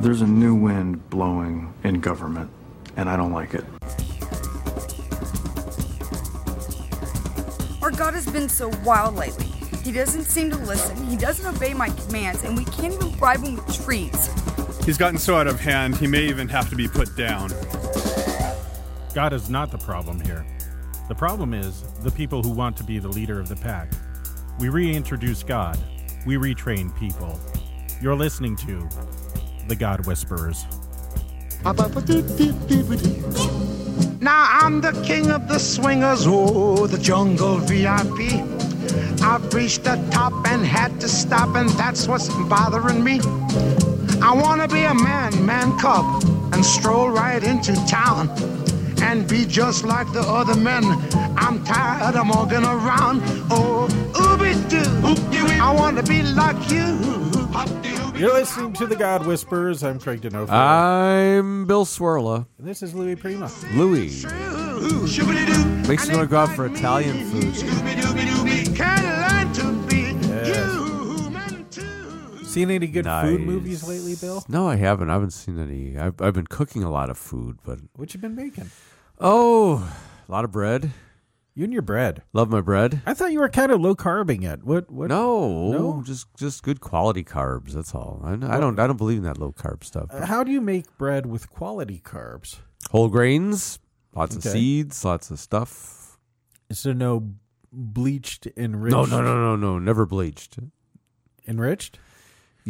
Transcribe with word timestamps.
There's 0.00 0.22
a 0.22 0.26
new 0.26 0.54
wind 0.54 1.10
blowing 1.10 1.74
in 1.84 2.00
government, 2.00 2.50
and 2.96 3.06
I 3.10 3.18
don't 3.18 3.34
like 3.34 3.52
it. 3.52 3.64
Our 7.82 7.90
God 7.90 8.14
has 8.14 8.26
been 8.32 8.48
so 8.48 8.70
wild 8.82 9.16
lately. 9.16 9.44
He 9.84 9.92
doesn't 9.92 10.24
seem 10.24 10.48
to 10.52 10.56
listen, 10.56 10.96
he 11.06 11.18
doesn't 11.18 11.54
obey 11.54 11.74
my 11.74 11.90
commands, 11.90 12.44
and 12.44 12.56
we 12.56 12.64
can't 12.64 12.94
even 12.94 13.10
bribe 13.18 13.42
him 13.42 13.56
with 13.56 13.84
trees. 13.84 14.30
He's 14.86 14.96
gotten 14.96 15.18
so 15.18 15.36
out 15.36 15.46
of 15.46 15.60
hand, 15.60 15.98
he 15.98 16.06
may 16.06 16.22
even 16.22 16.48
have 16.48 16.70
to 16.70 16.76
be 16.76 16.88
put 16.88 17.14
down. 17.14 17.50
God 19.14 19.34
is 19.34 19.50
not 19.50 19.70
the 19.70 19.78
problem 19.78 20.18
here. 20.20 20.46
The 21.08 21.14
problem 21.14 21.52
is 21.52 21.82
the 22.02 22.10
people 22.10 22.42
who 22.42 22.52
want 22.52 22.74
to 22.78 22.84
be 22.84 22.98
the 22.98 23.08
leader 23.08 23.38
of 23.38 23.50
the 23.50 23.56
pack. 23.56 23.92
We 24.58 24.70
reintroduce 24.70 25.42
God, 25.42 25.78
we 26.24 26.36
retrain 26.36 26.98
people. 26.98 27.38
You're 28.00 28.16
listening 28.16 28.56
to 28.56 28.88
The 29.70 29.76
God 29.76 30.04
Whisperers. 30.04 30.66
Now 34.20 34.48
I'm 34.50 34.80
the 34.80 35.00
king 35.06 35.30
of 35.30 35.46
the 35.46 35.60
swingers, 35.60 36.24
oh, 36.26 36.88
the 36.88 36.98
jungle 36.98 37.58
VIP. 37.58 38.42
I've 39.22 39.54
reached 39.54 39.84
the 39.84 39.94
top 40.10 40.32
and 40.48 40.66
had 40.66 41.00
to 41.02 41.08
stop, 41.08 41.54
and 41.54 41.68
that's 41.70 42.08
what's 42.08 42.28
bothering 42.48 43.04
me. 43.04 43.20
I 44.20 44.32
wanna 44.34 44.66
be 44.66 44.82
a 44.82 44.94
man, 44.94 45.46
man 45.46 45.78
cub, 45.78 46.04
and 46.52 46.66
stroll 46.66 47.08
right 47.08 47.44
into 47.44 47.72
town 47.86 48.28
and 49.02 49.28
be 49.28 49.46
just 49.46 49.84
like 49.84 50.12
the 50.12 50.22
other 50.22 50.56
men. 50.56 50.82
I'm 51.36 51.62
tired 51.64 52.16
of 52.16 52.28
walking 52.28 52.64
around. 52.64 53.22
Oh, 53.52 53.86
ooby 54.14 54.52
doo. 54.68 55.60
I 55.62 55.70
wanna 55.72 56.02
be 56.02 56.24
like 56.24 56.58
you. 56.72 57.99
You're 58.20 58.34
listening 58.34 58.74
to 58.74 58.86
The 58.86 58.96
God 58.96 59.24
Whisperers. 59.24 59.82
I'm 59.82 59.98
Craig 59.98 60.20
Donofrio. 60.20 60.50
I'm 60.50 61.64
Bill 61.64 61.86
Swirla. 61.86 62.44
and 62.58 62.68
this 62.68 62.82
is 62.82 62.94
Louis 62.94 63.16
Prima. 63.16 63.50
Louis. 63.72 64.26
Makes 65.88 66.06
me 66.06 66.16
want 66.16 66.24
to 66.24 66.26
go 66.28 66.36
out 66.36 66.50
for 66.54 66.66
Italian 66.66 67.24
food. 67.30 67.54
Can 68.76 69.30
learn 69.30 69.50
to 69.54 69.72
be 69.88 70.12
Yes. 70.28 70.76
Seen 72.46 72.70
any 72.70 72.88
good 72.88 73.06
Nice. 73.06 73.24
food 73.26 73.40
movies 73.40 73.88
lately, 73.88 74.16
Bill? 74.20 74.44
No, 74.48 74.68
I 74.68 74.76
haven't. 74.76 75.08
I 75.08 75.14
haven't 75.14 75.30
seen 75.30 75.58
any. 75.58 75.96
I've, 75.96 76.20
I've 76.20 76.34
been 76.34 76.46
cooking 76.46 76.82
a 76.84 76.90
lot 76.90 77.08
of 77.08 77.16
food, 77.16 77.60
but 77.64 77.78
What 77.96 78.12
you 78.12 78.20
been 78.20 78.36
making? 78.36 78.70
oh, 79.18 79.90
a 80.28 80.32
lot 80.32 80.44
of 80.44 80.52
bread. 80.52 80.90
You 81.54 81.64
and 81.64 81.72
your 81.72 81.82
bread. 81.82 82.22
Love 82.32 82.48
my 82.48 82.60
bread. 82.60 83.02
I 83.06 83.12
thought 83.14 83.32
you 83.32 83.40
were 83.40 83.48
kind 83.48 83.72
of 83.72 83.80
low 83.80 83.94
carbing 83.94 84.42
it. 84.44 84.62
What? 84.64 84.90
What? 84.90 85.08
No, 85.08 85.72
No? 85.72 86.02
just 86.04 86.26
just 86.36 86.62
good 86.62 86.80
quality 86.80 87.24
carbs. 87.24 87.72
That's 87.72 87.94
all. 87.94 88.20
I, 88.24 88.32
I 88.34 88.60
don't 88.60 88.78
I 88.78 88.86
don't 88.86 88.96
believe 88.96 89.18
in 89.18 89.24
that 89.24 89.38
low 89.38 89.52
carb 89.52 89.82
stuff. 89.84 90.06
Uh, 90.10 90.26
How 90.26 90.44
do 90.44 90.52
you 90.52 90.60
make 90.60 90.96
bread 90.96 91.26
with 91.26 91.50
quality 91.50 92.00
carbs? 92.04 92.58
Whole 92.90 93.08
grains, 93.08 93.78
lots 94.14 94.36
of 94.36 94.42
seeds, 94.42 95.04
lots 95.04 95.30
of 95.30 95.38
stuff. 95.38 96.18
So 96.72 96.92
no 96.92 97.34
bleached, 97.72 98.46
enriched. 98.56 98.92
No, 98.92 99.04
no, 99.04 99.20
no, 99.20 99.34
no, 99.36 99.56
no. 99.56 99.78
Never 99.78 100.06
bleached. 100.06 100.58
Enriched. 101.48 101.98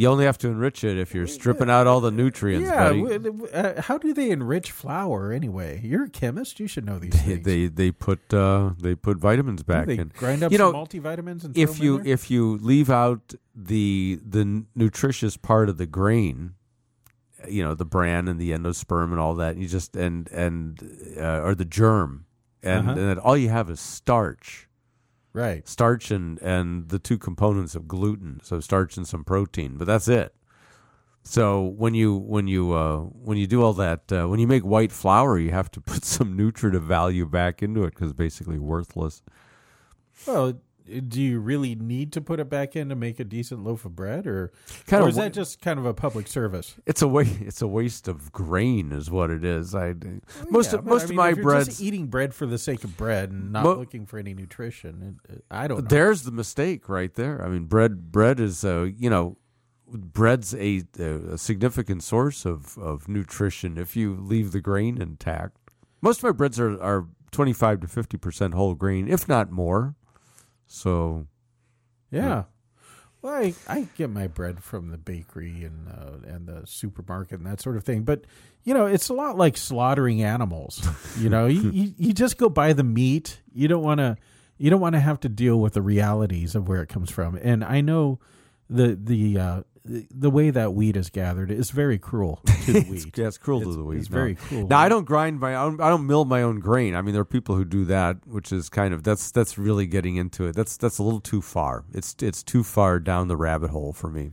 You 0.00 0.08
only 0.08 0.24
have 0.24 0.38
to 0.38 0.48
enrich 0.48 0.82
it 0.82 0.96
if 0.96 1.14
you're 1.14 1.26
stripping 1.26 1.68
out 1.68 1.86
all 1.86 2.00
the 2.00 2.10
nutrients, 2.10 2.68
Yeah. 2.68 2.84
buddy. 2.88 3.02
w- 3.02 3.18
w- 3.18 3.46
Uh, 3.52 3.82
how 3.82 3.98
do 3.98 4.14
they 4.14 4.30
enrich 4.30 4.70
flour 4.72 5.30
anyway? 5.30 5.80
You're 5.84 6.04
a 6.04 6.08
chemist. 6.08 6.58
You 6.58 6.66
should 6.66 6.86
know 6.86 6.98
these 6.98 7.12
They, 7.12 7.18
things. 7.18 7.44
they 7.44 7.66
they 7.66 7.90
put 7.92 8.32
uh, 8.32 8.70
they 8.80 8.94
put 8.94 9.18
vitamins 9.18 9.62
back 9.62 9.86
they 9.88 9.98
in. 9.98 10.10
grind 10.16 10.42
up 10.42 10.52
you 10.52 10.58
some 10.58 10.72
know, 10.72 10.78
multivitamins 10.84 11.44
and 11.44 11.54
if 11.56 11.76
throw 11.76 11.84
you 11.84 11.98
there? 11.98 12.14
if 12.14 12.30
you 12.30 12.56
leave 12.62 12.88
out 12.88 13.34
the 13.54 14.18
the 14.26 14.40
n- 14.40 14.66
nutritious 14.74 15.36
part 15.36 15.68
of 15.68 15.76
the 15.76 15.86
grain, 15.86 16.54
you 17.46 17.62
know 17.62 17.74
the 17.74 17.84
bran 17.84 18.26
and 18.26 18.40
the 18.40 18.52
endosperm 18.52 19.10
and 19.10 19.20
all 19.20 19.34
that, 19.34 19.58
you 19.58 19.68
just 19.68 19.96
and 19.96 20.28
and 20.32 20.80
uh, 21.18 21.40
or 21.42 21.54
the 21.54 21.66
germ, 21.66 22.24
and 22.62 22.88
Uh-huh. 22.88 22.90
and 22.92 23.00
then 23.10 23.18
all 23.18 23.36
you 23.36 23.50
have 23.50 23.68
is 23.68 23.80
starch, 23.80 24.66
right. 25.32 25.66
starch 25.68 26.10
and 26.10 26.38
and 26.40 26.88
the 26.88 26.98
two 26.98 27.18
components 27.18 27.74
of 27.74 27.88
gluten, 27.88 28.40
so 28.42 28.60
starch 28.60 28.96
and 28.96 29.06
some 29.06 29.24
protein, 29.24 29.76
but 29.76 29.86
that's 29.86 30.08
it. 30.08 30.34
So 31.22 31.62
when 31.62 31.94
you 31.94 32.16
when 32.16 32.48
you 32.48 32.72
uh, 32.72 32.98
when 32.98 33.36
you 33.38 33.46
do 33.46 33.62
all 33.62 33.74
that 33.74 34.10
uh, 34.12 34.26
when 34.26 34.40
you 34.40 34.46
make 34.46 34.62
white 34.62 34.92
flour, 34.92 35.38
you 35.38 35.50
have 35.50 35.70
to 35.72 35.80
put 35.92 36.04
some 36.04 36.36
nutritive 36.36 36.82
value 36.82 37.26
back 37.26 37.62
into 37.62 37.84
it 37.84 37.94
because 37.94 38.12
basically 38.12 38.58
worthless. 38.58 39.22
Well, 40.26 40.60
do 41.08 41.20
you 41.22 41.40
really 41.40 41.74
need 41.74 42.12
to 42.12 42.20
put 42.20 42.40
it 42.40 42.48
back 42.50 42.74
in 42.76 42.88
to 42.88 42.94
make 42.94 43.20
a 43.20 43.24
decent 43.24 43.62
loaf 43.64 43.84
of 43.84 43.94
bread, 43.96 44.26
or, 44.26 44.52
Kind 44.86 45.02
or 45.02 45.04
of 45.04 45.10
is 45.10 45.16
that 45.16 45.32
just 45.32 45.60
kind 45.60 45.78
of 45.78 45.86
a 45.86 45.94
public 45.94 46.26
service? 46.26 46.74
It's 46.86 47.02
a 47.02 47.08
wa- 47.08 47.24
It's 47.40 47.62
a 47.62 47.66
waste 47.68 48.08
of 48.08 48.32
grain, 48.32 48.92
is 48.92 49.10
what 49.10 49.30
it 49.30 49.44
is. 49.44 49.74
I 49.74 49.94
most 50.50 50.72
Yeah, 50.72 50.78
of 50.80 50.84
most 50.86 51.02
I 51.02 51.04
of 51.06 51.14
my 51.14 51.32
bread. 51.34 51.66
just 51.66 51.80
eating 51.80 52.06
bread 52.06 52.34
for 52.34 52.46
the 52.46 52.58
sake 52.58 52.84
of 52.84 52.96
bread 52.96 53.30
and 53.30 53.52
not 53.52 53.64
Mo- 53.64 53.74
looking 53.74 54.06
for 54.06 54.18
any 54.18 54.34
nutrition. 54.34 55.16
it- 55.28 55.32
it- 55.34 55.44
I 55.50 55.68
don't 55.68 55.82
know. 55.84 55.88
There's 55.88 56.22
the 56.22 56.32
mistake 56.32 56.88
right 56.88 57.14
there. 57.14 57.44
I 57.44 57.48
mean, 57.48 57.64
bread. 57.64 58.10
Bread 58.12 58.40
is 58.40 58.64
uh, 58.64 58.88
you 58.96 59.08
know, 59.10 59.36
bread's 59.92 60.54
a, 60.54 60.82
a 60.98 61.36
significant 61.38 62.02
source 62.02 62.44
of 62.44 62.78
of 62.78 63.08
nutrition 63.08 63.78
if 63.78 63.96
you 63.96 64.14
leave 64.14 64.52
the 64.52 64.60
grain 64.60 65.00
intact. 65.00 65.56
Most 66.02 66.18
of 66.18 66.24
my 66.24 66.32
breads 66.32 66.58
are 66.60 66.80
are 66.82 67.06
twenty 67.30 67.52
five 67.52 67.80
to 67.80 67.88
fifty 67.88 68.16
percent 68.16 68.54
whole 68.54 68.74
grain, 68.74 69.08
if 69.08 69.28
not 69.28 69.50
more. 69.50 69.94
So 70.70 71.26
Yeah. 72.10 72.44
Well, 73.22 73.34
I, 73.34 73.54
I 73.68 73.86
get 73.98 74.08
my 74.08 74.28
bread 74.28 74.64
from 74.64 74.90
the 74.90 74.96
bakery 74.96 75.62
and 75.64 75.88
uh, 75.88 76.26
and 76.26 76.46
the 76.46 76.66
supermarket 76.66 77.38
and 77.38 77.46
that 77.46 77.60
sort 77.60 77.76
of 77.76 77.84
thing. 77.84 78.02
But 78.02 78.24
you 78.64 78.72
know, 78.72 78.86
it's 78.86 79.10
a 79.10 79.14
lot 79.14 79.36
like 79.36 79.58
slaughtering 79.58 80.22
animals. 80.22 80.86
You 81.18 81.28
know, 81.28 81.46
you, 81.46 81.70
you 81.72 81.94
you 81.98 82.12
just 82.14 82.38
go 82.38 82.48
buy 82.48 82.72
the 82.72 82.84
meat. 82.84 83.42
You 83.52 83.68
don't 83.68 83.82
want 83.82 83.98
to 83.98 84.16
you 84.56 84.70
don't 84.70 84.80
want 84.80 84.94
to 84.94 85.00
have 85.00 85.20
to 85.20 85.28
deal 85.28 85.60
with 85.60 85.74
the 85.74 85.82
realities 85.82 86.54
of 86.54 86.66
where 86.68 86.82
it 86.82 86.88
comes 86.88 87.10
from. 87.10 87.36
And 87.42 87.62
I 87.62 87.82
know 87.82 88.20
the 88.70 88.96
the 88.98 89.38
uh, 89.38 89.62
the, 89.84 90.06
the 90.10 90.30
way 90.30 90.50
that 90.50 90.74
wheat 90.74 90.96
is 90.96 91.10
gathered 91.10 91.50
is 91.50 91.70
very 91.70 91.98
cruel 91.98 92.40
to 92.66 92.72
the 92.72 92.78
It's, 92.90 93.04
wheat. 93.06 93.18
yeah, 93.18 93.26
it's 93.28 93.38
cruel 93.38 93.60
to 93.62 93.72
the 93.72 93.82
wheat. 93.84 93.98
it's 93.98 94.10
no. 94.10 94.14
very 94.14 94.34
cruel. 94.34 94.66
Now 94.68 94.78
I 94.78 94.88
don't 94.88 95.04
grind 95.04 95.40
my 95.40 95.54
own. 95.54 95.80
I 95.80 95.88
don't 95.88 96.06
mill 96.06 96.24
my 96.24 96.42
own 96.42 96.60
grain. 96.60 96.94
I 96.94 97.02
mean, 97.02 97.12
there 97.14 97.22
are 97.22 97.24
people 97.26 97.54
who 97.56 97.64
do 97.64 97.84
that, 97.86 98.18
which 98.26 98.52
is 98.52 98.68
kind 98.68 98.92
of 98.92 99.02
that's 99.02 99.30
that's 99.30 99.56
really 99.58 99.86
getting 99.86 100.16
into 100.16 100.44
it. 100.46 100.54
That's 100.54 100.76
that's 100.76 100.98
a 100.98 101.02
little 101.02 101.20
too 101.20 101.40
far. 101.42 101.84
It's 101.92 102.14
it's 102.20 102.42
too 102.42 102.62
far 102.62 102.98
down 103.00 103.28
the 103.28 103.36
rabbit 103.36 103.70
hole 103.70 103.92
for 103.92 104.10
me. 104.10 104.32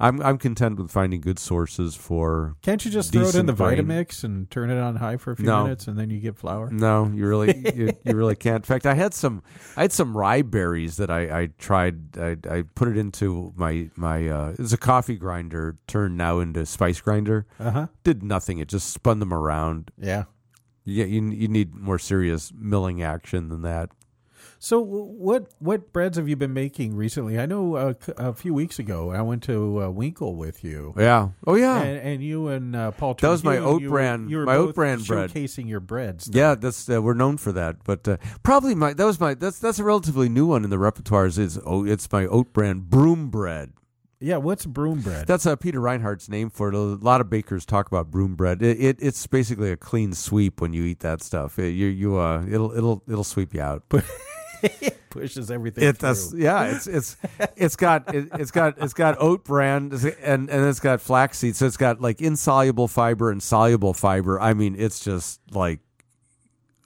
I'm 0.00 0.20
I'm 0.22 0.38
content 0.38 0.78
with 0.78 0.90
finding 0.90 1.20
good 1.20 1.38
sources 1.38 1.94
for. 1.94 2.56
Can't 2.62 2.82
you 2.84 2.90
just 2.90 3.12
throw 3.12 3.28
it 3.28 3.34
in 3.34 3.46
the 3.46 3.52
grain. 3.52 3.78
Vitamix 3.86 4.24
and 4.24 4.50
turn 4.50 4.70
it 4.70 4.78
on 4.80 4.96
high 4.96 5.18
for 5.18 5.32
a 5.32 5.36
few 5.36 5.44
No. 5.46 5.64
minutes 5.64 5.86
and 5.88 5.98
then 5.98 6.08
you 6.10 6.18
get 6.20 6.36
flour? 6.36 6.70
No, 6.70 7.06
you 7.14 7.26
really 7.26 7.56
you, 7.74 7.92
you 8.04 8.16
really 8.16 8.34
can't. 8.36 8.56
In 8.56 8.62
fact, 8.62 8.86
I 8.86 8.94
had 8.94 9.12
some 9.12 9.42
I 9.76 9.82
had 9.82 9.92
some 9.92 10.16
rye 10.16 10.42
berries 10.42 10.96
that 10.96 11.10
I, 11.10 11.40
I 11.42 11.46
tried. 11.58 12.18
I, 12.18 12.36
I 12.50 12.62
put 12.74 12.88
it 12.88 12.96
into 12.96 13.52
my 13.56 13.90
my 13.94 14.26
uh, 14.28 14.54
it's 14.58 14.72
a 14.72 14.78
coffee 14.78 15.16
grinder 15.16 15.76
turned 15.86 16.16
now 16.16 16.38
into 16.38 16.64
spice 16.66 17.00
grinder. 17.00 17.46
Uh 17.58 17.70
huh. 17.70 17.86
Did 18.02 18.22
nothing. 18.22 18.58
It 18.58 18.68
just 18.68 18.90
spun 18.92 19.18
them 19.18 19.34
around. 19.34 19.90
Yeah. 19.98 20.24
Yeah, 20.86 21.04
you 21.04 21.22
you 21.30 21.46
need 21.46 21.74
more 21.74 21.98
serious 21.98 22.52
milling 22.56 23.02
action 23.02 23.48
than 23.50 23.60
that. 23.62 23.90
So 24.62 24.78
what 24.78 25.46
what 25.58 25.90
breads 25.90 26.18
have 26.18 26.28
you 26.28 26.36
been 26.36 26.52
making 26.52 26.94
recently? 26.94 27.38
I 27.40 27.46
know 27.46 27.76
a, 27.76 27.94
c- 27.98 28.12
a 28.18 28.34
few 28.34 28.52
weeks 28.52 28.78
ago 28.78 29.10
I 29.10 29.22
went 29.22 29.42
to 29.44 29.84
uh, 29.84 29.88
Winkle 29.88 30.36
with 30.36 30.62
you. 30.62 30.92
Yeah. 30.98 31.30
Oh 31.46 31.54
yeah. 31.54 31.80
And, 31.80 31.98
and 31.98 32.22
you 32.22 32.48
and 32.48 32.76
uh, 32.76 32.90
Paul. 32.90 33.14
That 33.14 33.30
was 33.30 33.42
my 33.42 33.56
oat 33.56 33.80
you 33.80 33.90
were- 33.90 34.18
You 34.28 34.36
were 34.36 34.44
my 34.44 34.56
oat 34.56 34.66
both 34.66 34.74
bread. 34.74 34.98
showcasing 34.98 35.66
your 35.66 35.80
breads. 35.80 36.28
yeah, 36.30 36.54
that's 36.56 36.90
uh, 36.90 37.00
we're 37.00 37.14
known 37.14 37.38
for 37.38 37.52
that. 37.52 37.82
But 37.84 38.06
uh, 38.06 38.18
probably 38.42 38.74
my 38.74 38.92
that 38.92 39.04
was 39.06 39.18
my 39.18 39.32
that's 39.32 39.58
that's 39.58 39.78
a 39.78 39.84
relatively 39.84 40.28
new 40.28 40.44
one 40.46 40.62
in 40.64 40.68
the 40.68 40.76
repertoires. 40.76 41.38
Is 41.38 41.56
is 41.56 41.62
oh 41.64 41.86
it's 41.86 42.12
my 42.12 42.26
oat 42.26 42.52
brand 42.52 42.90
broom 42.90 43.30
bread. 43.30 43.72
Yeah. 44.22 44.36
What's 44.36 44.66
broom 44.66 45.00
bread? 45.00 45.26
That's 45.26 45.46
uh, 45.46 45.56
Peter 45.56 45.80
Reinhart's 45.80 46.28
name 46.28 46.50
for 46.50 46.68
it. 46.68 46.74
A 46.74 46.78
lot 46.78 47.22
of 47.22 47.30
bakers 47.30 47.64
talk 47.64 47.86
about 47.86 48.10
broom 48.10 48.34
bread. 48.34 48.60
It, 48.60 48.78
it 48.78 48.96
it's 49.00 49.26
basically 49.26 49.72
a 49.72 49.78
clean 49.78 50.12
sweep 50.12 50.60
when 50.60 50.74
you 50.74 50.84
eat 50.84 51.00
that 51.00 51.22
stuff. 51.22 51.58
It, 51.58 51.70
you 51.70 51.86
you 51.86 52.18
uh 52.18 52.44
it'll 52.46 52.72
it'll 52.76 53.02
it'll 53.08 53.24
sweep 53.24 53.54
you 53.54 53.62
out. 53.62 53.84
pushes 55.10 55.50
everything. 55.50 55.84
It 55.84 55.98
does, 55.98 56.30
through. 56.30 56.40
yeah. 56.40 56.74
It's 56.74 56.86
it's 56.86 57.16
it's 57.56 57.76
got 57.76 58.14
it, 58.14 58.28
it's 58.34 58.50
got 58.50 58.78
it's 58.78 58.94
got 58.94 59.16
oat 59.20 59.44
bran 59.44 59.92
and 60.22 60.48
and 60.48 60.66
it's 60.66 60.80
got 60.80 61.00
flaxseed. 61.00 61.56
So 61.56 61.66
it's 61.66 61.76
got 61.76 62.00
like 62.00 62.20
insoluble 62.20 62.88
fiber 62.88 63.30
and 63.30 63.42
soluble 63.42 63.94
fiber. 63.94 64.40
I 64.40 64.54
mean, 64.54 64.76
it's 64.78 65.00
just 65.00 65.40
like. 65.50 65.80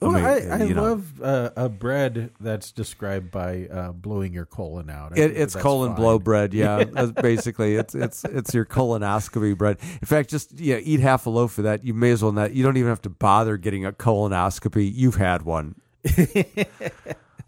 Well, 0.01 0.11
mean, 0.11 0.25
I, 0.25 0.49
I 0.49 0.63
you 0.65 0.73
know. 0.73 0.83
love 0.83 1.21
uh, 1.21 1.51
a 1.55 1.69
bread 1.69 2.31
that's 2.39 2.73
described 2.73 3.31
by 3.31 3.67
uh, 3.67 3.93
blowing 3.93 4.33
your 4.33 4.45
colon 4.45 4.89
out. 4.89 5.17
It, 5.17 5.31
it's 5.31 5.55
colon 5.55 5.91
fine. 5.91 5.95
blow 5.95 6.19
bread, 6.19 6.53
yeah. 6.53 6.83
That's 6.91 7.11
basically, 7.13 7.75
it's 7.75 7.95
it's 7.95 8.25
it's 8.25 8.53
your 8.53 8.65
colonoscopy 8.65 9.57
bread. 9.57 9.77
In 9.81 10.05
fact, 10.05 10.29
just 10.29 10.59
yeah, 10.59 10.77
eat 10.77 10.99
half 10.99 11.25
a 11.25 11.29
loaf 11.29 11.57
of 11.57 11.63
that. 11.63 11.85
You 11.85 11.93
may 11.93 12.11
as 12.11 12.21
well 12.21 12.33
not. 12.33 12.53
You 12.53 12.61
don't 12.61 12.75
even 12.75 12.89
have 12.89 13.01
to 13.03 13.09
bother 13.09 13.55
getting 13.55 13.85
a 13.85 13.93
colonoscopy. 13.93 14.91
You've 14.93 15.15
had 15.15 15.43
one. 15.43 15.75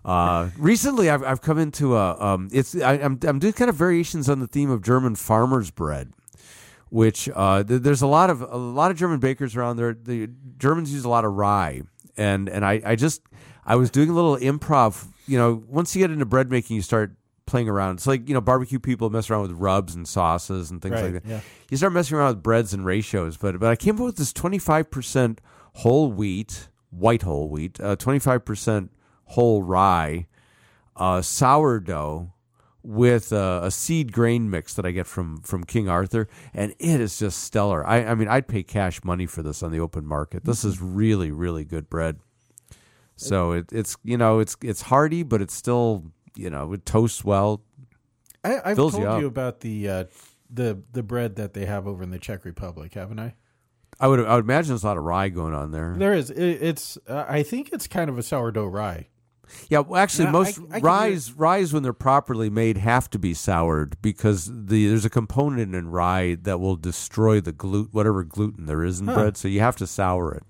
uh, 0.07 0.49
recently, 0.57 1.09
I've 1.09 1.23
I've 1.23 1.41
come 1.41 1.57
into 1.59 1.95
a 1.95 2.19
um. 2.19 2.49
It's 2.51 2.75
I, 2.75 2.93
I'm 2.93 3.19
I'm 3.23 3.39
doing 3.39 3.53
kind 3.53 3.69
of 3.69 3.75
variations 3.75 4.29
on 4.29 4.39
the 4.39 4.47
theme 4.47 4.69
of 4.71 4.81
German 4.81 5.15
farmers 5.15 5.69
bread, 5.69 6.13
which 6.89 7.29
uh, 7.35 7.63
th- 7.63 7.81
there's 7.81 8.01
a 8.01 8.07
lot 8.07 8.29
of 8.29 8.41
a 8.41 8.57
lot 8.57 8.89
of 8.91 8.97
German 8.97 9.19
bakers 9.19 9.55
around 9.55 9.77
there. 9.77 9.93
The 9.93 10.29
Germans 10.57 10.93
use 10.93 11.03
a 11.05 11.09
lot 11.09 11.25
of 11.25 11.33
rye, 11.33 11.81
and 12.15 12.47
and 12.49 12.65
I, 12.65 12.81
I 12.85 12.95
just 12.95 13.21
I 13.65 13.75
was 13.75 13.89
doing 13.91 14.09
a 14.09 14.13
little 14.13 14.37
improv. 14.37 15.05
You 15.27 15.37
know, 15.37 15.61
once 15.67 15.95
you 15.95 16.01
get 16.01 16.11
into 16.11 16.25
bread 16.25 16.49
making, 16.49 16.75
you 16.77 16.81
start 16.81 17.13
playing 17.45 17.67
around. 17.69 17.95
It's 17.95 18.07
like 18.07 18.27
you 18.29 18.33
know 18.33 18.41
barbecue 18.41 18.79
people 18.79 19.09
mess 19.09 19.29
around 19.29 19.41
with 19.43 19.51
rubs 19.51 19.93
and 19.95 20.07
sauces 20.07 20.71
and 20.71 20.81
things 20.81 20.93
Right, 20.95 21.13
like 21.13 21.23
that. 21.23 21.25
yeah. 21.29 21.39
You 21.69 21.77
start 21.77 21.91
messing 21.93 22.17
around 22.17 22.35
with 22.35 22.43
breads 22.43 22.73
and 22.73 22.85
ratios, 22.85 23.35
but 23.37 23.59
but 23.59 23.67
I 23.69 23.75
came 23.75 23.95
up 23.95 24.01
with 24.05 24.15
this 24.17 24.31
25 24.31 24.89
percent 24.89 25.41
whole 25.73 26.11
wheat, 26.11 26.69
white 26.91 27.23
whole 27.23 27.49
wheat, 27.49 27.77
uh, 27.81 27.97
25 27.97 28.45
percent 28.45 28.91
whole 29.27 29.63
rye, 29.63 30.27
uh, 30.95 31.21
sourdough 31.21 32.33
with 32.83 33.33
uh, 33.33 33.61
a 33.63 33.71
seed 33.71 34.13
grain 34.13 34.49
mix 34.49 34.73
that 34.75 34.85
I 34.85 34.91
get 34.91 35.07
from 35.07 35.41
from 35.41 35.63
King 35.63 35.89
Arthur, 35.89 36.27
and 36.53 36.73
it 36.79 37.01
is 37.01 37.19
just 37.19 37.43
stellar. 37.43 37.85
I, 37.85 38.05
I 38.05 38.15
mean, 38.15 38.27
I'd 38.27 38.47
pay 38.47 38.63
cash 38.63 39.03
money 39.03 39.25
for 39.25 39.43
this 39.43 39.61
on 39.61 39.71
the 39.71 39.79
open 39.79 40.05
market. 40.05 40.45
This 40.45 40.63
is 40.63 40.81
really 40.81 41.31
really 41.31 41.65
good 41.65 41.89
bread. 41.89 42.19
So 43.17 43.51
it, 43.51 43.71
it's 43.71 43.97
you 44.03 44.17
know 44.17 44.39
it's 44.39 44.55
it's 44.61 44.83
hearty, 44.83 45.23
but 45.23 45.41
it's 45.41 45.53
still 45.53 46.05
you 46.35 46.49
know 46.49 46.73
it 46.73 46.85
toasts 46.85 47.23
well. 47.23 47.61
I, 48.43 48.61
I've 48.63 48.77
told 48.77 48.93
you 48.93 49.19
you, 49.19 49.27
about 49.27 49.59
the 49.59 49.89
uh, 49.89 50.03
the 50.49 50.81
the 50.93 51.03
bread 51.03 51.35
that 51.35 51.53
they 51.53 51.65
have 51.65 51.87
over 51.87 52.03
in 52.03 52.11
the 52.11 52.19
Czech 52.19 52.45
Republic, 52.45 52.93
haven't 52.93 53.19
I? 53.19 53.35
I 53.99 54.07
would 54.07 54.19
I 54.25 54.35
would 54.35 54.45
imagine 54.45 54.69
there's 54.69 54.83
a 54.83 54.87
lot 54.87 54.97
of 54.97 55.03
rye 55.03 55.29
going 55.29 55.53
on 55.53 55.71
there. 55.71 55.95
There 55.97 56.13
is. 56.13 56.29
It, 56.29 56.61
it's. 56.61 56.97
Uh, 57.07 57.25
I 57.27 57.43
think 57.43 57.71
it's 57.73 57.87
kind 57.87 58.09
of 58.09 58.17
a 58.17 58.23
sourdough 58.23 58.67
rye. 58.67 59.07
Yeah, 59.69 59.79
well, 59.79 60.01
actually, 60.01 60.25
Yeah, 60.25 60.31
most 60.31 60.59
I- 60.71 60.77
I 60.77 60.79
ryes 60.79 61.31
ryes 61.33 61.73
when 61.73 61.83
they're 61.83 61.93
properly 61.93 62.49
made 62.49 62.77
have 62.77 63.09
to 63.11 63.19
be 63.19 63.33
soured 63.33 63.95
because 64.01 64.45
the 64.67 64.87
there's 64.87 65.05
a 65.05 65.09
component 65.09 65.73
in 65.75 65.89
rye 65.89 66.35
that 66.43 66.59
will 66.59 66.75
destroy 66.75 67.39
the 67.41 67.51
gluten, 67.51 67.89
whatever 67.91 68.23
gluten 68.23 68.65
there 68.65 68.83
is 68.83 68.99
in 68.99 69.05
bread. 69.07 69.37
So 69.37 69.47
you 69.47 69.59
have 69.59 69.75
to 69.77 69.87
sour 69.87 70.33
it. 70.33 70.43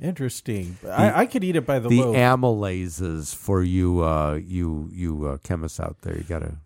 Interesting. 0.00 0.78
I, 0.88 1.20
I 1.22 1.26
could 1.26 1.44
eat 1.44 1.54
it 1.54 1.64
by 1.64 1.78
the, 1.78 1.88
The 1.88 2.00
loaf. 2.00 2.16
amylases 2.16 3.34
for 3.36 3.62
you, 3.62 4.02
uh, 4.02 4.40
you 4.44 4.88
you 4.92 5.26
uh, 5.26 5.36
chemists 5.44 5.78
out 5.78 5.98
there, 6.02 6.16
you 6.16 6.24
got 6.24 6.40
to 6.40 6.56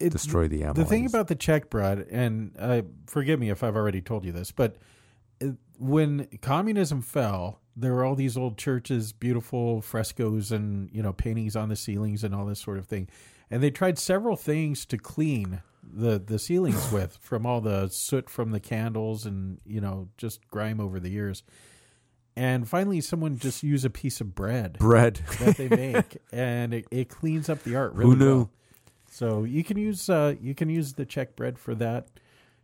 It- 0.00 0.10
destroy 0.10 0.48
the 0.48 0.62
amylase. 0.62 0.74
The 0.74 0.84
thing 0.84 1.06
about 1.06 1.28
the 1.28 1.36
Czech 1.36 1.70
bread, 1.70 2.06
and 2.10 2.52
uh, 2.58 2.82
forgive 3.06 3.38
me 3.38 3.50
if 3.50 3.62
I've 3.62 3.76
already 3.76 4.00
told 4.00 4.24
you 4.24 4.32
this, 4.32 4.50
but 4.50 4.76
uh, 5.40 5.50
when 5.78 6.26
communism 6.42 7.02
fell, 7.02 7.60
there 7.80 7.94
were 7.94 8.04
all 8.04 8.14
these 8.14 8.36
old 8.36 8.58
churches, 8.58 9.12
beautiful 9.12 9.80
frescoes, 9.80 10.52
and 10.52 10.90
you 10.92 11.02
know 11.02 11.12
paintings 11.12 11.56
on 11.56 11.68
the 11.68 11.76
ceilings 11.76 12.22
and 12.22 12.34
all 12.34 12.44
this 12.46 12.60
sort 12.60 12.78
of 12.78 12.86
thing. 12.86 13.08
And 13.50 13.62
they 13.62 13.70
tried 13.70 13.98
several 13.98 14.36
things 14.36 14.84
to 14.86 14.98
clean 14.98 15.62
the 15.82 16.18
the 16.18 16.38
ceilings 16.38 16.92
with 16.92 17.16
from 17.20 17.46
all 17.46 17.60
the 17.60 17.88
soot 17.88 18.28
from 18.28 18.50
the 18.50 18.60
candles 18.60 19.26
and 19.26 19.58
you 19.64 19.80
know 19.80 20.08
just 20.16 20.46
grime 20.48 20.80
over 20.80 21.00
the 21.00 21.10
years. 21.10 21.42
And 22.36 22.68
finally, 22.68 23.00
someone 23.00 23.38
just 23.38 23.62
used 23.62 23.84
a 23.84 23.90
piece 23.90 24.20
of 24.20 24.34
bread 24.34 24.78
bread. 24.78 25.20
that 25.40 25.56
they 25.56 25.68
make, 25.68 26.18
and 26.32 26.72
it, 26.72 26.86
it 26.90 27.08
cleans 27.08 27.48
up 27.48 27.62
the 27.64 27.76
art 27.76 27.92
really 27.94 28.10
Who 28.10 28.16
knew? 28.16 28.36
well. 28.36 28.50
So 29.10 29.44
you 29.44 29.64
can 29.64 29.76
use 29.76 30.08
uh, 30.08 30.34
you 30.40 30.54
can 30.54 30.70
use 30.70 30.92
the 30.92 31.04
Czech 31.04 31.34
bread 31.34 31.58
for 31.58 31.74
that, 31.74 32.08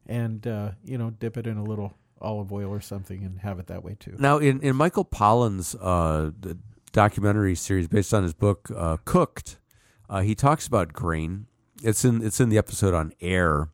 and 0.07 0.47
uh, 0.47 0.71
you 0.85 0.97
know 0.97 1.11
dip 1.11 1.37
it 1.37 1.47
in 1.47 1.57
a 1.57 1.65
little 1.65 1.95
olive 2.21 2.53
oil 2.53 2.71
or 2.71 2.81
something 2.81 3.25
and 3.25 3.41
have 3.41 3.59
it 3.59 3.67
that 3.67 3.85
way 3.85 3.97
too. 3.99 4.17
Now, 4.19 4.39
in, 4.39 4.61
in 4.61 4.77
Michael 4.77 5.05
Pollan's 5.05 5.75
uh, 5.75 6.31
documentary 6.93 7.55
series 7.55 7.89
based 7.89 8.15
on 8.15 8.23
his 8.23 8.35
book 8.35 8.71
uh, 8.75 8.97
Cooked, 9.05 9.59
uh, 10.09 10.21
he 10.21 10.35
talks 10.35 10.67
about 10.67 10.93
grain. 10.93 11.47
It's 11.83 12.05
in 12.05 12.25
it's 12.25 12.41
in 12.41 12.49
the 12.49 12.57
episode 12.57 12.95
on 12.95 13.13
air, 13.21 13.69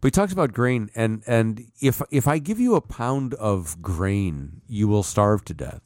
but 0.00 0.08
he 0.08 0.10
talks 0.10 0.32
about 0.32 0.52
grain 0.52 0.90
and 0.94 1.22
and 1.26 1.64
if 1.80 2.02
if 2.10 2.28
I 2.28 2.38
give 2.38 2.60
you 2.60 2.74
a 2.74 2.82
pound 2.82 3.32
of 3.34 3.80
grain, 3.80 4.60
you 4.68 4.88
will 4.88 5.02
starve 5.02 5.44
to 5.46 5.54
death. 5.54 5.80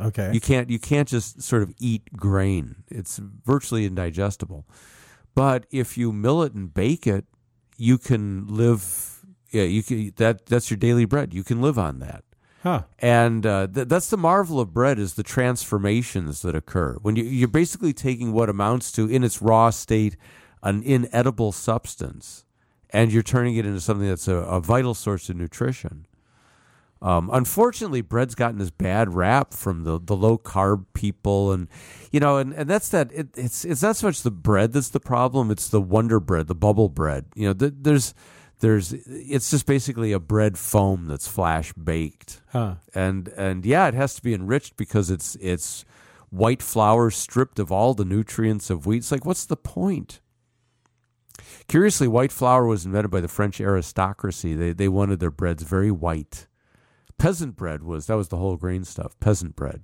Okay. 0.00 0.30
You 0.32 0.40
can't 0.40 0.68
you 0.70 0.78
can't 0.78 1.08
just 1.08 1.42
sort 1.42 1.62
of 1.62 1.72
eat 1.80 2.12
grain. 2.14 2.84
It's 2.88 3.18
virtually 3.18 3.86
indigestible. 3.86 4.66
But 5.34 5.66
if 5.70 5.96
you 5.96 6.12
mill 6.12 6.42
it 6.42 6.52
and 6.52 6.72
bake 6.72 7.06
it, 7.06 7.24
you 7.76 7.96
can 7.98 8.46
live. 8.48 9.17
Yeah, 9.50 9.64
you 9.64 9.82
can. 9.82 10.12
That 10.16 10.46
that's 10.46 10.70
your 10.70 10.76
daily 10.78 11.04
bread. 11.04 11.32
You 11.34 11.44
can 11.44 11.60
live 11.60 11.78
on 11.78 11.98
that. 12.00 12.24
huh. 12.62 12.82
And 12.98 13.46
uh, 13.46 13.66
th- 13.66 13.88
that's 13.88 14.10
the 14.10 14.16
marvel 14.16 14.60
of 14.60 14.74
bread 14.74 14.98
is 14.98 15.14
the 15.14 15.22
transformations 15.22 16.42
that 16.42 16.54
occur 16.54 16.96
when 17.02 17.16
you, 17.16 17.24
you're 17.24 17.48
basically 17.48 17.92
taking 17.92 18.32
what 18.32 18.48
amounts 18.48 18.92
to 18.92 19.08
in 19.08 19.24
its 19.24 19.40
raw 19.40 19.70
state 19.70 20.16
an 20.62 20.82
inedible 20.82 21.52
substance, 21.52 22.44
and 22.90 23.12
you're 23.12 23.22
turning 23.22 23.56
it 23.56 23.64
into 23.64 23.80
something 23.80 24.08
that's 24.08 24.26
a, 24.28 24.34
a 24.34 24.60
vital 24.60 24.92
source 24.94 25.28
of 25.28 25.36
nutrition. 25.36 26.06
Um, 27.00 27.30
unfortunately, 27.32 28.00
bread's 28.00 28.34
gotten 28.34 28.58
this 28.58 28.70
bad 28.72 29.14
rap 29.14 29.54
from 29.54 29.84
the, 29.84 30.00
the 30.02 30.16
low 30.16 30.36
carb 30.36 30.84
people, 30.94 31.52
and 31.52 31.68
you 32.10 32.18
know, 32.18 32.38
and, 32.38 32.52
and 32.52 32.68
that's 32.68 32.88
that. 32.88 33.12
It, 33.12 33.28
it's 33.36 33.64
it's 33.64 33.82
not 33.82 33.94
so 33.94 34.08
much 34.08 34.22
the 34.22 34.32
bread 34.32 34.72
that's 34.72 34.88
the 34.88 34.98
problem; 34.98 35.52
it's 35.52 35.68
the 35.68 35.80
Wonder 35.80 36.18
Bread, 36.18 36.48
the 36.48 36.56
bubble 36.56 36.88
bread. 36.88 37.26
You 37.36 37.46
know, 37.48 37.54
th- 37.54 37.74
there's 37.82 38.14
there's 38.60 38.92
it's 38.92 39.50
just 39.50 39.66
basically 39.66 40.12
a 40.12 40.18
bread 40.20 40.58
foam 40.58 41.06
that's 41.06 41.28
flash 41.28 41.72
baked 41.72 42.40
Huh. 42.52 42.76
and 42.94 43.28
and 43.36 43.64
yeah, 43.66 43.88
it 43.88 43.94
has 43.94 44.14
to 44.16 44.22
be 44.22 44.34
enriched 44.34 44.76
because 44.76 45.10
it's 45.10 45.36
it's 45.40 45.84
white 46.30 46.62
flour 46.62 47.10
stripped 47.10 47.58
of 47.58 47.70
all 47.72 47.94
the 47.94 48.04
nutrients 48.04 48.68
of 48.70 48.84
wheat. 48.86 48.98
It's 48.98 49.12
like, 49.12 49.24
what's 49.24 49.46
the 49.46 49.56
point? 49.56 50.20
Curiously, 51.68 52.08
white 52.08 52.32
flour 52.32 52.66
was 52.66 52.84
invented 52.84 53.10
by 53.10 53.20
the 53.20 53.28
French 53.28 53.60
aristocracy. 53.60 54.54
They 54.54 54.72
they 54.72 54.88
wanted 54.88 55.20
their 55.20 55.30
breads 55.30 55.62
very 55.62 55.90
white. 55.90 56.46
Peasant 57.18 57.56
bread 57.56 57.82
was 57.82 58.06
that 58.06 58.16
was 58.16 58.28
the 58.28 58.36
whole 58.36 58.56
grain 58.56 58.84
stuff. 58.84 59.18
Peasant 59.20 59.54
bread. 59.56 59.82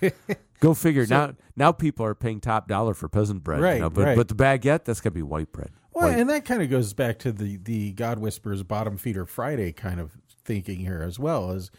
Go 0.60 0.74
figure. 0.74 1.06
now 1.06 1.34
now 1.56 1.72
people 1.72 2.06
are 2.06 2.14
paying 2.14 2.40
top 2.40 2.68
dollar 2.68 2.94
for 2.94 3.08
peasant 3.08 3.42
bread. 3.44 3.60
Right, 3.60 3.74
You 3.74 3.80
know, 3.82 3.90
but 3.90 4.04
right. 4.04 4.16
but 4.16 4.28
the 4.28 4.34
baguette 4.34 4.84
that's 4.84 5.00
got 5.00 5.10
to 5.10 5.14
be 5.14 5.22
white 5.22 5.52
bread. 5.52 5.70
Well, 5.96 6.08
White. 6.08 6.18
and 6.18 6.28
that 6.28 6.44
kind 6.44 6.62
of 6.62 6.68
goes 6.68 6.92
back 6.92 7.18
to 7.20 7.32
the 7.32 7.56
the 7.56 7.92
God 7.92 8.18
Whisperers 8.18 8.62
bottom 8.62 8.96
feeder 8.98 9.24
Friday 9.24 9.72
kind 9.72 9.98
of 9.98 10.12
thinking 10.44 10.80
here 10.80 11.02
as 11.02 11.18
well 11.18 11.50
as 11.52 11.70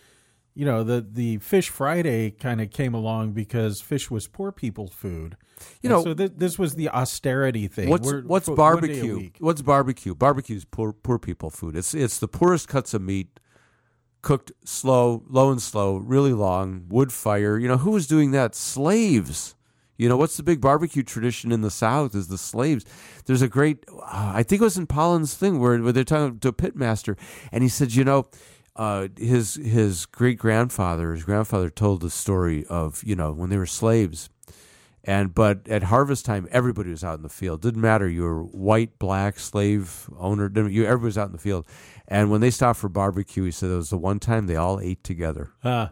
you 0.55 0.65
know 0.65 0.83
the 0.83 1.05
the 1.07 1.37
fish 1.37 1.69
Friday 1.69 2.31
kind 2.31 2.59
of 2.59 2.71
came 2.71 2.95
along 2.95 3.33
because 3.33 3.79
fish 3.79 4.09
was 4.09 4.27
poor 4.27 4.51
people's 4.51 4.91
food. 4.91 5.37
You 5.81 5.89
And 5.89 5.91
know- 5.91 6.03
so 6.03 6.13
th- 6.15 6.31
this 6.35 6.57
was 6.57 6.73
the 6.73 6.89
austerity 6.89 7.67
thing. 7.67 7.89
What's 7.89 8.07
We're- 8.07 8.23
what's 8.25 8.47
fo- 8.47 8.55
one 8.55 8.81
day 8.81 8.99
a 8.99 9.03
barbecue? 9.03 9.29
What's 9.39 9.61
barbecue? 9.61 10.15
Barbecue's 10.15 10.65
poor 10.65 10.93
poor 10.93 11.19
people 11.19 11.51
food. 11.51 11.75
It's 11.75 11.93
it's 11.93 12.17
the 12.17 12.27
poorest 12.27 12.67
cuts 12.67 12.95
of 12.95 13.03
meat, 13.03 13.39
cooked 14.23 14.51
slow, 14.65 15.23
low 15.29 15.51
and 15.51 15.61
slow, 15.61 15.97
really 15.97 16.33
long, 16.33 16.85
wood 16.89 17.13
fire. 17.13 17.59
You 17.59 17.67
know 17.67 17.77
who 17.77 17.91
was 17.91 18.07
doing 18.07 18.31
that? 18.31 18.55
Slaves. 18.55 19.53
You 19.97 20.07
know 20.09 20.17
what's 20.17 20.37
the 20.37 20.43
big 20.43 20.61
barbecue 20.61 21.03
tradition 21.03 21.51
in 21.51 21.61
the 21.61 21.71
South? 21.71 22.15
Is 22.15 22.27
the 22.27 22.37
slaves. 22.37 22.85
There's 23.25 23.41
a 23.41 23.47
great, 23.47 23.85
uh, 23.89 24.31
I 24.35 24.43
think 24.43 24.61
it 24.61 24.65
was 24.65 24.77
in 24.77 24.87
Pollan's 24.87 25.33
thing 25.33 25.59
where, 25.59 25.77
where 25.81 25.91
they're 25.91 26.03
talking 26.03 26.39
to 26.39 26.49
a 26.49 26.53
pitmaster, 26.53 27.17
and 27.51 27.63
he 27.63 27.69
said, 27.69 27.93
you 27.93 28.03
know, 28.03 28.27
uh, 28.75 29.07
his 29.17 29.55
his 29.55 30.05
great 30.05 30.37
grandfather, 30.37 31.13
his 31.13 31.23
grandfather 31.23 31.69
told 31.69 32.01
the 32.01 32.11
story 32.11 32.65
of 32.67 33.03
you 33.03 33.15
know 33.15 33.31
when 33.31 33.49
they 33.49 33.57
were 33.57 33.65
slaves, 33.65 34.29
and 35.03 35.33
but 35.33 35.67
at 35.67 35.83
harvest 35.83 36.25
time, 36.25 36.47
everybody 36.51 36.91
was 36.91 37.03
out 37.03 37.17
in 37.17 37.23
the 37.23 37.29
field. 37.29 37.61
Didn't 37.61 37.81
matter 37.81 38.07
you 38.07 38.23
were 38.23 38.43
white, 38.43 38.99
black, 38.99 39.39
slave 39.39 40.09
owner. 40.19 40.51
You 40.67 40.85
everybody 40.85 41.05
was 41.05 41.17
out 41.17 41.27
in 41.27 41.31
the 41.31 41.39
field. 41.39 41.65
And 42.07 42.29
when 42.29 42.41
they 42.41 42.51
stopped 42.51 42.79
for 42.79 42.89
barbecue, 42.89 43.43
he 43.43 43.51
said 43.51 43.71
it 43.71 43.75
was 43.75 43.89
the 43.89 43.97
one 43.97 44.19
time 44.19 44.47
they 44.47 44.55
all 44.55 44.79
ate 44.79 45.03
together. 45.03 45.51
Huh. 45.61 45.89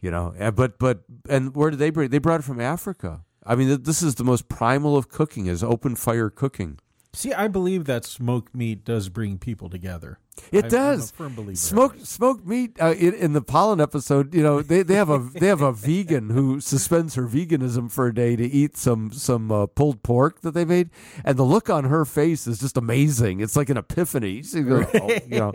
You 0.00 0.10
know, 0.10 0.34
eh, 0.38 0.50
but 0.50 0.78
but 0.78 1.02
and 1.28 1.54
where 1.54 1.70
did 1.70 1.78
they 1.78 1.90
bring? 1.90 2.10
They 2.10 2.18
brought 2.18 2.40
it 2.40 2.44
from 2.44 2.60
Africa. 2.60 3.24
I 3.44 3.54
mean, 3.54 3.82
this 3.82 4.02
is 4.02 4.16
the 4.16 4.24
most 4.24 4.48
primal 4.48 4.96
of 4.96 5.08
cooking 5.08 5.46
is 5.46 5.62
open 5.62 5.96
fire 5.96 6.30
cooking. 6.30 6.78
See, 7.12 7.32
I 7.32 7.48
believe 7.48 7.86
that 7.86 8.04
smoked 8.04 8.54
meat 8.54 8.84
does 8.84 9.08
bring 9.08 9.38
people 9.38 9.68
together. 9.68 10.18
It 10.52 10.66
a 10.66 10.68
does. 10.68 11.10
firm 11.12 11.34
believer 11.34 11.56
Smoked 11.56 12.06
smoked 12.06 12.46
meat 12.46 12.76
uh, 12.80 12.94
in, 12.94 13.14
in 13.14 13.32
the 13.32 13.42
Pollan 13.42 13.82
episode. 13.82 14.34
You 14.34 14.42
know 14.42 14.62
they, 14.62 14.82
they 14.82 14.94
have 14.94 15.10
a 15.10 15.18
they 15.18 15.46
have 15.46 15.60
a 15.62 15.72
vegan 15.72 16.30
who 16.30 16.60
suspends 16.60 17.14
her 17.14 17.26
veganism 17.26 17.90
for 17.90 18.06
a 18.06 18.14
day 18.14 18.36
to 18.36 18.44
eat 18.44 18.76
some 18.76 19.10
some 19.12 19.50
uh, 19.52 19.66
pulled 19.66 20.02
pork 20.02 20.40
that 20.42 20.52
they 20.52 20.64
made, 20.64 20.90
and 21.24 21.36
the 21.36 21.42
look 21.44 21.70
on 21.70 21.84
her 21.84 22.04
face 22.04 22.46
is 22.46 22.58
just 22.60 22.76
amazing. 22.76 23.40
It's 23.40 23.56
like 23.56 23.68
an 23.70 23.76
epiphany. 23.76 24.42
So 24.42 24.58
you, 24.58 24.64
go, 24.64 24.86
oh, 24.94 25.08
you 25.26 25.38
know, 25.38 25.52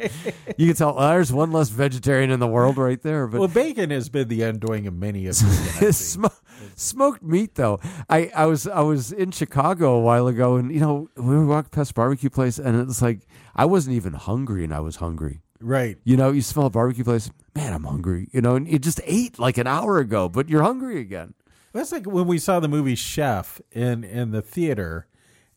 you 0.58 0.68
can 0.68 0.76
tell 0.76 0.96
oh, 0.98 1.10
there's 1.10 1.32
one 1.34 1.52
less 1.52 1.70
vegetarian 1.70 2.32
in 2.32 2.40
the 2.40 2.48
world 2.48 2.78
right 2.78 3.02
there. 3.02 3.28
But 3.28 3.40
Well, 3.40 3.48
bacon 3.48 3.90
has 3.92 4.10
been 4.10 4.28
the 4.28 4.42
undoing 4.44 4.88
of 4.88 4.94
many 4.94 5.28
of 5.28 5.36
I. 5.42 5.86
Smo- 5.92 6.32
smoked 6.76 7.24
meat 7.24 7.56
though. 7.56 7.80
I, 8.10 8.32
I 8.36 8.46
was 8.46 8.68
i 8.68 8.82
was 8.82 9.12
in 9.12 9.32
chicago 9.32 9.96
a 9.96 10.02
while 10.02 10.28
ago 10.28 10.56
and 10.56 10.72
you 10.72 10.80
know 10.80 11.10
we 11.16 11.36
were 11.36 11.46
walking 11.46 11.70
past 11.70 11.92
a 11.92 11.94
barbecue 11.94 12.30
place 12.30 12.60
and 12.60 12.80
it 12.80 12.86
was 12.86 13.02
like 13.02 13.22
i 13.56 13.66
wasn't 13.66 13.96
even 13.96 14.14
hungry 14.14 14.64
and 14.64 14.74
i 14.74 14.80
was 14.80 14.98
hungry. 14.98 15.42
Right. 15.62 15.98
you 16.04 16.18
know 16.18 16.32
you 16.32 16.42
smell 16.42 16.68
a 16.68 16.70
barbecue 16.70 17.04
place 17.04 17.32
man 17.56 17.74
i'm 17.74 17.86
hungry 17.86 18.30
you 18.32 18.42
know 18.42 18.56
and 18.56 18.68
you 18.68 18.78
just 18.78 19.00
ate 19.06 19.40
like 19.40 19.58
an 19.58 19.68
hour 19.68 19.98
ago 20.00 20.30
but 20.30 20.50
you're 20.50 20.64
hungry 20.64 21.00
again. 21.00 21.34
That's 21.76 21.92
like 21.92 22.06
when 22.06 22.26
we 22.26 22.38
saw 22.38 22.62
the 22.62 22.70
movie 22.70 22.96
Chef 22.96 23.60
in 23.74 24.06
in 24.06 24.32
the 24.32 24.42
theater, 24.42 25.08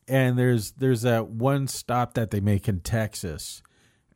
and 0.08 0.36
there's 0.36 0.72
there's 0.72 1.02
that 1.02 1.28
one 1.28 1.68
stop 1.68 2.14
that 2.14 2.32
they 2.32 2.40
make 2.40 2.66
in 2.66 2.80
Texas, 2.80 3.62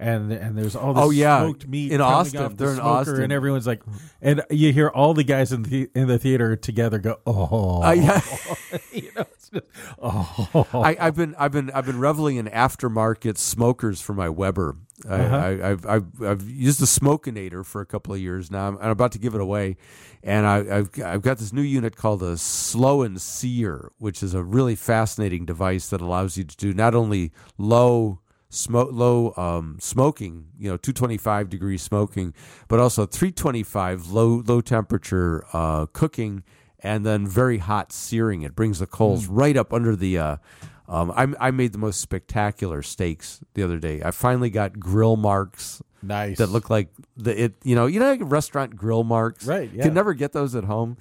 And 0.03 0.33
and 0.33 0.59
there's 0.59 0.75
all 0.75 0.93
this 0.95 1.05
Oh, 1.05 1.11
yeah. 1.11 1.41
smoked 1.43 1.69
meat 1.69 1.93
In 1.93 1.99
coming 1.99 2.15
Austin. 2.15 2.43
off 2.43 2.51
the 2.51 2.57
They're 2.57 2.69
in 2.71 2.77
smoker, 2.77 2.89
Austin. 2.89 3.23
and 3.23 3.33
everyone's 3.33 3.67
like, 3.67 3.83
and 4.21 4.43
you 4.51 4.73
hear 4.73 4.89
all 4.89 5.15
the 5.15 5.23
guys 5.25 5.53
in 5.53 5.63
the 5.63 5.89
in 5.95 6.09
the 6.09 6.19
theater 6.19 6.57
together 6.57 6.99
go, 6.99 7.19
oh, 7.27 7.83
Uh, 7.83 7.93
yeah. 7.93 8.21
you 8.93 9.11
know, 9.15 9.25
it's 9.33 9.51
just, 9.51 9.65
oh, 10.01 10.67
I, 10.75 10.97
I've 10.99 11.15
been 11.17 11.35
I've 11.39 11.53
been 11.53 11.71
I've 11.71 11.87
been 11.87 11.99
reveling 12.01 12.37
in 12.37 12.47
aftermarket 12.47 13.39
smokers 13.39 14.01
for 14.01 14.15
my 14.15 14.29
Weber. 14.29 14.77
I, 15.09 15.15
Uh-huh. 15.15 15.37
I, 15.37 15.71
I've, 15.71 15.87
I've 15.87 16.23
I've 16.23 16.49
used 16.49 16.81
the 16.81 16.87
Smokenator 16.87 17.65
for 17.65 17.81
a 17.81 17.87
couple 17.87 18.15
of 18.15 18.21
years 18.21 18.51
now. 18.51 18.69
I'm, 18.69 18.79
I'm 18.79 18.91
about 18.91 19.13
to 19.13 19.19
give 19.19 19.35
it 19.35 19.41
away, 19.41 19.77
and 20.23 20.47
I, 20.47 20.79
I've 20.79 20.91
I've 21.05 21.23
got 21.23 21.39
this 21.39 21.53
new 21.53 21.63
unit 21.63 21.97
called 21.97 22.23
a 22.23 22.37
Slow 22.39 23.03
and 23.03 23.21
Sear, 23.21 23.91
which 23.99 24.23
is 24.23 24.33
a 24.35 24.43
really 24.45 24.77
fascinating 24.77 25.45
device 25.45 25.89
that 25.89 26.01
allows 26.01 26.37
you 26.37 26.45
to 26.45 26.57
do 26.57 26.73
not 26.73 26.95
only 26.95 27.33
low 27.59 28.21
smoke 28.53 28.91
low 28.93 29.33
um, 29.37 29.79
smoking, 29.81 30.47
you 30.59 30.69
know, 30.71 30.77
225 30.77 31.49
degree 31.49 31.79
smoking, 31.79 32.35
but 32.69 32.79
also 32.79 33.07
325 33.07 34.11
low 34.11 34.43
low 34.47 34.61
temperature 34.61 35.45
uh, 35.53 35.87
cooking, 35.87 36.45
and 36.81 37.05
then 37.05 37.27
very 37.27 37.59
hot 37.59 37.93
searing. 37.93 38.43
It 38.43 38.55
brings 38.55 38.79
the 38.79 38.87
coals 38.87 39.27
right 39.27 39.57
up 39.57 39.73
under 39.73 39.97
the. 39.97 40.19
Uh, 40.19 40.37
um, 40.89 41.11
I, 41.13 41.49
I 41.49 41.51
made 41.53 41.73
the 41.73 41.79
most 41.79 42.01
spectacular 42.01 42.83
steaks 42.83 43.41
the 43.55 43.63
other 43.63 43.79
day. 43.79 44.03
I 44.05 44.11
finally 44.11 44.51
got 44.51 44.79
grill 44.79 45.17
marks 45.17 45.81
nice. 46.03 46.37
that 46.39 46.49
look 46.49 46.69
like 46.69 46.89
the 47.17 47.45
it. 47.45 47.55
You 47.65 47.75
know, 47.75 47.87
you 47.87 47.99
know, 47.99 48.11
like 48.11 48.21
restaurant 48.23 48.77
grill 48.77 49.03
marks. 49.05 49.47
Right, 49.47 49.71
You 49.71 49.79
yeah. 49.79 49.85
can 49.85 49.95
never 49.95 50.13
get 50.13 50.33
those 50.33 50.55
at 50.55 50.65
home. 50.65 50.99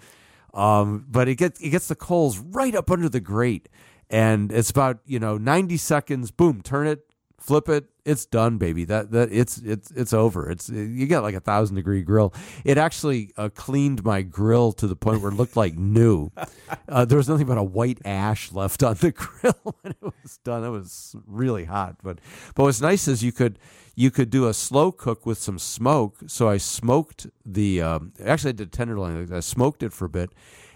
Um, 0.53 1.05
but 1.09 1.27
it 1.27 1.35
gets 1.35 1.59
it 1.59 1.69
gets 1.69 1.87
the 1.87 1.95
coals 1.95 2.37
right 2.39 2.75
up 2.75 2.89
under 2.91 3.09
the 3.09 3.19
grate, 3.19 3.67
and 4.09 4.51
it's 4.51 4.69
about 4.69 4.99
you 5.05 5.19
know 5.19 5.37
ninety 5.37 5.77
seconds. 5.77 6.29
Boom, 6.31 6.61
turn 6.61 6.87
it, 6.87 7.05
flip 7.41 7.67
it. 7.69 7.85
It's 8.05 8.25
done, 8.25 8.57
baby. 8.57 8.85
That 8.85 9.11
that 9.11 9.29
it's 9.31 9.57
it's 9.59 9.91
it's 9.91 10.13
over. 10.13 10.49
It's 10.49 10.69
you 10.69 11.07
got 11.07 11.23
like 11.23 11.35
a 11.35 11.39
thousand 11.39 11.75
degree 11.75 12.01
grill. 12.01 12.33
It 12.63 12.77
actually 12.77 13.31
uh, 13.37 13.49
cleaned 13.49 14.03
my 14.03 14.21
grill 14.21 14.71
to 14.73 14.87
the 14.87 14.95
point 14.95 15.21
where 15.21 15.31
it 15.31 15.35
looked 15.35 15.55
like 15.55 15.75
new. 15.75 16.31
Uh, 16.87 17.05
there 17.05 17.17
was 17.17 17.29
nothing 17.29 17.47
but 17.47 17.57
a 17.57 17.63
white 17.63 17.99
ash 18.05 18.51
left 18.51 18.83
on 18.83 18.95
the 18.95 19.11
grill 19.11 19.75
when 19.81 19.91
it 19.91 20.01
was 20.01 20.39
done. 20.43 20.63
It 20.63 20.69
was 20.69 21.15
really 21.27 21.65
hot, 21.65 21.97
but 22.01 22.19
but 22.55 22.63
what's 22.63 22.81
nice 22.81 23.07
is 23.07 23.23
you 23.23 23.31
could 23.31 23.59
you 23.95 24.11
could 24.11 24.29
do 24.29 24.47
a 24.47 24.53
slow 24.53 24.91
cook 24.91 25.25
with 25.25 25.37
some 25.37 25.59
smoke. 25.59 26.17
So 26.27 26.49
I 26.49 26.57
smoked 26.57 27.27
the 27.45 27.81
um, 27.81 28.13
actually 28.23 28.49
I 28.49 28.53
did 28.53 28.71
tenderloin. 28.71 29.31
I 29.31 29.41
smoked 29.41 29.83
it 29.83 29.93
for 29.93 30.05
a 30.05 30.09
bit, 30.09 30.31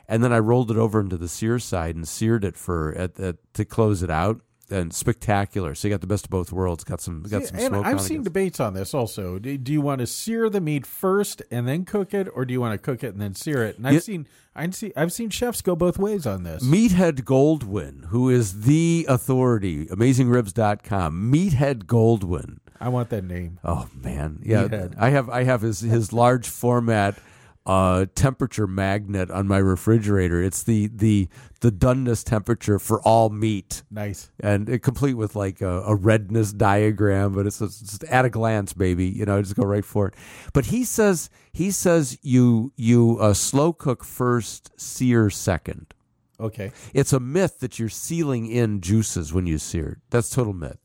and 0.08 0.24
then 0.24 0.32
I 0.34 0.40
rolled 0.40 0.72
it 0.72 0.78
over 0.78 1.00
into 1.00 1.18
the 1.18 1.28
sear 1.28 1.60
side 1.60 1.96
and 1.96 2.08
seared 2.08 2.44
it 2.44 2.58
for 2.58 2.94
at, 2.94 3.20
at 3.20 3.38
to 3.56 3.66
close 3.66 4.04
it 4.04 4.12
out. 4.12 4.42
And 4.70 4.94
spectacular. 4.94 5.76
So 5.76 5.88
you 5.88 5.94
got 5.94 6.02
the 6.02 6.08
best 6.08 6.26
of 6.26 6.32
both 6.32 6.52
worlds. 6.52 6.84
Got 6.84 7.00
some 7.00 7.22
got 7.24 7.44
See, 7.44 7.58
some 7.60 7.76
and. 7.76 7.86
I've 7.86 8.02
seen 8.02 8.24
debates 8.24 8.60
on 8.60 8.74
this 8.74 8.94
also. 8.96 9.38
Do, 9.38 9.58
do 9.58 9.72
you 9.72 9.82
want 9.82 10.00
to 10.00 10.08
sear 10.08 10.50
the 10.50 10.60
meat 10.60 10.88
first 10.88 11.44
and 11.52 11.68
then 11.68 11.86
cook 11.86 12.14
it, 12.16 12.28
or 12.34 12.46
do 12.46 12.54
you 12.54 12.60
want 12.60 12.74
to 12.74 12.78
cook 12.80 13.04
it 13.04 13.14
and 13.14 13.22
then 13.22 13.36
sear 13.36 13.64
it? 13.64 13.78
And 13.78 13.88
I've 13.88 14.02
seen 14.02 14.28
I've 14.56 14.74
seen 14.74 14.92
I've 14.96 15.12
seen 15.14 15.30
chefs 15.30 15.62
go 15.62 15.76
both 15.76 16.00
ways 16.00 16.26
on 16.26 16.44
this. 16.44 16.64
Meathead 16.64 17.24
Goldwyn, 17.24 18.06
who 18.06 18.30
is 18.30 18.62
the 18.62 19.06
authority, 19.08 19.86
AmazingRibs.com. 19.88 21.32
Meathead 21.32 21.84
Goldwyn. 21.84 22.60
I 22.80 22.90
want 22.90 23.10
that 23.10 23.24
name. 23.24 23.60
Oh 23.64 23.88
man, 23.94 24.40
yeah. 24.44 24.64
Meathead. 24.64 24.96
I 24.98 25.10
have 25.10 25.30
I 25.30 25.44
have 25.44 25.62
his 25.62 25.82
his 25.82 26.12
large 26.14 26.48
format 26.48 27.18
uh, 27.66 28.06
temperature 28.16 28.68
magnet 28.68 29.32
on 29.32 29.48
my 29.48 29.58
refrigerator. 29.58 30.42
It's 30.42 30.64
the 30.64 30.88
the 30.94 31.28
the 31.62 31.72
doneness 31.72 32.24
temperature 32.24 32.78
for 32.78 33.02
all 33.02 33.30
meat, 33.30 33.84
Nice. 33.90 34.30
and 34.40 34.70
it 34.70 34.80
complete 34.84 35.16
with 35.16 35.36
like 35.36 35.62
a, 35.62 35.82
a 35.82 35.96
redness 35.96 36.54
diagram. 36.54 37.34
But 37.34 37.48
it's 37.48 37.60
just, 37.60 37.80
just 37.90 38.04
at 38.06 38.26
a 38.26 38.30
glance, 38.30 38.74
baby. 38.74 39.08
You 39.08 39.26
know, 39.26 39.42
just 39.42 39.56
go 39.56 39.64
right 39.64 39.86
for 39.86 40.08
it. 40.10 40.14
But 40.54 40.66
he 40.66 40.84
says 40.84 41.30
he 41.52 41.72
says 41.72 42.18
you 42.22 42.72
you 42.76 43.18
uh, 43.20 43.34
slow 43.34 43.74
cook 43.74 44.04
first, 44.04 44.72
sear 44.80 45.30
second. 45.30 45.94
Okay. 46.40 46.72
It's 46.94 47.14
a 47.14 47.20
myth 47.20 47.60
that 47.62 47.80
you're 47.80 47.90
sealing 47.90 48.46
in 48.46 48.82
juices 48.82 49.34
when 49.34 49.48
you 49.48 49.58
sear. 49.58 50.02
That's 50.10 50.30
total 50.30 50.54
myth. 50.54 50.78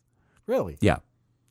Really? 0.46 0.78
Yeah. 0.80 0.98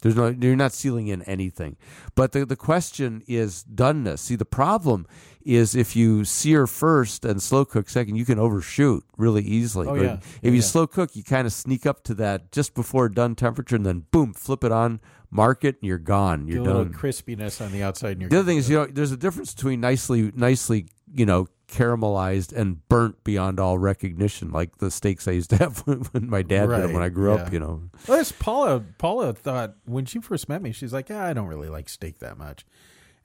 There's 0.01 0.15
no 0.15 0.29
you're 0.29 0.55
not 0.55 0.73
sealing 0.73 1.07
in 1.07 1.21
anything. 1.23 1.77
But 2.15 2.31
the 2.31 2.45
the 2.45 2.55
question 2.55 3.23
is 3.27 3.63
doneness. 3.63 4.19
See 4.19 4.35
the 4.35 4.45
problem 4.45 5.05
is 5.43 5.75
if 5.75 5.95
you 5.95 6.25
sear 6.25 6.67
first 6.67 7.25
and 7.25 7.41
slow 7.41 7.65
cook 7.65 7.89
second, 7.89 8.15
you 8.15 8.25
can 8.25 8.39
overshoot 8.39 9.03
really 9.17 9.43
easily. 9.43 9.87
Oh, 9.87 9.95
but 9.95 10.03
yeah. 10.03 10.17
if 10.41 10.51
you 10.51 10.59
yeah. 10.59 10.61
slow 10.61 10.87
cook, 10.87 11.15
you 11.15 11.23
kind 11.23 11.47
of 11.47 11.53
sneak 11.53 11.85
up 11.85 12.03
to 12.03 12.13
that 12.15 12.51
just 12.51 12.73
before 12.75 13.09
done 13.09 13.35
temperature 13.35 13.75
and 13.75 13.85
then 13.85 14.05
boom, 14.11 14.33
flip 14.33 14.63
it 14.63 14.71
on, 14.71 14.99
mark 15.31 15.63
it, 15.63 15.77
and 15.81 15.87
you're 15.87 15.97
gone. 15.97 16.47
You're 16.47 16.61
a 16.61 16.63
little 16.63 16.83
done. 16.83 16.93
crispiness 16.93 17.63
on 17.65 17.71
the 17.71 17.83
outside. 17.83 18.13
And 18.13 18.21
you're 18.21 18.29
The 18.29 18.39
other 18.39 18.45
thing 18.45 18.57
is, 18.57 18.69
you 18.69 18.77
know, 18.77 18.85
there's 18.85 19.11
a 19.11 19.17
difference 19.17 19.53
between 19.53 19.79
nicely, 19.79 20.31
nicely, 20.35 20.87
you 21.13 21.25
know, 21.25 21.47
caramelized 21.69 22.53
and 22.53 22.87
burnt 22.89 23.23
beyond 23.23 23.59
all 23.59 23.77
recognition, 23.77 24.51
like 24.51 24.77
the 24.79 24.91
steaks 24.91 25.27
I 25.27 25.31
used 25.31 25.49
to 25.51 25.57
have 25.59 25.79
when, 25.79 26.29
my 26.29 26.41
dad 26.41 26.67
did 26.67 26.81
them 26.81 26.93
when 26.93 27.03
I 27.03 27.09
grew 27.09 27.33
up. 27.33 27.53
You 27.53 27.59
know, 27.59 27.81
Well, 28.07 28.17
that's 28.17 28.31
Paula. 28.31 28.83
Paula 28.97 29.33
thought 29.33 29.75
when 29.85 30.05
she 30.05 30.19
first 30.19 30.49
met 30.49 30.61
me, 30.61 30.71
she's 30.71 30.93
like, 30.93 31.09
"Yeah, 31.09 31.25
I 31.25 31.33
don't 31.33 31.47
really 31.47 31.69
like 31.69 31.89
steak 31.89 32.19
that 32.19 32.37
much." 32.37 32.65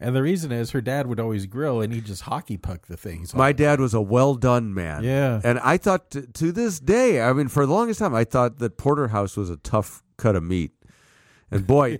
And 0.00 0.14
the 0.14 0.22
reason 0.22 0.50
is 0.52 0.72
her 0.72 0.80
dad 0.80 1.06
would 1.06 1.20
always 1.20 1.46
grill, 1.46 1.80
and 1.80 1.92
he 1.92 2.00
just 2.00 2.22
hockey 2.22 2.56
puck 2.56 2.88
the 2.88 2.96
things. 2.96 3.34
my 3.34 3.52
dad 3.52 3.80
was 3.80 3.94
a 3.94 4.00
well 4.00 4.34
done 4.34 4.74
man. 4.74 5.04
Yeah. 5.04 5.40
and 5.44 5.58
I 5.60 5.76
thought 5.76 6.10
to, 6.10 6.22
to 6.22 6.52
this 6.52 6.80
day, 6.80 7.22
I 7.22 7.32
mean, 7.32 7.48
for 7.48 7.64
the 7.64 7.72
longest 7.72 8.00
time, 8.00 8.14
I 8.14 8.24
thought 8.24 8.58
that 8.58 8.76
porterhouse 8.76 9.36
was 9.36 9.50
a 9.50 9.56
tough 9.56 10.02
cut 10.16 10.36
of 10.36 10.42
meat. 10.42 10.72
And 11.54 11.66
boy, 11.66 11.99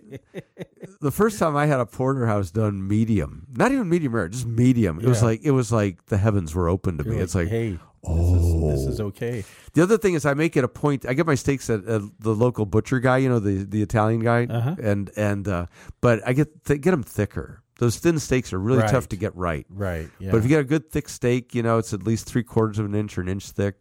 the 1.01 1.11
first 1.11 1.39
time 1.39 1.57
I 1.57 1.67
had 1.67 1.81
a 1.81 1.87
porterhouse 1.87 2.51
done 2.51 2.87
medium, 2.87 3.47
not 3.57 3.73
even 3.73 3.89
medium 3.89 4.15
rare, 4.15 4.29
just 4.29 4.47
medium, 4.47 5.01
it 5.01 5.07
was 5.07 5.21
Yeah. 5.21 5.27
like 5.29 5.41
it 5.45 5.51
was 5.53 5.73
like 5.73 6.07
the 6.07 6.19
heavens 6.19 6.55
were 6.55 6.69
open 6.69 6.99
to 6.99 7.05
me. 7.05 7.17
It's 7.19 7.35
like 7.35 7.49
hey, 7.49 7.79
oh, 8.05 8.35
this 8.35 8.45
is, 8.45 8.85
this 8.87 8.95
is 8.95 9.01
okay. 9.01 9.45
The 9.75 9.83
other 9.83 9.97
thing 9.99 10.15
is, 10.15 10.27
I 10.27 10.35
make 10.35 10.57
it 10.57 10.65
a 10.65 10.69
point. 10.69 11.07
I 11.09 11.15
get 11.15 11.27
my 11.27 11.35
steaks 11.35 11.71
at, 11.71 11.85
at 11.87 12.03
the 12.21 12.35
local 12.35 12.67
butcher 12.67 13.01
guy, 13.01 13.19
you 13.19 13.29
know, 13.29 13.39
the 13.39 13.65
the 13.65 13.83
Italian 13.83 14.21
guy, 14.21 14.45
Uh-huh. 14.47 14.77
and 14.83 15.11
and 15.17 15.49
uh, 15.49 15.67
but 16.01 16.21
I 16.27 16.33
get 16.33 16.65
th- 16.65 16.81
get 16.81 16.91
them 16.91 17.03
thicker. 17.03 17.63
Those 17.81 17.99
thin 17.99 18.19
steaks 18.21 18.53
are 18.53 18.59
really 18.61 18.81
Right. 18.83 18.91
tough 18.91 19.09
to 19.09 19.17
get 19.17 19.35
right. 19.35 19.67
Right. 19.69 20.09
Yeah. 20.21 20.31
But 20.31 20.37
if 20.39 20.45
you 20.45 20.49
get 20.51 20.61
a 20.61 20.65
good 20.65 20.91
thick 20.93 21.09
steak, 21.09 21.55
you 21.57 21.63
know, 21.63 21.79
it's 21.79 21.93
at 21.93 22.05
least 22.05 22.27
three 22.27 22.45
quarters 22.45 22.79
of 22.79 22.87
an 22.87 22.95
inch 22.95 23.19
or 23.19 23.23
an 23.23 23.29
inch 23.29 23.51
thick. 23.51 23.81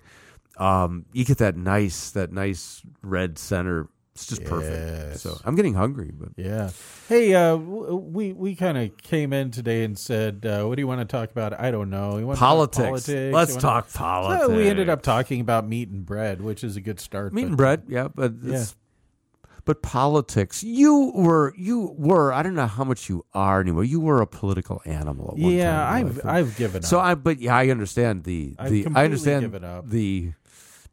Um, 0.58 1.06
you 1.14 1.26
get 1.26 1.38
that 1.40 1.56
nice 1.58 2.10
that 2.12 2.32
nice 2.32 2.82
red 3.04 3.38
center. 3.38 3.88
It's 4.16 4.28
just 4.28 4.44
perfect. 4.44 5.20
So 5.20 5.40
I'm 5.44 5.56
getting 5.56 5.74
hungry, 5.74 6.12
but 6.14 6.30
Yeah. 6.38 6.70
Hey, 7.10 7.34
uh, 7.34 7.56
we 7.56 8.32
we 8.34 8.56
kind 8.56 8.78
of 8.78 8.96
came 8.98 9.34
in 9.34 9.50
today 9.50 9.84
and 9.84 9.98
said, 9.98 10.46
uh, 10.46 10.66
"What 10.66 10.76
do 10.76 10.82
you 10.82 10.88
want 10.88 11.02
to 11.02 11.06
talk 11.06 11.32
about?" 11.32 11.60
I 11.60 11.72
don't 11.72 11.90
know. 11.90 12.20
To 12.20 12.36
politics. 12.38 12.86
politics? 13.08 13.34
Let's 13.34 13.56
talk 13.56 13.90
So 13.90 13.98
politics. 14.00 14.50
we 14.50 14.68
ended 14.68 14.88
up 14.88 15.02
talking 15.02 15.42
about 15.42 15.68
meat 15.68 15.90
and 15.90 16.06
bread, 16.06 16.42
which 16.42 16.64
is 16.64 16.76
a 16.76 16.82
good 16.82 17.00
start. 17.00 17.34
meat 17.34 17.42
but- 17.42 17.48
and 17.48 17.58
bread. 17.58 17.84
Yeah, 17.88 18.08
but 18.14 18.34
it's, 18.44 18.76
but 19.66 19.82
politics. 19.82 20.62
You 20.64 21.12
were 21.16 21.54
you 21.58 21.96
were. 21.98 22.32
I 22.34 22.44
don't 22.44 22.54
know 22.54 22.68
how 22.68 22.84
much 22.84 23.10
you 23.10 23.26
are 23.34 23.62
anymore. 23.62 23.84
You 23.84 24.00
were 24.00 24.22
a 24.22 24.28
political 24.28 24.80
animal 24.86 25.30
at 25.36 25.42
one 25.42 25.54
Yeah, 25.54 25.72
time. 25.72 26.06
I've. 26.08 26.26
I've 26.26 26.56
given 26.56 26.84
up. 26.84 26.86
So 26.86 27.00
I, 27.00 27.16
but 27.16 27.40
yeah, 27.42 27.56
I 27.56 27.70
understand 27.70 28.26
the 28.26 28.56
the 28.70 28.86
I 28.94 29.06
understand 29.06 29.42
given 29.42 29.64
up. 29.64 29.90
the 29.90 30.34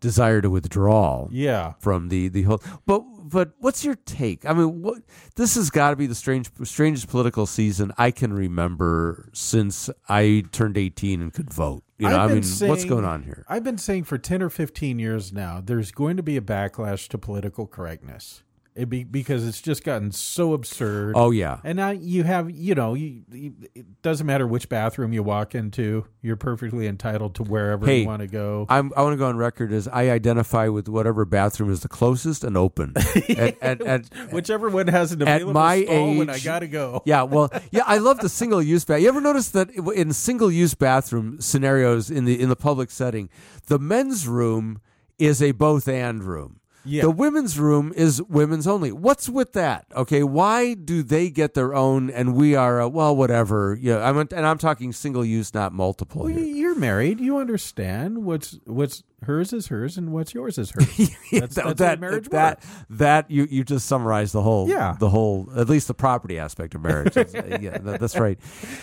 desire 0.00 0.40
to 0.40 0.50
withdraw 0.50 1.28
yeah. 1.30 1.74
from 1.78 2.08
the 2.08 2.28
the 2.28 2.42
whole. 2.42 2.62
But 2.86 3.04
but 3.22 3.52
what's 3.58 3.84
your 3.84 3.94
take? 3.94 4.44
I 4.44 4.52
mean, 4.52 4.82
what 4.82 5.02
this 5.36 5.54
has 5.54 5.70
got 5.70 5.90
to 5.90 5.96
be 5.96 6.06
the 6.06 6.14
strange 6.14 6.50
strangest 6.64 7.08
political 7.08 7.46
season 7.46 7.92
I 7.96 8.10
can 8.10 8.32
remember 8.32 9.28
since 9.32 9.88
I 10.08 10.44
turned 10.52 10.76
eighteen 10.76 11.22
and 11.22 11.32
could 11.32 11.52
vote. 11.52 11.84
You 11.98 12.08
know, 12.08 12.18
I 12.18 12.28
mean, 12.28 12.42
what's 12.66 12.86
going 12.86 13.04
on 13.04 13.24
here? 13.24 13.44
I've 13.46 13.62
been 13.62 13.76
saying 13.76 14.04
for 14.04 14.16
10 14.16 14.40
or 14.40 14.48
15 14.48 14.98
years 14.98 15.34
now, 15.34 15.60
there's 15.62 15.92
going 15.92 16.16
to 16.16 16.22
be 16.22 16.38
a 16.38 16.40
backlash 16.40 17.08
to 17.08 17.18
political 17.18 17.66
correctness. 17.66 18.42
It 18.80 18.88
be, 18.88 19.04
because 19.04 19.46
it's 19.46 19.60
just 19.60 19.84
gotten 19.84 20.10
so 20.10 20.54
absurd. 20.54 21.12
Oh 21.14 21.32
yeah, 21.32 21.58
And 21.64 21.76
now 21.76 21.90
you 21.90 22.22
have, 22.22 22.50
you 22.50 22.74
know, 22.74 22.94
you, 22.94 23.22
you, 23.30 23.52
it 23.74 24.00
doesn't 24.00 24.26
matter 24.26 24.46
which 24.46 24.70
bathroom 24.70 25.12
you 25.12 25.22
walk 25.22 25.54
into, 25.54 26.06
you're 26.22 26.36
perfectly 26.36 26.86
entitled 26.86 27.34
to 27.34 27.42
wherever 27.42 27.84
Hey, 27.84 28.00
you 28.00 28.06
want 28.06 28.22
to 28.22 28.26
go. 28.26 28.64
I'm, 28.70 28.90
I 28.96 29.02
want 29.02 29.12
to 29.12 29.18
go 29.18 29.26
on 29.26 29.36
record 29.36 29.70
as 29.70 29.86
I 29.86 30.08
identify 30.08 30.68
with 30.68 30.88
whatever 30.88 31.26
bathroom 31.26 31.70
is 31.70 31.80
the 31.80 31.88
closest 31.88 32.42
and 32.42 32.56
open. 32.56 32.94
and, 33.28 33.54
and, 33.60 33.82
and, 33.82 34.08
Whichever 34.32 34.70
one 34.70 34.88
has 34.88 35.12
an 35.12 35.28
at 35.28 35.46
my 35.46 35.84
stall 35.84 36.16
when 36.16 36.30
I 36.30 36.38
got 36.38 36.60
to 36.60 36.68
go. 36.68 37.02
yeah, 37.04 37.24
well, 37.24 37.52
yeah, 37.70 37.82
I 37.84 37.98
love 37.98 38.20
the 38.20 38.30
single 38.30 38.62
use 38.62 38.86
bath. 38.86 39.02
You 39.02 39.08
ever 39.08 39.20
notice 39.20 39.50
that 39.50 39.68
in 39.68 40.14
single 40.14 40.50
use 40.50 40.72
bathroom 40.72 41.38
scenarios 41.38 42.10
in 42.10 42.24
the 42.24 42.40
in 42.40 42.48
the 42.48 42.56
public 42.56 42.90
setting, 42.90 43.28
the 43.66 43.78
men's 43.78 44.26
room 44.26 44.80
is 45.18 45.42
a 45.42 45.52
both 45.52 45.86
and 45.86 46.24
room. 46.24 46.59
Yeah. 46.84 47.02
The 47.02 47.10
women's 47.10 47.58
room 47.58 47.92
is 47.94 48.22
women's 48.22 48.66
only. 48.66 48.90
What's 48.92 49.28
with 49.28 49.52
that? 49.52 49.86
Okay, 49.94 50.22
why 50.22 50.74
do 50.74 51.02
they 51.02 51.28
get 51.30 51.54
their 51.54 51.74
own 51.74 52.08
and 52.10 52.34
we 52.34 52.54
are 52.54 52.80
uh, 52.80 52.88
well, 52.88 53.14
whatever. 53.14 53.76
Yeah, 53.80 53.98
I'm 54.08 54.16
and 54.18 54.32
I'm 54.46 54.58
talking 54.58 54.92
single 54.92 55.24
use, 55.24 55.52
not 55.52 55.72
multiple. 55.72 56.22
Well, 56.24 56.32
here. 56.32 56.40
you- 56.40 56.56
you're 56.60 56.74
married. 56.74 57.20
You 57.20 57.38
understand 57.38 58.24
what's 58.24 58.58
what's 58.64 59.02
hers 59.24 59.52
is 59.52 59.66
hers 59.66 59.98
and 59.98 60.12
what's 60.12 60.32
yours 60.32 60.56
is 60.56 60.70
hers. 60.70 60.98
Yeah, 61.32 61.40
That's, 61.40 61.54
that, 61.56 61.64
that's 61.66 61.78
that, 61.80 62.00
marriage 62.00 62.28
that, 62.30 62.58
works. 62.60 62.66
that 62.90 63.30
you 63.30 63.46
you 63.50 63.64
just 63.64 63.86
summarized 63.86 64.32
the 64.32 64.42
whole 64.42 64.68
Yeah. 64.68 64.96
the 64.98 65.10
whole 65.10 65.48
at 65.56 65.68
least 65.68 65.88
the 65.88 65.94
property 65.94 66.38
aspect 66.38 66.74
of 66.74 66.82
marriage. 66.82 67.14
Yeah, 67.16 67.78
that- 67.78 67.98
that's 68.00 68.16
right. 68.16 68.38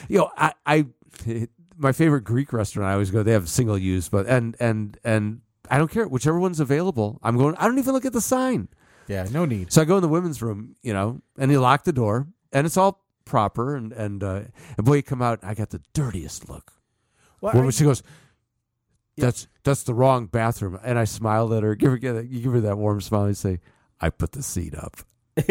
You 0.10 0.20
know, 0.20 0.32
I, 0.38 0.54
I 0.66 0.86
my 1.78 1.92
favorite 1.92 2.22
Greek 2.24 2.54
restaurant 2.54 2.90
I 2.90 2.94
always 2.94 3.12
go. 3.12 3.24
They 3.24 3.32
have 3.32 3.50
single 3.50 3.78
use, 3.78 4.10
but 4.10 4.28
and 4.28 4.56
and 4.60 4.98
and 5.04 5.42
I 5.70 5.78
don't 5.78 5.92
care 5.92 6.08
whichever 6.08 6.40
one's 6.40 6.60
available. 6.60 7.20
I'm 7.24 7.38
going. 7.38 7.56
I 7.58 7.66
don't 7.66 7.78
even 7.80 7.94
look 7.94 8.06
at 8.06 8.14
the 8.14 8.22
sign. 8.22 8.68
Yeah, 9.08 9.26
no 9.32 9.46
need. 9.46 9.72
So 9.72 9.82
I 9.82 9.86
go 9.86 9.96
in 9.98 10.02
the 10.02 10.08
women's 10.10 10.42
room, 10.42 10.76
you 10.82 10.94
know, 10.94 11.22
and 11.38 11.50
you 11.52 11.60
lock 11.62 11.84
the 11.86 11.94
door, 11.94 12.28
and 12.52 12.66
it's 12.68 12.76
all 12.78 13.06
proper, 13.26 13.76
and 13.76 13.92
and 13.94 14.24
uh, 14.24 14.42
and 14.78 14.86
boy, 14.86 14.96
you 14.96 15.04
come 15.04 15.22
out, 15.22 15.40
I 15.44 15.54
got 15.54 15.70
the 15.70 15.82
dirtiest 15.94 16.50
look. 16.50 16.74
Well, 17.42 17.54
Woman, 17.54 17.68
I- 17.68 17.72
she 17.72 17.84
goes, 17.86 18.04
"That's 19.18 19.48
that's 19.64 19.84
the 19.84 19.94
wrong 19.94 20.26
bathroom," 20.28 20.80
and 20.84 21.00
I 21.00 21.06
smiled 21.06 21.54
at 21.54 21.64
her. 21.64 21.76
Give 21.76 21.92
her, 21.92 21.98
give 21.98 22.16
her- 22.16 22.22
you 22.24 22.42
give 22.42 22.52
her 22.54 22.62
that 22.62 22.78
warm 22.78 23.00
smile. 23.02 23.24
and 23.26 23.38
say, 23.38 23.60
"I 24.02 24.10
put 24.10 24.32
the 24.34 24.44
seat 24.44 24.76
up." 24.76 24.98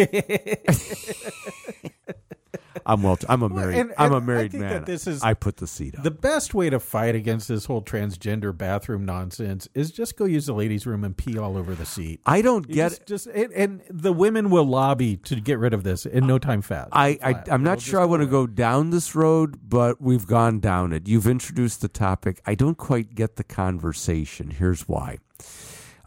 I'm 2.87 3.03
well. 3.03 3.19
I'm 3.29 3.43
a 3.43 3.49
Well, 3.49 3.57
married. 3.63 3.77
and- 3.79 3.93
I'm 3.99 4.13
a 4.13 4.17
and 4.17 4.23
I 4.23 4.27
married 4.27 4.53
man. 4.55 4.71
that 4.71 4.87
this 4.87 5.07
is- 5.07 5.23
I 5.23 5.35
put 5.35 5.57
the 5.57 5.67
seat 5.67 5.97
up. 5.99 6.05
The 6.05 6.11
best 6.13 6.55
way 6.55 6.71
to 6.71 6.79
fight 6.81 7.15
against 7.17 7.49
this 7.49 7.65
whole 7.67 7.83
transgender 7.83 8.57
bathroom 8.57 9.05
nonsense 9.05 9.69
is 9.75 9.91
just 9.91 10.17
go 10.17 10.25
use 10.25 10.47
the 10.47 10.55
ladies' 10.55 10.87
room 10.87 11.03
and 11.03 11.17
pee 11.17 11.37
all 11.37 11.57
over 11.57 11.75
the 11.75 11.85
seat. 11.85 12.21
I 12.25 12.43
don't 12.43 12.69
You 12.69 12.75
get. 12.77 12.89
just, 12.91 13.07
just 13.07 13.27
and, 13.27 13.53
and 13.53 13.83
the 13.91 14.13
women 14.13 14.51
will 14.51 14.65
lobby 14.65 15.17
to 15.17 15.37
get 15.41 15.59
rid 15.59 15.75
of 15.75 15.83
this 15.83 16.07
in 16.07 16.27
no 16.27 16.39
time 16.39 16.63
fast. 16.63 16.91
I, 16.93 17.19
I. 17.23 17.43
I'm 17.51 17.63
not 17.65 17.79
It'll 17.79 17.91
sure 17.91 18.01
I 18.01 18.05
want 18.05 18.23
to 18.23 18.27
go 18.29 18.47
down 18.47 18.91
this 18.91 19.15
road, 19.15 19.59
but 19.69 20.01
we've 20.01 20.27
gone 20.27 20.61
down 20.61 20.93
it. 20.93 21.09
You've 21.09 21.27
introduced 21.27 21.81
the 21.81 21.89
topic. 21.89 22.41
I 22.47 22.55
don't 22.55 22.79
quite 22.79 23.15
get 23.17 23.37
the 23.37 23.45
conversation. 23.45 24.51
Here's 24.51 24.89
why. 24.89 25.19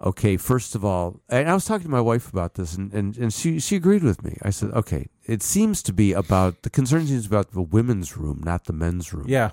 Okay, 0.02 0.38
first 0.38 0.76
of 0.76 0.86
all, 0.86 1.20
and 1.28 1.50
I 1.50 1.54
was 1.54 1.66
talking 1.66 1.84
to 1.84 1.92
my 1.92 2.00
wife 2.00 2.30
about 2.32 2.54
this, 2.54 2.74
and, 2.78 2.94
and, 2.94 3.18
and 3.18 3.34
she, 3.34 3.60
she 3.60 3.76
agreed 3.76 4.02
with 4.02 4.24
me. 4.24 4.38
I 4.44 4.50
said, 4.50 4.72
okay, 4.72 5.08
it 5.30 5.44
seems 5.44 5.84
to 5.84 5.94
be 5.94 6.14
about 6.14 6.64
the 6.64 6.70
concern 6.70 7.06
seems 7.08 7.26
about 7.26 7.52
the 7.52 7.62
women's 7.62 8.18
room, 8.18 8.42
not 8.44 8.66
the 8.66 8.74
men's 8.74 9.14
room. 9.14 9.26
Yeah, 9.28 9.52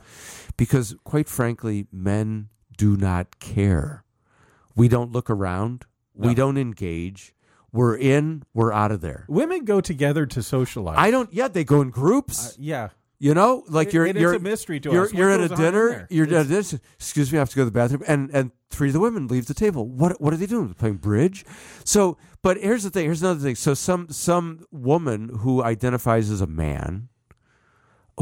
Because 0.56 0.94
quite 1.04 1.28
frankly, 1.28 1.86
men 1.92 2.48
do 2.76 2.96
not 2.96 3.38
care. 3.40 4.04
We 4.74 4.88
don't 4.88 5.12
look 5.12 5.28
around. 5.30 5.84
We 6.14 6.34
don't 6.34 6.56
engage. 6.56 7.34
We're 7.72 7.96
in, 7.96 8.42
we're 8.54 8.72
out 8.72 8.90
of 8.90 9.00
there. 9.02 9.26
women 9.28 9.64
go 9.66 9.80
together 9.82 10.24
to 10.26 10.42
socialize. 10.42 10.96
I 10.98 11.10
don't. 11.10 11.30
Yeah, 11.32 11.48
they 11.48 11.64
go 11.64 11.82
in 11.82 11.90
groups. 11.90 12.52
Uh, 12.52 12.52
yeah, 12.58 12.88
you 13.18 13.34
know, 13.34 13.64
like 13.68 13.88
It- 13.88 13.94
you're 13.94 14.06
it 14.06 14.16
you're 14.16 14.34
a 14.34 14.40
mystery 14.40 14.80
to 14.80 14.90
you're, 14.90 15.04
us. 15.04 15.12
What 15.12 15.18
You're 15.18 15.30
at 15.30 15.40
a 15.40 15.48
dinner. 15.54 16.06
You're 16.08 16.32
at 16.34 16.48
this. 16.48 16.72
Excuse 16.94 17.30
me, 17.32 17.38
I 17.38 17.40
have 17.40 17.50
to 17.50 17.56
go 17.56 17.62
to 17.62 17.66
the 17.66 17.70
bathroom. 17.70 18.02
And 18.06 18.30
and 18.32 18.50
three 18.70 18.88
of 18.88 18.92
the 18.94 19.00
women 19.00 19.26
leave 19.28 19.46
the 19.46 19.54
table. 19.54 19.86
What 19.88 20.20
what 20.20 20.32
are 20.32 20.36
they 20.36 20.46
doing? 20.46 20.74
Playing 20.74 20.96
bridge. 20.96 21.44
So, 21.84 22.16
but 22.42 22.56
here's 22.58 22.82
the 22.82 22.90
thing. 22.90 23.04
Here's 23.06 23.22
another 23.22 23.40
thing. 23.40 23.54
So 23.54 23.74
some 23.74 24.08
some 24.10 24.66
woman 24.70 25.30
who 25.40 25.62
identifies 25.62 26.30
as 26.30 26.40
a 26.40 26.46
man. 26.46 27.08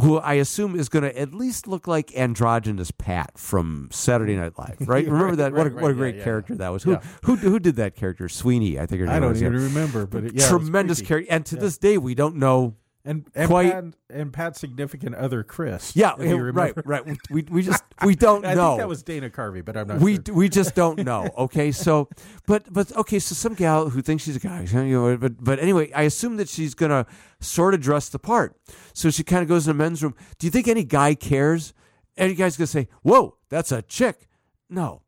Who 0.02 0.18
I 0.18 0.34
assume 0.34 0.74
is 0.74 0.88
going 0.88 1.04
to 1.04 1.16
at 1.16 1.32
least 1.32 1.68
look 1.68 1.86
like 1.86 2.16
androgynous 2.16 2.90
Pat 2.90 3.38
from 3.38 3.88
Saturday 3.92 4.34
Night 4.34 4.54
Live, 4.58 4.74
right? 4.88 5.04
Remember 5.06 5.26
Right, 5.28 5.36
that? 5.36 5.52
What 5.52 5.68
a, 5.68 5.70
right, 5.70 5.74
what 5.82 5.82
a 5.84 5.94
right, 5.94 5.96
great 5.96 6.14
yeah, 6.16 6.18
yeah. 6.18 6.24
character 6.24 6.54
that 6.56 6.68
was. 6.70 6.82
Who 6.82 6.90
Yeah. 6.94 7.02
who 7.22 7.36
who 7.36 7.60
did 7.60 7.76
that 7.76 7.94
character? 7.94 8.28
Sweeney, 8.28 8.76
I 8.80 8.86
think 8.86 8.98
her 9.02 9.06
name 9.06 9.14
I 9.14 9.20
don't 9.20 9.28
was. 9.30 9.40
yeah. 9.40 9.46
even 9.50 9.60
remember, 9.62 10.04
but 10.04 10.24
it, 10.24 10.34
yeah, 10.34 10.48
Tremendous 10.48 11.00
character, 11.00 11.32
and 11.32 11.46
to 11.46 11.54
Yeah. 11.54 11.60
this 11.62 11.78
day 11.78 11.96
we 11.96 12.16
don't 12.16 12.34
know 12.34 12.74
and 13.04 13.26
and 13.34 13.48
quite- 13.48 13.72
Pat, 13.72 13.84
and 14.10 14.32
Pat's 14.32 14.58
significant 14.60 15.14
other 15.14 15.42
Chris. 15.42 15.94
Yeah, 15.94 16.14
right, 16.18 16.72
right. 16.86 17.04
We, 17.30 17.42
we 17.50 17.62
just 17.62 17.82
we 18.04 18.14
don't 18.14 18.46
I 18.46 18.54
know. 18.54 18.70
think 18.70 18.80
that 18.80 18.88
was 18.88 19.02
Dana 19.02 19.28
Carvey, 19.30 19.64
but 19.64 19.76
I'm 19.76 19.88
not. 19.88 20.00
we 20.00 20.14
sure. 20.24 20.34
we 20.34 20.48
just 20.48 20.74
don't 20.74 21.04
know. 21.04 21.28
Okay, 21.36 21.70
so 21.70 22.08
but 22.46 22.72
but 22.72 22.94
okay, 22.96 23.18
so 23.18 23.34
some 23.34 23.54
gal 23.54 23.90
who 23.90 24.00
thinks 24.00 24.24
she's 24.24 24.36
a 24.36 24.40
guy, 24.40 24.62
you 24.62 25.00
know, 25.00 25.16
but 25.16 25.42
but 25.42 25.58
anyway, 25.58 25.92
I 25.92 26.02
assume 26.02 26.36
that 26.38 26.48
she's 26.48 26.74
gonna 26.74 27.06
sort 27.40 27.74
of 27.74 27.80
dress 27.80 28.08
the 28.08 28.18
part. 28.18 28.56
So 28.94 29.10
she 29.10 29.22
kind 29.22 29.42
of 29.42 29.48
goes 29.48 29.68
in 29.68 29.76
the 29.76 29.82
men's 29.84 30.02
room. 30.02 30.14
Do 30.38 30.46
you 30.46 30.50
think 30.50 30.66
any 30.68 30.84
guy 30.84 31.14
cares? 31.14 31.74
Any 32.16 32.34
guy's 32.34 32.56
gonna 32.56 32.68
say, 32.68 32.88
"Whoa, 33.02 33.36
that's 33.50 33.70
a 33.72 33.82
chick"? 33.82 34.28
No, 34.70 35.02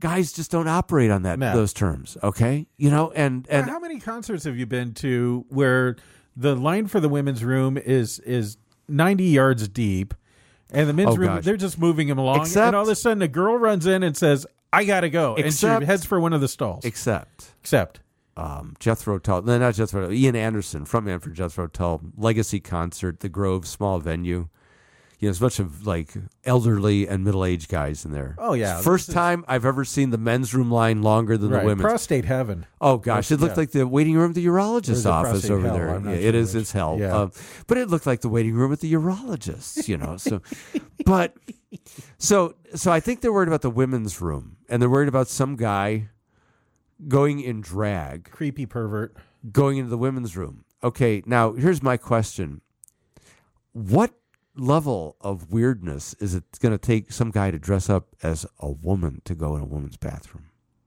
guys 0.00 0.32
just 0.32 0.50
don't 0.50 0.68
operate 0.68 1.10
on 1.10 1.22
that 1.22 1.38
No. 1.38 1.54
those 1.54 1.72
terms. 1.72 2.16
Okay, 2.22 2.66
you 2.78 2.90
know, 2.90 3.10
and 3.14 3.46
and 3.50 3.68
how 3.68 3.78
many 3.80 3.98
concerts 4.00 4.44
have 4.44 4.56
you 4.56 4.64
been 4.66 4.94
to 4.94 5.44
where 5.50 5.96
the 6.36 6.54
line 6.56 6.86
for 6.86 7.00
the 7.00 7.08
women's 7.08 7.44
room 7.44 7.76
is 7.78 8.18
is 8.20 8.56
90 8.88 9.24
yards 9.24 9.68
deep 9.68 10.14
and 10.70 10.88
the 10.88 10.92
men's 10.92 11.10
Oh, 11.10 11.16
room 11.16 11.28
gosh. 11.36 11.44
they're 11.44 11.56
just 11.56 11.78
moving 11.78 12.08
them 12.08 12.18
along 12.18 12.40
Except- 12.42 12.66
and 12.68 12.76
all 12.76 12.82
of 12.82 12.88
a 12.88 12.94
sudden 12.96 13.22
a 13.22 13.28
girl 13.28 13.56
runs 13.56 13.86
in 13.86 14.02
and 14.02 14.16
says 14.16 14.46
I 14.72 14.84
got 14.84 15.00
to 15.00 15.10
go 15.10 15.34
Except- 15.36 15.72
and 15.74 15.82
she 15.82 15.86
heads 15.86 16.04
for 16.04 16.18
one 16.20 16.32
of 16.32 16.40
the 16.40 16.48
stalls 16.48 16.84
except 16.84 17.52
except 17.60 18.00
um, 18.36 18.74
Jethro 18.80 19.20
Tull, 19.20 19.42
no, 19.42 19.58
not 19.58 19.74
Jethro, 19.74 20.10
Ian 20.10 20.34
Anderson, 20.34 20.84
frontman 20.84 21.22
for 21.22 21.30
Jethro 21.30 21.68
Tull, 21.68 22.00
legacy 22.16 22.58
concert, 22.58 23.20
the 23.20 23.28
Grove, 23.28 23.64
small 23.64 24.00
venue. 24.00 24.48
You 25.18 25.28
know, 25.28 25.30
it's 25.30 25.38
a 25.38 25.42
bunch 25.42 25.58
of 25.58 25.86
like 25.86 26.12
elderly 26.44 27.08
and 27.08 27.24
middle 27.24 27.44
aged 27.44 27.68
guys 27.70 28.04
in 28.04 28.12
there. 28.12 28.34
Oh, 28.38 28.52
yeah, 28.54 28.80
first 28.80 29.08
is- 29.08 29.14
time 29.14 29.44
I've 29.48 29.64
ever 29.64 29.84
seen 29.84 30.10
the 30.10 30.18
men's 30.18 30.54
room 30.54 30.70
line 30.70 31.02
longer 31.02 31.38
than 31.38 31.50
right, 31.50 31.60
the 31.60 31.66
women's. 31.66 31.84
prostate 31.84 32.24
heaven 32.24 32.66
Oh 32.80 32.98
gosh, 32.98 33.30
it 33.30 33.40
looked 33.40 33.54
yeah. 33.54 33.60
like 33.60 33.70
the 33.70 33.86
waiting 33.86 34.14
room 34.14 34.30
at 34.30 34.34
the 34.34 34.44
urologist's 34.44 35.06
office 35.06 35.48
over 35.48 35.66
hell? 35.66 35.76
there. 35.76 35.88
Yeah, 35.88 36.02
sure 36.02 36.12
it 36.28 36.34
is. 36.34 36.54
It's 36.54 36.72
hell. 36.72 36.96
Yeah. 36.98 37.16
Um, 37.16 37.32
but 37.66 37.78
it 37.78 37.88
looked 37.88 38.06
like 38.06 38.20
the 38.20 38.28
waiting 38.28 38.54
room 38.54 38.72
at 38.72 38.80
the 38.80 38.92
urologist's. 38.92 39.88
You 39.88 39.96
know. 39.96 40.16
So, 40.16 40.42
but 41.06 41.34
so 42.18 42.54
so 42.74 42.92
I 42.92 43.00
think 43.00 43.20
they're 43.20 43.32
worried 43.32 43.48
about 43.48 43.62
the 43.62 43.70
women's 43.70 44.20
room, 44.20 44.56
and 44.68 44.82
they're 44.82 44.90
worried 44.90 45.08
about 45.08 45.28
some 45.28 45.56
guy 45.56 46.08
going 47.08 47.40
in 47.40 47.60
drag 47.60 48.30
creepy 48.30 48.66
pervert 48.66 49.16
going 49.50 49.78
into 49.78 49.90
the 49.90 49.98
women's 49.98 50.36
room. 50.36 50.64
Okay, 50.82 51.22
now 51.24 51.52
here's 51.52 51.82
my 51.82 51.96
question. 51.96 52.60
What 53.72 54.12
level 54.56 55.16
of 55.20 55.52
weirdness 55.52 56.14
is 56.20 56.34
it 56.34 56.44
going 56.60 56.72
to 56.72 56.78
take 56.78 57.10
some 57.12 57.30
guy 57.30 57.50
to 57.50 57.58
dress 57.58 57.90
up 57.90 58.08
as 58.22 58.46
a 58.60 58.70
woman 58.70 59.20
to 59.24 59.34
go 59.34 59.56
in 59.56 59.62
a 59.62 59.66
woman's 59.66 59.96
bathroom? 59.96 60.44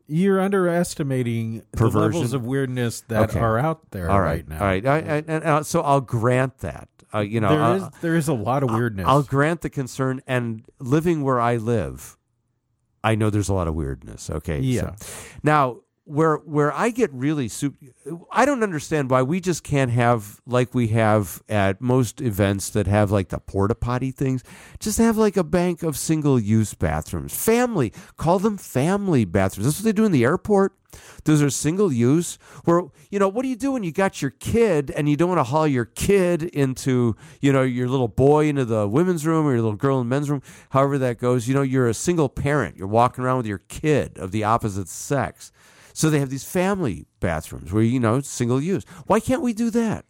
you're 0.10 0.40
underestimating 0.40 1.64
the 1.74 1.88
levels 1.90 2.32
of 2.34 2.46
weirdness 2.46 3.02
that 3.10 3.30
Okay. 3.30 3.40
are 3.40 3.58
out 3.58 3.92
there 3.92 4.10
All 4.10 4.22
right, 4.22 4.36
right, 4.38 4.48
now 4.48 4.60
All 4.60 4.66
right. 4.66 4.86
I, 4.86 4.96
I, 4.98 5.00
and, 5.28 5.30
and 5.44 5.66
so 5.66 5.82
I'll 5.82 6.00
grant 6.00 6.60
that. 6.60 6.88
Uh, 7.14 7.20
you 7.20 7.42
know, 7.42 7.50
There 7.50 7.62
uh, 7.62 7.76
is 7.76 7.84
there 8.02 8.16
is 8.16 8.28
a 8.30 8.34
lot 8.34 8.64
of 8.64 8.70
weirdness 8.72 9.06
I'll 9.06 9.24
grant 9.24 9.62
the 9.62 9.70
concern. 9.70 10.22
And 10.26 10.66
living 10.80 11.24
where 11.24 11.40
I 11.42 11.58
live, 11.58 12.18
I 13.04 13.16
know 13.16 13.30
there's 13.30 13.50
a 13.50 13.54
lot 13.54 13.68
of 13.68 13.76
weirdness. 13.76 14.30
Okay. 14.30 14.60
Yeah. 14.60 14.96
So, 14.96 15.08
now, 15.44 15.80
where 16.08 16.38
where 16.38 16.72
I 16.74 16.90
get 16.90 17.12
really 17.14 17.50
I 18.32 18.46
don't 18.46 18.64
understand 18.64 19.10
why 19.10 19.22
we 19.24 19.42
just 19.42 19.64
can't 19.64 19.92
have 19.92 20.40
like 20.46 20.74
we 20.74 20.88
have 20.90 21.44
at 21.50 21.82
most 21.82 22.22
events 22.22 22.70
that 22.70 22.88
have 22.88 23.12
like 23.12 23.30
the 23.30 23.40
porta 23.40 23.76
potty 23.76 24.12
things. 24.12 24.44
Just 24.80 24.98
have 25.00 25.18
like 25.18 25.36
a 25.36 25.44
bank 25.44 25.84
of 25.84 25.98
single 25.98 26.40
use 26.40 26.74
bathrooms. 26.74 27.36
Family, 27.36 27.92
call 28.16 28.40
them 28.40 28.58
family 28.58 29.26
bathrooms. 29.26 29.66
That's 29.66 29.80
what 29.80 29.86
they 29.86 29.92
do 29.92 30.06
in 30.06 30.14
the 30.14 30.24
airport. 30.24 30.74
Those 31.26 31.42
are 31.42 31.50
single 31.50 31.92
use. 31.92 32.40
Where 32.64 32.84
you 33.12 33.20
know 33.20 33.28
what 33.28 33.44
do 33.44 33.50
you 33.50 33.58
do 33.58 33.74
when 33.74 33.84
you 33.84 33.92
got 33.92 34.22
your 34.22 34.32
kid 34.32 34.92
and 34.92 35.10
you 35.10 35.18
don't 35.18 35.28
want 35.28 35.40
to 35.40 35.44
haul 35.44 35.68
your 35.68 35.86
kid 35.86 36.44
into 36.44 37.18
you 37.42 37.52
know 37.52 37.64
your 37.64 37.90
little 37.90 38.08
boy 38.08 38.48
into 38.48 38.64
the 38.64 38.88
women's 38.88 39.26
room 39.26 39.46
or 39.46 39.52
your 39.52 39.62
little 39.62 39.76
girl 39.76 40.00
in 40.00 40.08
men's 40.08 40.30
room, 40.30 40.42
however 40.70 40.98
that 41.00 41.18
goes. 41.18 41.50
You 41.50 41.54
know 41.54 41.64
you're 41.64 41.90
a 41.90 41.94
single 41.94 42.30
parent. 42.30 42.78
You're 42.78 42.88
walking 42.88 43.26
around 43.26 43.38
with 43.38 43.46
your 43.46 43.60
kid 43.68 44.18
of 44.18 44.32
the 44.32 44.46
opposite 44.46 44.88
sex. 44.88 45.52
So 45.98 46.12
they 46.12 46.20
have 46.20 46.30
these 46.30 46.44
family 46.44 47.08
bathrooms 47.20 47.74
where 47.74 47.82
you 47.82 48.00
know 48.00 48.18
it's 48.18 48.30
single 48.30 48.62
use. 48.62 48.86
Why 49.08 49.20
can't 49.20 49.42
we 49.42 49.52
do 49.52 49.72
that? 49.72 50.06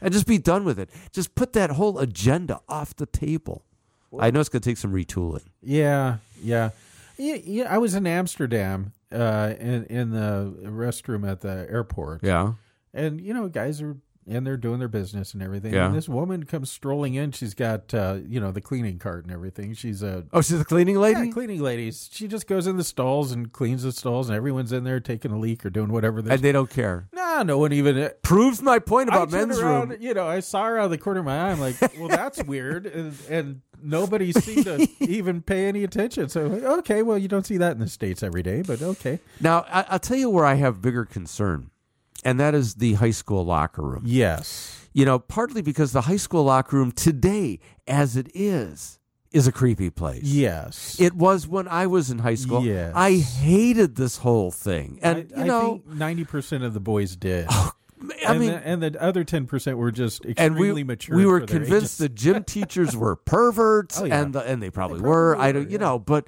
And 0.00 0.14
just 0.14 0.26
be 0.26 0.38
done 0.38 0.64
with 0.64 0.78
it. 0.78 0.88
Just 1.12 1.34
put 1.34 1.52
that 1.52 1.72
whole 1.72 1.98
agenda 1.98 2.60
off 2.70 2.96
the 2.96 3.04
table. 3.04 3.66
I 4.18 4.30
know 4.30 4.40
it's 4.40 4.48
going 4.48 4.62
to 4.62 4.70
take 4.70 4.78
some 4.78 4.94
retooling. 4.94 5.44
Yeah, 5.62 6.16
yeah, 6.42 6.70
yeah. 7.18 7.34
yeah 7.34 7.64
I 7.70 7.76
was 7.76 7.94
in 7.94 8.06
Amsterdam 8.06 8.94
uh, 9.12 9.52
in 9.60 9.84
in 9.90 10.10
the 10.12 10.54
restroom 10.64 11.30
at 11.30 11.42
the 11.42 11.66
airport. 11.68 12.24
Yeah. 12.24 12.54
and 12.94 13.20
you 13.20 13.34
know, 13.34 13.46
guys 13.48 13.82
are 13.82 13.98
in 14.30 14.44
there 14.44 14.56
doing 14.56 14.78
their 14.78 14.88
business 14.88 15.34
and 15.34 15.42
everything. 15.42 15.74
Yeah. 15.74 15.86
And 15.86 15.94
this 15.94 16.08
woman 16.08 16.44
comes 16.44 16.70
strolling 16.70 17.14
in. 17.14 17.32
She's 17.32 17.54
got 17.54 17.92
uh, 17.92 18.18
you 18.26 18.40
know 18.40 18.50
the 18.52 18.60
cleaning 18.60 18.98
cart 18.98 19.24
and 19.24 19.32
everything. 19.32 19.74
She's 19.74 20.02
a 20.02 20.24
Oh, 20.32 20.40
she's 20.40 20.60
a 20.60 20.64
cleaning 20.64 20.96
lady. 20.96 21.26
yeah, 21.26 21.32
cleaning 21.32 21.60
ladies. 21.60 22.08
She 22.12 22.28
just 22.28 22.46
goes 22.46 22.66
in 22.66 22.76
the 22.76 22.84
stalls 22.84 23.32
and 23.32 23.52
cleans 23.52 23.82
the 23.82 23.92
stalls, 23.92 24.28
and 24.28 24.36
everyone's 24.36 24.72
in 24.72 24.84
there 24.84 25.00
taking 25.00 25.32
a 25.32 25.38
leak 25.38 25.64
or 25.66 25.70
doing 25.70 25.92
whatever. 25.92 26.18
And 26.20 26.28
they 26.42 26.52
don't 26.52 26.70
care. 26.70 27.08
nah, 27.12 27.42
no 27.42 27.58
one 27.58 27.72
even. 27.72 28.10
Proves 28.22 28.62
my 28.62 28.78
point 28.78 29.08
about 29.08 29.30
men's 29.30 29.58
around, 29.58 29.90
room. 29.90 29.98
You 30.00 30.14
know, 30.14 30.26
I 30.26 30.40
saw 30.40 30.64
her 30.64 30.78
out 30.78 30.84
of 30.86 30.90
the 30.90 30.98
corner 30.98 31.20
of 31.20 31.26
my 31.26 31.48
eye. 31.48 31.50
I'm 31.50 31.60
like, 31.60 31.76
well, 31.98 32.08
that's 32.08 32.42
weird. 32.44 32.86
And, 32.86 33.14
and 33.28 33.60
nobody 33.82 34.32
seemed 34.32 34.64
to 34.66 34.86
even 35.00 35.42
pay 35.42 35.66
any 35.66 35.82
attention. 35.84 36.28
So 36.28 36.42
okay, 36.78 37.02
well, 37.02 37.18
you 37.18 37.28
don't 37.28 37.46
see 37.46 37.56
that 37.56 37.72
in 37.72 37.78
the 37.78 37.88
states 37.88 38.22
every 38.22 38.42
day, 38.42 38.62
but 38.62 38.80
okay. 38.82 39.18
Now, 39.40 39.64
I, 39.68 39.84
I'll 39.88 39.98
tell 39.98 40.16
you 40.16 40.28
where 40.30 40.44
I 40.44 40.54
have 40.54 40.82
bigger 40.82 41.04
concern, 41.04 41.70
and 42.24 42.38
that 42.40 42.54
is 42.54 42.74
the 42.74 42.94
high 42.94 43.10
school 43.10 43.44
locker 43.44 43.82
room. 43.82 44.02
Yes. 44.04 44.88
You 44.92 45.04
know, 45.04 45.18
partly 45.18 45.62
because 45.62 45.92
the 45.92 46.02
high 46.02 46.16
school 46.16 46.44
locker 46.44 46.76
room 46.76 46.92
today, 46.92 47.60
as 47.86 48.16
it 48.16 48.28
is, 48.34 48.98
is 49.30 49.46
a 49.46 49.52
creepy 49.52 49.90
place. 49.90 50.24
Yes. 50.24 51.00
It 51.00 51.14
was 51.14 51.46
when 51.46 51.68
I 51.68 51.86
was 51.86 52.10
in 52.10 52.18
high 52.18 52.34
school. 52.34 52.64
Yes. 52.64 52.92
I 52.96 53.18
hated 53.18 53.94
this 53.94 54.18
whole 54.18 54.50
thing. 54.50 54.98
And, 55.02 55.32
I, 55.36 55.40
you 55.40 55.46
know, 55.46 55.82
think 55.86 55.96
ninety 55.96 56.24
percent 56.24 56.64
of 56.64 56.74
the 56.74 56.80
boys 56.80 57.14
did. 57.14 57.46
Oh, 57.48 57.70
I 58.26 58.32
and, 58.32 58.40
mean, 58.40 58.50
the, 58.50 58.66
and 58.66 58.82
the 58.82 59.00
other 59.00 59.22
ten 59.22 59.46
percent 59.46 59.78
were 59.78 59.92
just 59.92 60.24
and 60.24 60.32
extremely 60.32 60.82
we, 60.82 60.84
mature. 60.84 61.16
we 61.16 61.26
were 61.26 61.40
convinced 61.42 61.98
the 61.98 62.08
gym 62.08 62.42
teachers 62.56 62.96
were 62.96 63.14
perverts 63.14 64.00
Oh, 64.00 64.06
yeah. 64.06 64.22
and 64.22 64.32
the, 64.34 64.40
and 64.40 64.60
they 64.62 64.70
probably, 64.70 65.00
They 65.00 65.06
were 65.06 65.34
probably 65.34 65.48
i 65.48 65.52
don't 65.52 65.70
you 65.70 65.76
know 65.78 65.98
but 65.98 66.26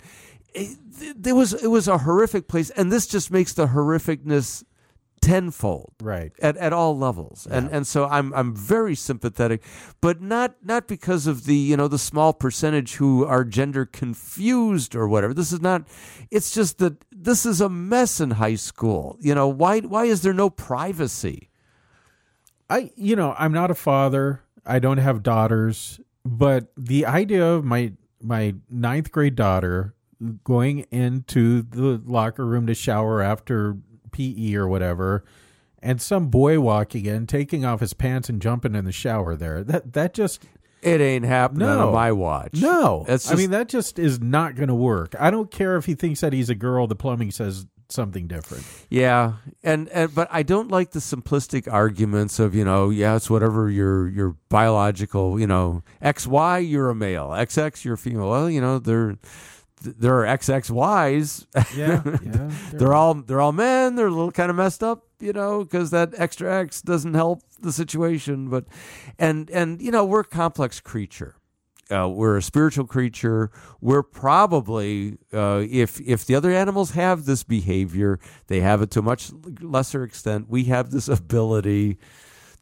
it, 0.55 0.77
there 1.17 1.35
was 1.35 1.55
it 1.55 1.69
was 1.69 1.89
a 1.89 1.97
horrific 1.99 2.47
place 2.47 2.69
and 2.71 2.93
this 2.93 3.07
just 3.07 3.31
makes 3.31 3.55
the 3.55 3.69
horrificness 3.69 4.65
tenfold 5.23 5.95
right. 6.03 6.33
at, 6.43 6.57
at 6.59 6.73
all 6.73 6.99
levels. 6.99 7.47
And 7.49 7.71
and 7.71 7.87
so 7.87 8.07
I'm 8.07 8.35
I'm 8.35 8.55
very 8.55 8.95
sympathetic 8.95 9.63
but 10.01 10.21
not 10.21 10.57
not 10.63 10.89
because 10.89 11.27
of 11.27 11.45
the 11.45 11.55
you 11.55 11.77
know 11.77 11.89
the 11.89 11.99
small 11.99 12.33
percentage 12.35 12.97
who 12.97 13.25
are 13.25 13.45
gender 13.45 13.87
confused 13.87 14.95
or 14.95 15.09
whatever. 15.09 15.33
This 15.33 15.53
is 15.53 15.63
not 15.63 15.85
it's 16.31 16.53
just 16.53 16.79
that 16.79 17.05
this 17.11 17.47
is 17.47 17.61
a 17.61 17.69
mess 17.69 18.21
in 18.21 18.33
high 18.33 18.57
school. 18.57 19.17
You 19.21 19.35
know 19.35 19.49
why 19.49 19.81
why 19.81 20.05
is 20.05 20.23
there 20.23 20.35
no 20.35 20.51
privacy? 20.51 21.49
I 22.69 22.91
you 22.97 23.15
know 23.15 23.35
I'm 23.39 23.53
not 23.53 23.71
a 23.71 23.77
father. 23.77 24.43
I 24.67 24.81
don't 24.81 24.99
have 24.99 25.23
daughters, 25.23 26.01
but 26.25 26.73
the 26.77 27.07
idea 27.07 27.47
of 27.47 27.65
my 27.65 27.93
my 28.21 28.57
ninth 28.69 29.13
grade 29.13 29.37
daughter 29.37 29.95
going 30.45 30.81
into 30.91 31.63
the 31.63 32.01
locker 32.05 32.47
room 32.47 32.67
to 32.67 32.75
shower 32.75 33.23
after 33.23 33.77
PE 34.12 34.55
or 34.55 34.68
whatever, 34.68 35.25
and 35.83 36.01
some 36.01 36.29
boy 36.29 36.61
walking 36.61 37.07
in, 37.07 37.27
taking 37.27 37.64
off 37.64 37.81
his 37.81 37.92
pants 37.94 38.29
and 38.29 38.40
jumping 38.40 38.75
in 38.75 38.85
the 38.85 38.92
shower 38.92 39.35
there. 39.35 39.64
That 39.64 39.92
that 39.94 40.14
just 40.14 40.44
it 40.83 41.01
ain't 41.01 41.25
happening 41.25 41.66
No. 41.68 41.88
on 41.88 41.94
my 41.94 42.11
watch 42.12 42.55
no. 42.61 43.05
That's 43.07 43.31
I 43.31 43.35
mean 43.37 43.51
that 43.51 43.68
just 43.68 43.98
is 43.98 44.20
not 44.20 44.55
going 44.57 44.68
to 44.68 44.75
work. 44.75 45.14
I 45.18 45.31
don't 45.31 45.51
care 45.51 45.77
if 45.77 45.87
he 45.87 45.94
thinks 45.94 46.20
that 46.20 46.33
he's 46.33 46.51
a 46.51 46.55
girl. 46.55 46.87
The 46.87 46.96
plumbing 46.96 47.31
says 47.31 47.66
something 47.88 48.27
different. 48.27 48.64
Yeah, 48.88 49.35
and, 49.62 49.88
and 49.90 50.14
but 50.14 50.27
I 50.31 50.42
don't 50.42 50.70
like 50.70 50.92
the 50.92 50.98
simplistic 50.98 51.70
arguments 51.70 52.38
of 52.40 52.55
you 52.55 52.64
know 52.64 52.90
yeah 52.90 53.14
it's 53.16 53.29
whatever 53.31 53.68
your 53.70 54.09
your 54.09 54.37
biological 54.48 55.38
you 55.38 55.46
know 55.46 55.83
X 56.01 56.27
Y 56.27 56.59
you're 56.59 56.90
a 56.90 56.94
male 56.94 57.33
X 57.35 57.59
X 57.59 57.85
you're 57.85 57.94
a 57.94 57.98
female 57.98 58.31
well 58.31 58.48
you 58.51 58.61
know 58.61 58.79
there 58.79 59.18
there 59.83 60.21
are 60.21 60.37
XXYs 60.37 61.47
Yeah, 61.77 62.03
yeah. 62.23 62.51
they're 62.73 62.95
all 62.95 63.14
they're 63.14 63.40
all 63.40 63.53
men 63.53 63.97
they're 63.97 64.07
a 64.07 64.11
little 64.11 64.33
kind 64.33 64.51
of 64.51 64.57
messed 64.57 64.83
up 64.83 65.05
you 65.21 65.33
know 65.33 65.64
because 65.64 65.90
that 65.90 66.14
extra 66.16 66.61
X 66.61 66.83
doesn't 66.83 67.14
help 67.14 67.42
the 67.61 67.73
situation 67.73 68.49
but 68.49 68.64
and 69.18 69.51
and 69.51 69.81
you 69.81 69.90
know 69.90 70.05
we're 70.05 70.21
a 70.21 70.25
complex 70.25 70.81
creature 70.81 71.37
uh, 71.90 72.09
we're 72.09 72.38
a 72.38 72.42
spiritual 72.42 72.87
creature. 72.87 73.51
We're 73.81 74.03
probably, 74.03 75.18
uh, 75.33 75.64
if 75.68 76.01
if 76.01 76.25
the 76.25 76.35
other 76.35 76.51
animals 76.51 76.92
have 76.92 77.27
this 77.27 77.42
behavior, 77.42 78.18
they 78.47 78.61
have 78.61 78.81
it 78.81 78.90
to 78.92 79.01
a 79.01 79.03
much 79.03 79.31
lesser 79.61 80.03
extent. 80.03 80.49
We 80.49 80.64
have 80.64 80.90
this 80.90 81.09
ability 81.09 81.99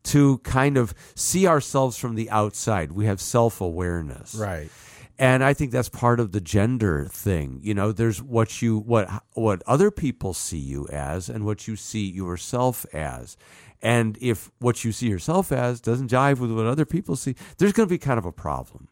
to 0.02 0.38
kind 0.38 0.76
of 0.76 0.94
see 1.14 1.46
ourselves 1.46 1.96
from 1.96 2.14
the 2.14 2.30
outside. 2.30 2.92
We 2.92 3.06
have 3.06 3.20
self 3.20 3.60
awareness, 3.60 4.34
right. 4.34 4.70
And 5.20 5.44
I 5.44 5.52
think 5.52 5.70
that's 5.70 5.90
part 5.90 6.18
of 6.18 6.32
the 6.32 6.40
gender 6.40 7.04
thing. 7.04 7.60
You 7.62 7.74
know, 7.74 7.92
there's 7.92 8.22
what 8.22 8.62
you 8.62 8.78
what 8.78 9.22
what 9.34 9.62
other 9.66 9.90
people 9.90 10.32
see 10.32 10.58
you 10.58 10.88
as, 10.88 11.28
and 11.28 11.44
what 11.44 11.68
you 11.68 11.76
see 11.76 12.10
yourself 12.10 12.86
as. 12.94 13.36
And 13.82 14.16
if 14.20 14.50
what 14.60 14.82
you 14.82 14.92
see 14.92 15.08
yourself 15.08 15.52
as 15.52 15.80
doesn't 15.82 16.10
jive 16.10 16.38
with 16.38 16.50
what 16.50 16.64
other 16.64 16.86
people 16.86 17.16
see, 17.16 17.34
there's 17.58 17.72
going 17.72 17.86
to 17.86 17.92
be 17.92 17.98
kind 17.98 18.18
of 18.18 18.24
a 18.24 18.32
problem. 18.32 18.88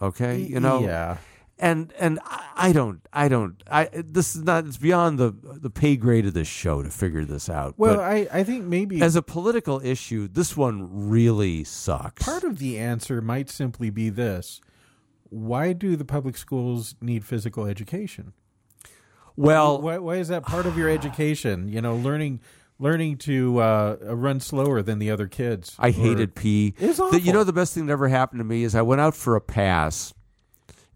Okay, 0.00 0.38
you 0.38 0.58
know, 0.58 0.80
yeah. 0.80 1.18
and 1.58 1.92
and 1.98 2.18
I 2.54 2.72
don't 2.72 3.00
I 3.12 3.28
don't 3.28 3.62
I 3.70 3.90
this 3.92 4.36
is 4.36 4.42
not 4.42 4.66
it's 4.66 4.78
beyond 4.78 5.18
the 5.18 5.34
the 5.42 5.70
pay 5.70 5.96
grade 5.96 6.24
of 6.24 6.32
this 6.32 6.48
show 6.48 6.82
to 6.82 6.88
figure 6.88 7.26
this 7.26 7.50
out. 7.50 7.74
Well, 7.76 7.96
but 7.96 8.04
I 8.04 8.26
I 8.32 8.42
think 8.42 8.64
maybe 8.64 9.02
as 9.02 9.16
a 9.16 9.22
political 9.22 9.82
issue, 9.84 10.28
this 10.28 10.56
one 10.56 11.10
really 11.10 11.62
sucks. 11.64 12.24
Part 12.24 12.44
of 12.44 12.58
the 12.58 12.78
answer 12.78 13.20
might 13.20 13.50
simply 13.50 13.90
be 13.90 14.08
this: 14.08 14.62
Why 15.30 15.72
do 15.72 15.96
the 15.96 16.04
public 16.04 16.36
schools 16.36 16.94
need 17.00 17.24
physical 17.24 17.66
education? 17.66 18.32
well, 19.36 19.80
Why, 19.80 19.98
why 19.98 20.16
is 20.16 20.28
that 20.28 20.44
part 20.44 20.66
of 20.66 20.78
your 20.78 20.88
education? 20.88 21.68
You 21.68 21.80
know, 21.82 21.94
learning 21.96 22.40
learning 22.78 23.16
to 23.16 23.58
uh, 23.58 23.96
run 24.02 24.38
slower 24.40 24.82
than 24.82 24.98
the 24.98 25.10
other 25.10 25.26
kids. 25.26 25.74
I 25.78 25.90
hated. 25.90 26.34
It's 26.78 26.98
The- 26.98 27.20
you 27.22 27.32
know, 27.32 27.42
the 27.44 27.52
best 27.52 27.72
thing 27.74 27.86
that 27.86 27.92
ever 27.92 28.08
happened 28.08 28.40
to 28.40 28.44
me 28.44 28.64
is 28.64 28.74
I 28.74 28.82
went 28.82 29.00
out 29.00 29.14
for 29.14 29.34
a 29.34 29.40
pass. 29.40 30.12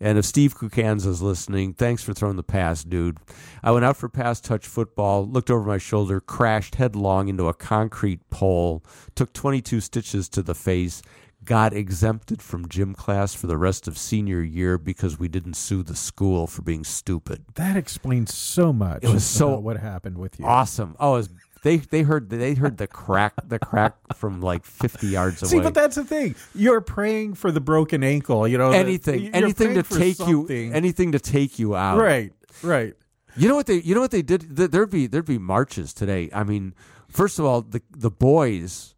And 0.03 0.17
if 0.17 0.25
Steve 0.25 0.57
Kukanza's 0.57 1.21
listening, 1.21 1.75
thanks 1.75 2.03
for 2.03 2.15
throwing 2.15 2.37
the 2.37 2.43
pass, 2.43 2.85
dude. 2.85 3.19
I 3.63 3.71
went 3.71 3.85
out 3.85 3.99
for 3.99 4.09
pass 4.09 4.41
touch 4.41 4.67
football, 4.67 5.27
looked 5.27 5.51
over 5.51 5.63
my 5.67 5.77
shoulder, 5.77 6.21
crashed 6.21 6.77
headlong 6.77 7.29
into 7.29 7.49
a 7.49 7.55
concrete 7.55 8.29
pole, 8.31 8.83
took 9.15 9.35
22 9.35 9.81
stitches 9.83 10.31
to 10.31 10.43
the 10.43 10.55
face, 10.55 11.03
got 11.45 11.73
exempted 11.73 12.43
from 12.43 12.69
gym 12.69 12.95
class 12.95 13.35
for 13.35 13.47
the 13.47 13.57
rest 13.57 13.89
of 13.89 13.97
senior 13.97 14.43
year 14.43 14.77
because 14.79 15.19
we 15.19 15.29
didn't 15.29 15.55
sue 15.55 15.83
the 15.83 15.97
school 15.97 16.47
for 16.47 16.63
being 16.63 16.85
stupid. 16.85 17.45
That 17.55 17.77
explains 17.77 18.35
so 18.35 18.73
much. 18.73 19.03
It 19.03 19.09
was 19.11 19.25
so 19.25 19.51
about 19.53 19.63
what 19.63 19.77
happened 19.79 20.19
with 20.19 20.39
you. 20.39 20.47
Awesome. 20.47 20.97
Oh, 21.01 21.13
was, 21.13 21.31
they 21.63 21.79
they 21.79 22.03
heard 22.03 22.31
they 22.31 22.55
heard 22.55 22.79
the 22.79 22.87
crack 22.87 23.35
the 23.47 23.59
crack 23.59 23.97
from 24.15 24.41
like 24.41 24.65
50 24.65 25.07
yards 25.09 25.43
away. 25.43 25.51
See, 25.51 25.61
but 25.61 25.75
that's 25.75 25.97
the 25.97 26.05
thing. 26.05 26.35
You're 26.55 26.81
praying 26.81 27.35
for 27.35 27.51
the 27.51 27.61
broken 27.61 28.03
ankle. 28.05 28.47
You 28.47 28.59
know, 28.59 28.71
anything 28.71 29.35
anything 29.35 29.75
to 29.75 29.83
take 29.83 30.19
you 30.21 30.47
anything 30.49 31.13
to 31.13 31.19
take 31.19 31.59
you 31.59 31.75
out 31.77 31.99
Right, 31.99 32.33
right. 32.63 32.95
you 33.37 33.49
know 33.49 33.57
what 33.57 33.67
they 33.67 33.81
you 33.81 33.95
know 33.95 34.01
what 34.01 34.11
they 34.11 34.23
did 34.23 34.43
there'd 34.57 34.91
be 34.91 35.07
there'd 35.07 35.25
be 35.27 35.39
marches 35.39 35.95
today 35.95 36.29
i 36.33 36.43
mean 36.45 36.75
first 37.09 37.39
of 37.39 37.45
all 37.45 37.63
the 37.63 37.81
the 37.91 38.11
boys 38.11 38.95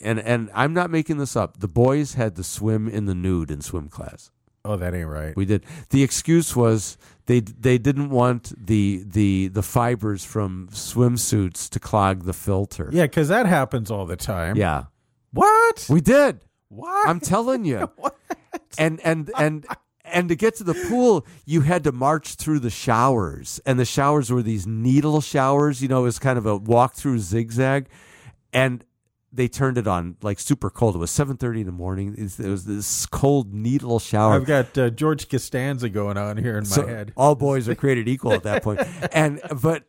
and 0.00 0.18
and 0.20 0.50
i'm 0.54 0.72
not 0.74 0.90
making 0.90 1.18
this 1.18 1.34
up 1.36 1.60
the 1.60 1.68
boys 1.68 2.14
had 2.14 2.36
to 2.36 2.42
swim 2.44 2.88
in 2.88 3.06
the 3.06 3.14
nude 3.14 3.50
in 3.50 3.60
swim 3.60 3.88
class 3.88 4.30
Oh, 4.62 4.76
that 4.76 4.92
ain't 4.94 5.08
right. 5.08 5.34
we 5.34 5.46
did 5.46 5.64
the 5.88 6.02
excuse 6.02 6.54
was 6.54 6.98
they 7.24 7.40
they 7.40 7.78
didn't 7.78 8.10
want 8.10 8.52
the 8.66 9.02
the 9.06 9.48
the 9.48 9.62
fibers 9.62 10.22
from 10.22 10.68
swimsuits 10.70 11.68
to 11.70 11.80
clog 11.80 12.24
the 12.24 12.34
filter 12.34 12.90
Yeah, 12.92 13.04
because 13.04 13.28
that 13.28 13.46
happens 13.46 13.90
all 13.90 14.04
the 14.04 14.16
time. 14.18 14.56
yeah 14.56 14.84
What? 15.32 15.86
we 15.88 16.02
did 16.02 16.40
what? 16.68 17.08
I'm 17.08 17.20
telling 17.20 17.64
you. 17.64 17.90
and 18.78 19.00
and 19.02 19.30
and 19.38 19.66
and 20.04 20.28
to 20.28 20.36
get 20.36 20.56
to 20.56 20.64
the 20.64 20.74
pool, 20.88 21.26
you 21.46 21.62
had 21.62 21.82
to 21.84 21.90
march 21.92 22.34
through 22.34 22.58
the 22.60 22.70
showers, 22.70 23.60
and 23.66 23.78
the 23.78 23.84
showers 23.84 24.30
were 24.30 24.42
these 24.42 24.66
needle 24.66 25.20
showers. 25.20 25.80
You 25.82 25.88
know, 25.88 26.00
it 26.00 26.04
was 26.04 26.18
kind 26.18 26.36
of 26.38 26.46
a 26.46 26.56
walk 26.56 26.94
through 26.94 27.18
zigzag, 27.20 27.88
and 28.52 28.84
they 29.32 29.46
turned 29.48 29.78
it 29.78 29.86
on 29.86 30.16
like 30.22 30.38
super 30.40 30.70
cold. 30.70 30.94
It 30.96 30.98
was 30.98 31.10
7:30 31.10 31.60
in 31.60 31.66
the 31.66 31.72
morning. 31.72 32.14
It 32.16 32.48
was 32.48 32.64
this 32.64 33.06
cold 33.06 33.54
needle 33.54 33.98
shower. 33.98 34.34
I've 34.34 34.44
got 34.46 34.76
uh, 34.76 34.90
George 34.90 35.28
Costanza 35.28 35.88
going 35.88 36.16
on 36.16 36.36
here 36.36 36.58
in 36.58 36.64
So 36.64 36.82
my 36.82 36.90
head. 36.90 37.12
all 37.16 37.34
boys 37.34 37.68
are 37.68 37.74
created 37.74 38.08
equal 38.08 38.32
at 38.32 38.42
that. 38.42 38.60
And 39.12 39.40
but 39.62 39.84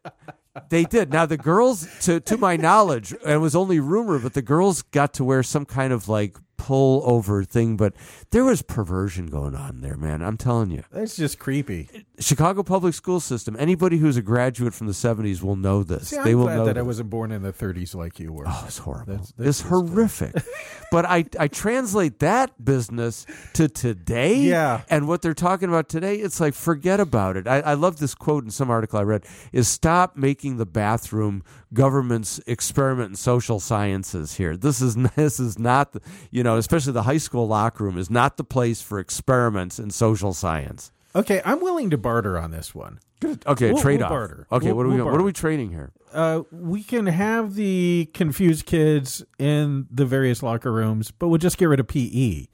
they 0.70 0.84
did. 0.84 1.12
Now 1.12 1.26
the 1.26 1.38
girls, 1.38 1.88
to 2.02 2.20
to 2.20 2.38
my 2.38 2.56
knowledge, 2.58 3.14
and 3.14 3.32
it 3.32 3.38
was 3.40 3.56
only 3.56 3.80
rumor, 3.80 4.20
but 4.20 4.34
the 4.34 4.42
girls 4.42 4.82
got 4.82 5.14
to 5.16 5.24
wear 5.24 5.44
some 5.44 5.66
kind 5.66 5.94
of 5.94 6.08
like 6.10 6.38
pull 6.62 7.02
over 7.06 7.44
thing. 7.44 7.76
But 7.76 7.94
there 8.30 8.46
was 8.46 8.62
perversion 8.62 9.26
going 9.26 9.56
on 9.56 9.82
there, 9.82 9.98
man. 9.98 10.22
I'm 10.22 10.38
telling 10.38 10.70
you. 10.70 10.84
That's 10.92 11.16
just 11.16 11.40
creepy. 11.40 11.90
Chicago 12.20 12.62
public 12.62 12.94
school 12.94 13.20
system. 13.20 13.56
Anybody 13.58 13.98
who's 13.98 14.16
a 14.16 14.22
graduate 14.22 14.76
from 14.76 14.86
the 14.86 14.94
70s 14.94 15.42
will 15.42 15.56
know 15.56 15.82
this. 15.84 16.10
See, 16.10 16.18
I'm 16.18 16.24
they 16.24 16.36
will 16.36 16.44
glad 16.44 16.58
know 16.58 16.66
that 16.66 16.78
I 16.78 16.84
wasn't 16.84 17.10
born 17.10 17.32
in 17.32 17.42
the 17.42 17.52
30s 17.52 17.96
like 17.96 18.20
you 18.20 18.32
were. 18.32 18.46
Oh, 18.48 18.64
it's 18.68 18.78
horrible. 18.78 19.14
That's- 19.14 19.34
that's 19.38 19.62
it's 19.62 19.66
uh, 19.66 19.70
horrific. 19.70 20.36
but 20.92 21.06
I, 21.06 21.26
I 21.40 21.48
translate 21.48 22.20
that 22.20 22.64
business 22.64 23.26
to 23.54 23.68
today. 23.68 24.36
Yeah. 24.36 24.82
And 24.88 25.08
what 25.08 25.24
they're 25.24 25.34
talking 25.34 25.68
about 25.70 25.90
today, 25.90 26.18
it's 26.18 26.40
like, 26.40 26.54
forget 26.54 27.00
about 27.00 27.38
it. 27.38 27.48
I, 27.48 27.62
I 27.62 27.74
love 27.74 27.98
this 27.98 28.14
quote 28.14 28.44
in 28.44 28.52
some 28.52 28.70
article 28.70 29.00
I 29.00 29.04
read 29.04 29.26
is 29.52 29.68
stop 29.68 30.16
making 30.16 30.58
the 30.58 30.68
bathroom 30.68 31.44
government's 31.74 32.40
experiment 32.46 33.10
in 33.10 33.16
social 33.16 33.60
sciences 33.60 34.36
here. 34.36 34.56
This 34.56 34.80
is, 34.82 34.96
this 35.16 35.40
is 35.40 35.58
not, 35.58 35.94
the, 35.94 36.02
you 36.30 36.44
know, 36.44 36.51
especially 36.58 36.94
the 36.94 37.04
high 37.04 37.18
school 37.18 37.48
locker 37.48 37.84
room 37.84 37.98
is 37.98 38.10
not 38.10 38.38
the 38.38 38.44
place 38.44 38.82
for 38.82 39.00
experiments 39.00 39.80
in 39.80 39.90
social 39.92 40.34
science. 40.34 40.92
Okay, 41.16 41.42
I'm 41.44 41.60
willing 41.60 41.90
to 41.90 41.98
barter 41.98 42.38
on 42.40 42.52
this 42.52 42.74
one. 42.74 43.00
Okay, 43.24 43.72
We'll- 43.74 43.82
trade 43.82 43.98
we'll 43.98 44.06
off. 44.06 44.10
barter. 44.12 44.48
Okay, 44.52 44.68
We'll- 44.68 44.78
what 44.78 44.86
are 44.86 44.90
we 44.90 45.02
what 45.02 45.20
are 45.20 45.24
we 45.24 45.34
trading 45.34 45.70
here? 45.72 45.92
Uh, 46.14 46.42
we 46.52 46.84
can 46.84 47.06
have 47.06 47.56
the 47.56 48.10
confused 48.14 48.66
kids 48.66 49.24
in 49.38 49.88
the 49.92 50.06
various 50.06 50.42
locker 50.44 50.72
rooms, 50.72 51.12
but 51.12 51.28
we'll 51.30 51.38
just 51.38 51.58
get 51.58 51.66
rid 51.66 51.80
of 51.80 51.88
PE. 51.88 52.48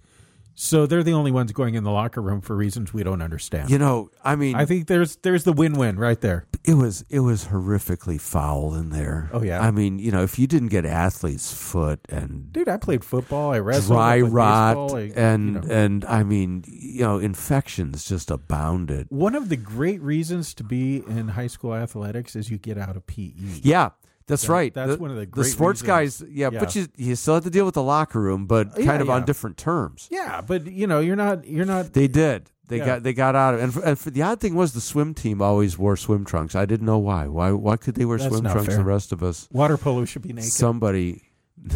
So 0.60 0.88
they're 0.88 1.04
the 1.04 1.14
only 1.14 1.32
ones 1.32 1.52
going 1.52 1.76
in 1.76 1.84
the 1.84 1.92
locker 1.92 2.20
room 2.20 2.42
for 2.42 2.56
reasons 2.56 2.92
we 2.92 3.04
don't 3.04 3.22
understand. 3.22 3.70
You 3.70 3.78
know, 3.78 4.10
I 4.24 4.36
mean, 4.36 4.56
I 4.56 4.66
think 4.66 4.88
there's 4.88 5.16
there's 5.18 5.44
the 5.44 5.54
win-win 5.54 5.98
right 6.00 6.20
there. 6.20 6.48
it 6.66 6.74
was 6.74 7.06
it 7.10 7.20
was 7.20 7.46
horrifically 7.46 8.20
foul 8.20 8.74
in 8.74 8.90
there. 8.90 9.30
Oh, 9.32 9.44
yeah? 9.44 9.62
I 9.62 9.70
mean, 9.70 10.00
you 10.00 10.12
know, 10.12 10.24
if 10.24 10.40
you 10.40 10.48
didn't 10.48 10.70
get 10.70 10.84
athlete's 10.84 11.54
foot 11.54 12.00
and 12.10 12.52
Dude, 12.52 12.68
I 12.68 12.78
played 12.78 13.06
football, 13.06 13.52
I 13.52 13.60
wrestled, 13.60 13.98
dry 13.98 14.20
rot 14.22 14.76
baseball, 14.90 14.96
I- 14.98 15.12
and 15.16 15.46
you 15.48 15.62
know. 15.62 15.68
and 15.76 16.06
I 16.06 16.24
mean, 16.24 16.64
you 16.68 17.04
know, 17.04 17.20
infections 17.20 18.06
just 18.10 18.32
abounded. 18.32 19.06
one 19.10 19.36
of 19.36 19.50
the 19.50 19.58
great 19.58 20.02
reasons 20.02 20.56
to 20.56 20.64
be 20.64 21.04
in 21.08 21.28
high 21.30 21.48
school 21.48 21.76
athletics 21.76 22.36
is 22.36 22.50
you 22.50 22.58
get 22.58 22.80
out 22.80 22.98
of 22.98 23.06
PE. 23.06 23.34
Yeah, 23.62 23.90
that's 24.28 24.44
That- 24.44 24.52
right. 24.52 24.74
that's 24.74 24.92
the, 24.94 24.98
one 24.98 25.10
of 25.10 25.16
the 25.16 25.22
the 25.22 25.26
great 25.26 25.48
sports 25.52 25.82
reasons. 25.82 26.20
guys. 26.22 26.30
Yeah, 26.30 26.50
but 26.52 26.76
you 26.76 26.88
you 26.96 27.16
still 27.16 27.34
have 27.36 27.44
to 27.46 27.50
deal 27.50 27.66
with 27.66 27.76
the 27.76 27.84
locker 27.84 28.20
room, 28.22 28.46
but 28.46 28.68
uh, 28.68 28.80
Yeah, 28.80 28.86
kind 28.86 29.02
of 29.02 29.10
on 29.10 29.26
different 29.26 29.58
terms. 29.58 30.08
Yeah, 30.12 30.42
but 30.42 30.68
you 30.68 30.86
know, 30.88 31.00
you're 31.00 31.16
not 31.16 31.46
you're 31.48 31.66
not 31.66 31.94
They 31.94 32.08
did. 32.08 32.50
They 32.68 32.80
Yeah. 32.80 32.86
got 32.86 33.04
they 33.04 33.14
got 33.14 33.34
out 33.36 33.54
of 33.54 33.62
and, 33.62 33.74
for, 33.74 33.82
and 33.84 33.98
for, 33.98 34.10
the 34.10 34.22
odd 34.22 34.42
thing 34.42 34.54
was 34.54 34.74
the 34.74 34.82
swim 34.82 35.14
team 35.14 35.42
always 35.42 35.78
wore 35.78 35.96
swim 35.96 36.26
trunks. 36.26 36.54
I 36.56 36.66
didn't 36.66 36.86
know 36.86 36.98
why. 36.98 37.26
Why 37.28 37.52
why 37.54 37.78
could 37.78 37.96
they 37.96 38.04
wear 38.04 38.18
That's 38.18 38.30
swim 38.36 38.44
trunks? 38.52 38.68
fair. 38.68 38.78
The 38.78 38.84
rest 38.84 39.14
of 39.14 39.24
us. 39.24 39.48
water 39.52 39.78
polo 39.78 40.04
should 40.04 40.22
be 40.24 40.34
naked. 40.34 40.52
Somebody. 40.52 41.24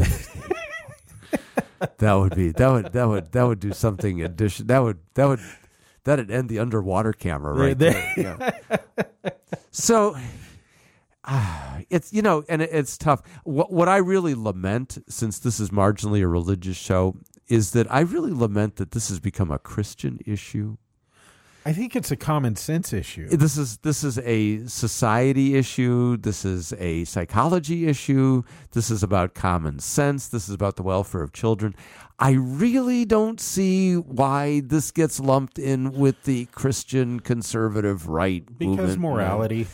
that 1.98 2.14
would 2.14 2.36
be 2.36 2.52
that 2.52 2.68
would 2.70 2.92
that 2.94 3.06
would 3.08 3.32
that 3.32 3.44
would 3.44 3.60
do 3.60 3.72
something 3.74 4.22
addition. 4.22 4.68
That 4.68 4.80
would 4.80 5.00
that 5.16 5.26
would 5.26 5.40
that'd 6.04 6.30
end 6.30 6.50
the 6.50 6.60
underwater 6.60 7.14
camera 7.14 7.54
right 7.54 7.78
there. 7.78 8.14
Yeah. 8.18 8.52
so 9.72 10.16
it's 11.90 12.12
you 12.14 12.22
know 12.22 12.44
and 12.50 12.62
it's 12.62 12.98
tough. 12.98 13.22
What 13.44 13.72
what 13.72 13.88
i 13.88 13.98
really 13.98 14.36
lament 14.36 14.98
since 15.08 15.40
this 15.40 15.60
is 15.60 15.70
marginally 15.70 16.22
a 16.22 16.28
religious 16.28 16.78
show 16.78 17.16
is 17.48 17.72
that 17.72 17.92
i 17.94 18.00
really 18.00 18.32
lament 18.32 18.78
that 18.78 18.92
this 18.92 19.10
has 19.10 19.20
become 19.20 19.52
a 19.52 19.60
christian 19.60 20.20
issue. 20.26 20.78
I 21.64 21.74
think 21.74 21.96
it's 21.96 22.10
a 22.10 22.16
common 22.16 22.56
sense 22.56 22.92
issue. 22.92 23.30
this 23.30 23.56
is 23.56 23.78
this 23.78 24.04
is 24.04 24.18
a 24.20 24.66
society 24.66 25.56
issue. 25.56 26.18
This 26.18 26.44
is 26.44 26.74
a 26.80 27.06
psychology 27.06 27.88
issue. 27.88 28.42
This 28.72 28.90
is 28.90 29.04
about 29.04 29.36
common 29.36 29.78
sense. 29.78 30.28
This 30.28 30.50
is 30.50 30.56
about 30.56 30.76
the 30.76 30.82
welfare 30.82 31.22
of 31.22 31.34
children. 31.34 31.76
I 32.18 32.32
really 32.32 33.06
don't 33.06 33.40
see 33.40 33.96
why 33.96 34.62
this 34.66 34.90
gets 34.92 35.20
lumped 35.20 35.60
in 35.60 35.92
with 35.92 36.24
the 36.24 36.46
christian 36.46 37.20
conservative 37.20 38.08
right 38.08 38.46
because 38.58 38.78
movement, 38.78 39.00
morality. 39.02 39.68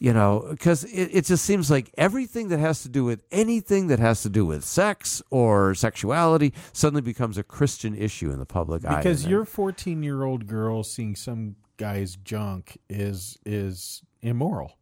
You 0.00 0.12
know 0.12 0.46
because 0.50 0.82
it, 0.84 1.10
it 1.12 1.24
just 1.24 1.44
seems 1.44 1.70
like 1.70 1.92
everything 1.96 2.48
that 2.48 2.58
has 2.58 2.82
to 2.82 2.88
do 2.88 3.04
with 3.04 3.22
anything 3.30 3.86
that 3.86 4.00
has 4.00 4.22
to 4.22 4.28
do 4.28 4.44
with 4.44 4.64
sex 4.64 5.22
or 5.30 5.74
sexuality 5.74 6.52
suddenly 6.72 7.02
becomes 7.02 7.38
a 7.38 7.44
christian 7.44 7.94
issue 7.94 8.30
in 8.30 8.40
the 8.40 8.46
public 8.46 8.84
eye 8.84 8.96
Because 8.96 9.26
your 9.26 9.44
14 9.44 10.02
year 10.02 10.24
old 10.24 10.46
girl 10.48 10.82
seeing 10.82 11.14
some 11.14 11.56
guy's 11.80 12.14
junk 12.16 12.78
is 12.88 13.38
is 13.44 14.02
immoral, 14.20 14.76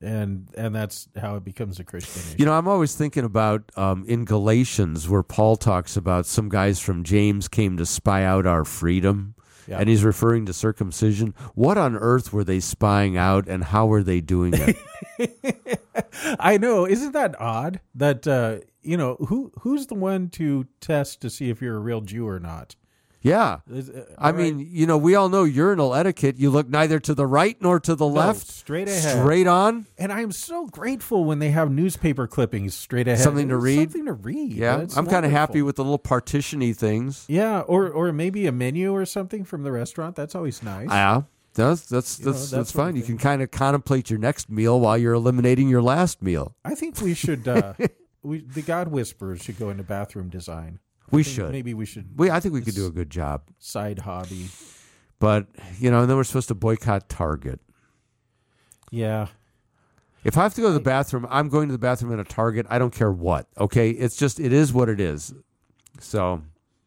and 0.00 0.48
and 0.56 0.74
that's 0.74 1.08
how 1.20 1.36
it 1.36 1.44
becomes 1.44 1.78
a 1.78 1.84
Christian 1.84 2.22
issue. 2.22 2.36
You 2.38 2.46
know, 2.46 2.54
I'm 2.54 2.66
always 2.66 2.96
thinking 2.96 3.24
about 3.24 3.70
um, 3.76 4.04
in 4.08 4.24
Galatians 4.24 5.08
where 5.08 5.22
Paul 5.22 5.56
talks 5.56 5.96
about 5.96 6.26
some 6.26 6.48
guys 6.48 6.80
from 6.80 7.04
James 7.04 7.46
came 7.46 7.76
to 7.76 7.86
spy 7.86 8.24
out 8.24 8.46
our 8.46 8.64
freedom. 8.64 9.34
Yeah. 9.68 9.78
And 9.78 9.88
he's 9.88 10.02
referring 10.02 10.46
to 10.46 10.54
circumcision. 10.54 11.34
What 11.54 11.76
on 11.76 11.94
earth 11.94 12.32
were 12.32 12.42
they 12.42 12.58
spying 12.58 13.18
out 13.18 13.46
and 13.46 13.64
how 13.64 13.84
were 13.86 14.02
they 14.02 14.22
doing 14.22 14.54
it? 14.56 15.80
I 16.40 16.56
know, 16.56 16.86
isn't 16.86 17.12
that 17.12 17.38
odd? 17.38 17.80
That 17.94 18.26
uh, 18.26 18.60
you 18.80 18.96
know 18.96 19.16
who 19.16 19.52
who's 19.60 19.88
the 19.88 19.94
one 19.94 20.30
to 20.30 20.66
test 20.80 21.20
to 21.20 21.28
see 21.28 21.50
if 21.50 21.60
you're 21.60 21.76
a 21.76 21.80
real 21.80 22.00
Jew 22.00 22.26
or 22.26 22.40
not? 22.40 22.76
Yeah. 23.20 23.58
Uh, 23.72 24.02
I 24.16 24.32
mean, 24.32 24.66
you 24.70 24.86
know, 24.86 24.96
we 24.96 25.14
all 25.14 25.28
know 25.28 25.44
urinal 25.44 25.94
etiquette. 25.94 26.36
You 26.38 26.50
look 26.50 26.68
neither 26.68 27.00
to 27.00 27.14
the 27.14 27.26
right 27.26 27.56
nor 27.60 27.80
to 27.80 27.94
the 27.94 28.06
left. 28.06 28.46
straight 28.46 28.88
ahead. 28.88 29.18
Straight 29.18 29.46
on. 29.46 29.86
And 29.96 30.12
I'm 30.12 30.32
so 30.32 30.66
grateful 30.66 31.24
when 31.24 31.38
they 31.38 31.50
have 31.50 31.70
newspaper 31.70 32.26
clippings 32.26 32.74
straight 32.74 33.08
ahead. 33.08 33.22
Something 33.22 33.48
to 33.48 33.56
read? 33.56 33.90
Something 33.90 34.06
to 34.06 34.12
read. 34.12 34.52
Yeah. 34.52 34.78
That's 34.78 34.96
I'm 34.96 35.06
kind 35.06 35.26
of 35.26 35.32
happy 35.32 35.62
wonderful. 35.62 35.66
with 35.66 35.76
the 35.76 35.84
little 35.84 35.98
partitiony 35.98 36.72
things. 36.72 37.24
Yeah, 37.28 37.60
or 37.60 37.88
or 37.88 38.12
maybe 38.12 38.46
a 38.46 38.52
menu 38.52 38.92
or 38.92 39.04
something 39.04 39.44
from 39.44 39.62
the 39.62 39.72
restaurant. 39.72 40.16
That's 40.16 40.34
always 40.34 40.62
nice. 40.62 40.88
Yeah. 40.88 41.22
That's 41.54 41.86
that's 41.86 42.20
You 42.20 42.26
know, 42.26 42.32
that's, 42.32 42.50
that's 42.50 42.72
fine. 42.72 42.94
You 42.94 43.02
can 43.02 43.18
kind 43.18 43.42
of 43.42 43.50
contemplate 43.50 44.10
your 44.10 44.18
next 44.18 44.48
meal 44.48 44.78
while 44.78 44.96
you're 44.96 45.14
eliminating 45.14 45.68
your 45.68 45.82
last 45.82 46.22
meal. 46.22 46.54
I 46.64 46.74
think 46.74 47.00
we 47.00 47.14
should. 47.14 47.48
Uh, 47.48 47.72
we 48.22 48.40
the 48.42 48.62
God 48.62 48.88
Whisperers 48.88 49.42
should 49.42 49.58
go 49.58 49.70
into 49.70 49.82
bathroom 49.82 50.28
design. 50.28 50.78
I 51.12 51.16
We 51.16 51.22
should. 51.22 51.50
Maybe 51.52 51.74
we 51.74 51.86
should 51.86 52.18
We, 52.18 52.30
I 52.30 52.40
think 52.40 52.54
we 52.54 52.60
could 52.60 52.74
do 52.74 52.86
a 52.86 52.90
good 52.90 53.10
job. 53.10 53.42
side 53.58 54.00
hobby. 54.00 54.48
But 55.18 55.46
you 55.78 55.90
know, 55.90 56.00
and 56.00 56.08
then 56.10 56.16
we're 56.16 56.24
supposed 56.24 56.48
to 56.48 56.54
boycott 56.54 57.08
Target. 57.08 57.60
Yeah, 58.90 59.26
If 60.24 60.38
I 60.38 60.42
have 60.44 60.54
to 60.54 60.60
go 60.62 60.68
to 60.68 60.72
the 60.74 60.80
bathroom, 60.80 61.26
I'm 61.28 61.48
going 61.48 61.68
to 61.68 61.72
the 61.72 61.78
bathroom 61.78 62.12
in 62.12 62.18
a 62.20 62.24
Target. 62.24 62.66
I 62.70 62.78
don't 62.78 62.92
care 62.94 63.12
what. 63.12 63.46
Okay, 63.58 63.90
it's 63.90 64.16
just 64.16 64.40
it 64.40 64.52
is 64.52 64.72
what 64.72 64.88
it 64.88 64.98
is. 65.00 65.34
So 66.00 66.42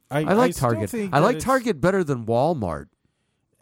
I, 0.09 0.19
I 0.21 0.33
like 0.33 0.53
still 0.53 0.71
Target. 0.73 1.09
I 1.13 1.19
like 1.19 1.39
Target 1.39 1.79
better 1.79 2.03
than 2.03 2.25
Walmart. 2.25 2.87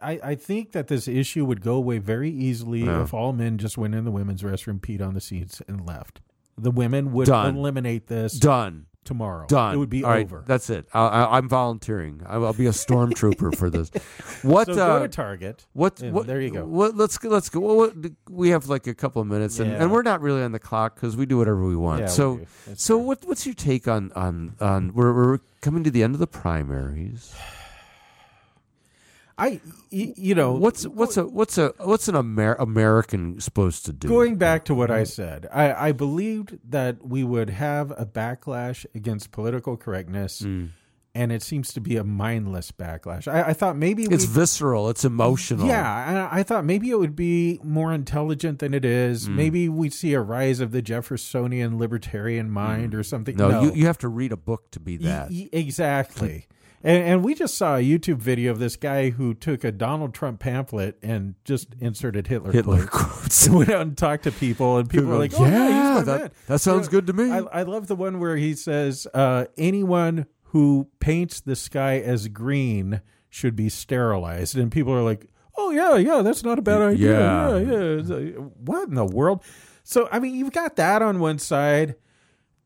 I, 0.02 0.20
I 0.24 0.36
think 0.36 0.72
that 0.72 0.88
this 0.88 1.10
issue 1.10 1.44
would 1.44 1.60
go 1.62 1.76
away 1.76 1.98
very 1.98 2.30
easily 2.32 2.86
Yeah. 2.86 3.04
if 3.04 3.14
all 3.14 3.34
men 3.34 3.58
just 3.58 3.78
went 3.78 3.94
in 3.94 4.06
the 4.06 4.12
women's 4.12 4.44
restroom, 4.44 4.80
peed 4.80 5.06
on 5.06 5.14
the 5.14 5.20
seats, 5.20 5.62
and 5.68 5.86
left. 5.86 6.22
The 6.58 6.72
women 6.72 7.12
would 7.12 7.28
Done. 7.28 7.58
eliminate 7.58 8.08
this 8.08 8.40
Done. 8.40 8.86
Tomorrow. 9.10 9.48
Done. 9.48 9.74
It 9.74 9.78
would 9.78 9.90
be 9.90 10.04
All 10.04 10.12
right, 10.12 10.24
over. 10.24 10.44
That's 10.46 10.70
it. 10.70 10.88
I, 10.94 11.08
I, 11.08 11.38
I'm 11.38 11.50
volunteering. 11.50 12.22
I, 12.28 12.36
I'll 12.36 12.54
be 12.54 12.68
a 12.68 12.72
stormtrooper 12.72 13.58
for 13.58 13.70
this. 13.70 13.92
What? 14.44 14.68
so 14.68 14.74
uh, 14.74 15.00
go 15.00 15.00
to 15.00 15.10
Target. 15.10 15.66
What, 15.74 16.00
what? 16.02 16.28
there 16.28 16.40
you 16.40 16.52
go. 16.52 16.64
What, 16.64 16.96
let's 16.96 17.18
go. 17.18 17.28
Let's 17.30 17.50
go. 17.50 17.60
Well, 17.60 17.76
what, 17.76 17.94
we 18.30 18.50
have 18.50 18.70
like 18.70 18.88
a 18.88 18.94
couple 18.94 19.22
of 19.22 19.28
minutes, 19.28 19.60
and, 19.60 19.70
Yeah. 19.72 19.82
and 19.82 19.92
we're 19.92 20.04
not 20.04 20.22
really 20.22 20.44
on 20.44 20.54
the 20.54 20.60
clock 20.60 20.96
because 20.96 21.18
we 21.18 21.26
do 21.26 21.38
whatever 21.38 21.66
we 21.66 21.76
want. 21.76 22.02
Yeah, 22.02 22.08
so. 22.08 22.40
So 22.76 22.98
fair. 22.98 23.06
what? 23.06 23.26
What's 23.26 23.46
your 23.46 23.56
take 23.56 23.88
on 23.88 24.12
on 24.16 24.56
on? 24.62 24.94
We're 24.94 25.14
we're 25.14 25.40
coming 25.62 25.84
to 25.84 25.92
the 25.92 26.04
end 26.04 26.14
of 26.14 26.20
the 26.20 26.28
primaries. 26.28 27.36
I, 29.40 29.60
you 29.90 30.36
know, 30.36 30.54
What's 30.54 30.86
what's 30.86 31.18
a 31.18 31.26
what's 31.26 31.58
a 31.58 31.74
what's 31.80 32.08
an 32.08 32.16
Amer- 32.16 32.56
American 32.60 33.40
supposed 33.40 33.86
to 33.86 33.94
do? 33.94 34.08
Going 34.08 34.36
back 34.36 34.66
to 34.66 34.76
what 34.76 34.92
I 34.92 35.04
said, 35.06 35.48
I, 35.52 35.90
I 35.90 35.92
believed 35.94 36.60
that 36.70 37.06
we 37.08 37.24
would 37.24 37.50
have 37.50 37.92
a 37.92 38.06
backlash 38.06 38.86
against 38.94 39.32
political 39.32 39.78
correctness, 39.78 40.42
Mm. 40.42 40.70
and 41.16 41.32
it 41.32 41.42
seems 41.42 41.74
to 41.74 41.82
be 41.82 41.96
a 41.98 42.04
mindless 42.04 42.72
backlash. 42.72 43.28
I, 43.28 43.50
I 43.50 43.54
thought 43.54 43.76
maybe 43.78 44.04
it's 44.04 44.26
visceral. 44.26 44.90
It's 44.90 45.04
emotional. 45.06 45.68
Yeah, 45.68 46.30
I, 46.32 46.40
I 46.40 46.44
thought 46.44 46.66
maybe 46.66 46.90
it 46.92 47.00
would 47.00 47.16
be 47.16 47.60
more 47.64 47.92
intelligent 47.94 48.60
than 48.60 48.74
it 48.74 48.86
is. 48.86 49.28
Mm. 49.28 49.36
Maybe 49.36 49.70
we'd 49.70 49.94
see 49.94 50.14
a 50.14 50.22
rise 50.22 50.60
of 50.60 50.72
the 50.72 50.82
Jeffersonian 50.82 51.78
libertarian 51.80 52.52
mind 52.52 52.94
or 52.94 53.02
something. 53.04 53.36
Mm. 53.36 53.50
No, 53.50 53.62
You, 53.64 53.74
you 53.74 53.86
have 53.88 53.98
to 54.00 54.08
read 54.08 54.32
a 54.32 54.38
book 54.38 54.70
to 54.72 54.80
be 54.80 54.98
that. 54.98 55.30
exactly. 55.52 56.46
And, 56.84 57.04
and 57.04 57.24
we 57.24 57.36
just 57.36 57.56
saw 57.56 57.76
a 57.76 57.82
YouTube 57.82 58.18
video 58.18 58.52
of 58.52 58.60
this 58.60 58.76
guy 58.76 59.10
who 59.10 59.34
took 59.34 59.64
a 59.64 59.72
Donald 59.72 60.14
Trump 60.14 60.40
pamphlet 60.40 60.98
and 61.02 61.36
just 61.44 61.76
inserted 61.80 62.28
Hitler, 62.28 62.52
Hitler 62.52 62.86
quotes. 62.88 63.48
and 63.48 63.56
went 63.58 63.70
out 63.70 63.82
and 63.82 63.98
talked 63.98 64.24
to 64.24 64.32
people, 64.32 64.78
and 64.78 64.90
people 64.90 65.08
were 65.08 65.18
like, 65.18 65.34
"Oh 65.38 65.46
yeah, 65.46 65.68
"Yeah, 65.98 66.02
that- 66.04 66.20
man." 66.22 66.32
that 66.48 66.60
sounds 66.60 66.88
good 66.88 67.08
to 67.08 67.14
me. 67.14 67.32
I, 67.32 67.40
I 67.40 67.64
love 67.64 67.88
the 67.88 67.96
one 67.96 68.20
where 68.20 68.38
he 68.38 68.54
says, 68.56 69.08
uh, 69.14 69.46
"Anyone 69.58 70.26
who 70.44 70.88
paints 71.00 71.42
the 71.42 71.56
sky 71.56 72.00
as 72.00 72.28
green 72.30 73.02
should 73.30 73.56
be 73.56 73.68
sterilized," 73.70 74.58
and 74.58 74.72
people 74.72 74.94
are 74.94 75.04
like, 75.04 75.28
"Oh 75.58 75.72
yeah, 75.72 75.98
yeah, 75.98 76.22
that's 76.22 76.44
not 76.44 76.60
a 76.60 76.62
bad 76.62 76.82
idea." 76.82 77.20
Yeah. 77.20 77.58
Yeah, 77.58 78.16
yeah. 78.16 78.30
What 78.38 78.88
in 78.88 78.96
the 78.96 79.06
world? 79.06 79.44
So 79.84 80.08
I 80.12 80.20
mean, 80.20 80.36
you've 80.36 80.54
got 80.54 80.78
that 80.78 81.02
on 81.02 81.20
one 81.20 81.40
side. 81.40 81.96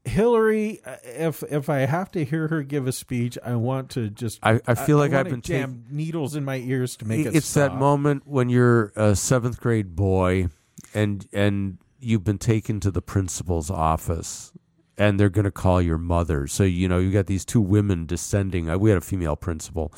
Hillary, 0.06 0.82
uh, 0.86 0.96
if 1.04 1.44
if 1.44 1.70
I 1.70 1.80
have 1.80 2.12
to 2.12 2.26
hear 2.26 2.50
her 2.50 2.62
give 2.62 2.88
a 2.88 2.92
speech, 2.92 3.38
I 3.44 3.56
want 3.56 3.90
to 3.92 4.10
just. 4.10 4.40
I- 4.44 4.60
I 4.68 4.76
feel 4.76 4.98
like 4.98 5.12
I've 5.12 5.26
wanna 5.26 5.30
been 5.32 5.42
jam 5.42 5.86
needles 5.90 6.36
in 6.36 6.44
my 6.44 6.58
ears 6.58 6.98
to 6.98 7.06
make 7.06 7.26
it. 7.26 7.36
it's 7.36 7.54
that 7.54 7.76
moment 7.76 8.24
when 8.28 8.50
you're 8.50 8.92
a 8.96 9.16
seventh 9.16 9.60
grade 9.62 9.96
boy 9.96 10.48
and 10.94 11.26
and 11.32 11.78
you've 12.00 12.24
been 12.26 12.38
taken 12.38 12.80
to 12.82 12.92
the 12.92 13.02
principal's 13.02 13.70
office 13.72 14.52
and 14.98 15.18
they're 15.20 15.30
going 15.30 15.46
to 15.46 15.52
call 15.52 15.82
your 15.82 15.98
mother 15.98 16.46
so 16.48 16.64
you 16.64 16.88
know 16.90 17.00
you 17.00 17.10
got 17.12 17.28
these 17.28 17.46
two 17.46 17.62
women 17.62 18.06
descending 18.06 18.70
Uh, 18.70 18.78
we 18.78 18.90
had 18.90 18.98
a 18.98 19.02
female 19.02 19.38
principal 19.38 19.92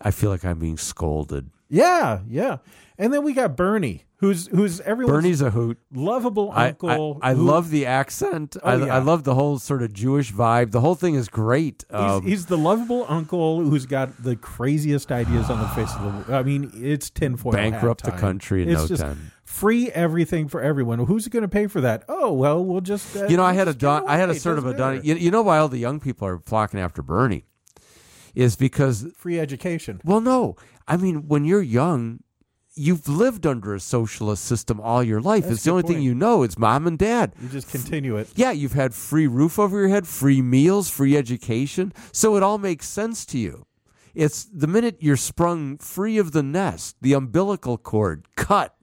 i 0.00 0.10
feel 0.10 0.28
like 0.28 0.44
i'm 0.44 0.58
being 0.58 0.76
scolded 0.76 1.48
Yeah, 1.70 2.20
yeah, 2.28 2.58
and 2.98 3.12
then 3.14 3.22
we 3.22 3.32
got 3.32 3.56
Bernie, 3.56 4.04
who's 4.16 4.48
who's 4.48 4.80
everyone's 4.80 5.14
bernie's 5.16 5.40
a 5.40 5.50
hoot 5.50 5.78
lovable 5.92 6.50
I, 6.50 6.68
uncle. 6.70 7.18
I, 7.22 7.30
I 7.30 7.34
who- 7.34 7.44
love 7.44 7.70
the 7.70 7.86
accent. 7.86 8.56
I, 8.64 8.74
Oh, 8.74 8.84
yeah. 8.86 8.96
I 8.96 8.98
love 8.98 9.22
the 9.22 9.34
whole 9.36 9.58
sort 9.60 9.82
of 9.84 9.92
Jewish 9.92 10.32
vibe. 10.32 10.72
The 10.72 10.80
whole 10.80 10.96
thing 10.96 11.14
is 11.14 11.28
great. 11.28 11.84
He's, 11.88 11.96
Um, 12.00 12.26
he's 12.26 12.46
the 12.46 12.58
lovable 12.58 13.06
uncle 13.08 13.60
who's 13.60 13.86
got 13.86 14.20
the 14.22 14.34
craziest 14.34 15.12
ideas 15.12 15.48
on 15.48 15.60
the 15.60 15.68
face 15.68 15.94
of 15.94 16.02
the 16.02 16.08
world. 16.08 16.30
I 16.30 16.42
mean, 16.42 16.72
it's 16.74 17.08
tinfoil. 17.08 17.52
hat 17.52 17.70
Bankrupt 17.70 18.02
the 18.04 18.10
time. 18.10 18.20
country 18.20 18.62
in 18.64 18.70
it's 18.70 18.82
no 18.82 18.88
just 18.88 19.02
time. 19.02 19.30
Free 19.44 19.90
everything 19.90 20.48
for 20.48 20.60
everyone. 20.60 20.98
Who's 21.00 21.26
going 21.28 21.42
to 21.42 21.48
pay 21.48 21.66
for 21.68 21.80
that? 21.82 22.02
Oh 22.08 22.32
well, 22.32 22.64
we'll 22.64 22.80
just. 22.80 23.16
Uh, 23.16 23.26
you 23.26 23.36
know, 23.36 23.44
I 23.44 23.52
had 23.52 23.68
a 23.68 23.72
just 23.72 23.78
give 23.78 23.88
it 23.88 23.92
don- 24.00 24.08
I 24.08 24.16
had 24.16 24.28
a 24.28 24.32
away. 24.32 24.38
Sort 24.38 24.58
of 24.58 24.64
a 24.66 24.72
doesn't 24.72 24.78
don- 24.78 24.94
matter. 24.96 25.06
you, 25.06 25.14
you 25.14 25.30
know 25.30 25.42
why 25.42 25.58
all 25.58 25.68
the 25.68 25.78
young 25.78 25.98
people 26.00 26.26
are 26.26 26.38
flocking 26.38 26.78
after 26.80 27.00
Bernie 27.02 27.44
is 28.34 28.56
because 28.56 29.06
Free 29.16 29.38
education. 29.38 30.00
well, 30.04 30.20
no, 30.20 30.56
I 30.88 30.96
mean 30.96 31.28
when 31.28 31.44
you're 31.44 31.62
young. 31.62 32.20
You've 32.76 33.08
lived 33.08 33.46
under 33.46 33.74
a 33.74 33.80
socialist 33.80 34.44
system 34.44 34.80
all 34.80 35.02
your 35.02 35.20
life. 35.20 35.42
That's 35.42 35.56
it's 35.56 35.64
the 35.64 35.72
only 35.72 35.82
good 35.82 35.88
thing 35.88 36.02
you 36.02 36.14
know. 36.14 36.44
It's 36.44 36.56
mom 36.56 36.86
and 36.86 36.96
dad. 36.96 37.34
You 37.42 37.48
just 37.48 37.68
continue 37.68 38.16
it. 38.16 38.28
Yeah, 38.36 38.52
you've 38.52 38.74
had 38.74 38.94
free 38.94 39.26
roof 39.26 39.58
over 39.58 39.80
your 39.80 39.88
head, 39.88 40.06
free 40.06 40.40
meals, 40.40 40.88
free 40.88 41.16
education. 41.16 41.92
So 42.12 42.36
it 42.36 42.44
all 42.44 42.58
makes 42.58 42.88
sense 42.88 43.26
to 43.26 43.38
you. 43.38 43.66
It's 44.14 44.44
the 44.44 44.68
minute 44.68 44.98
you're 45.00 45.16
sprung 45.16 45.78
free 45.78 46.16
of 46.16 46.30
the 46.30 46.44
nest, 46.44 46.96
the 47.00 47.12
umbilical 47.12 47.76
cord 47.76 48.26
cut. 48.36 48.76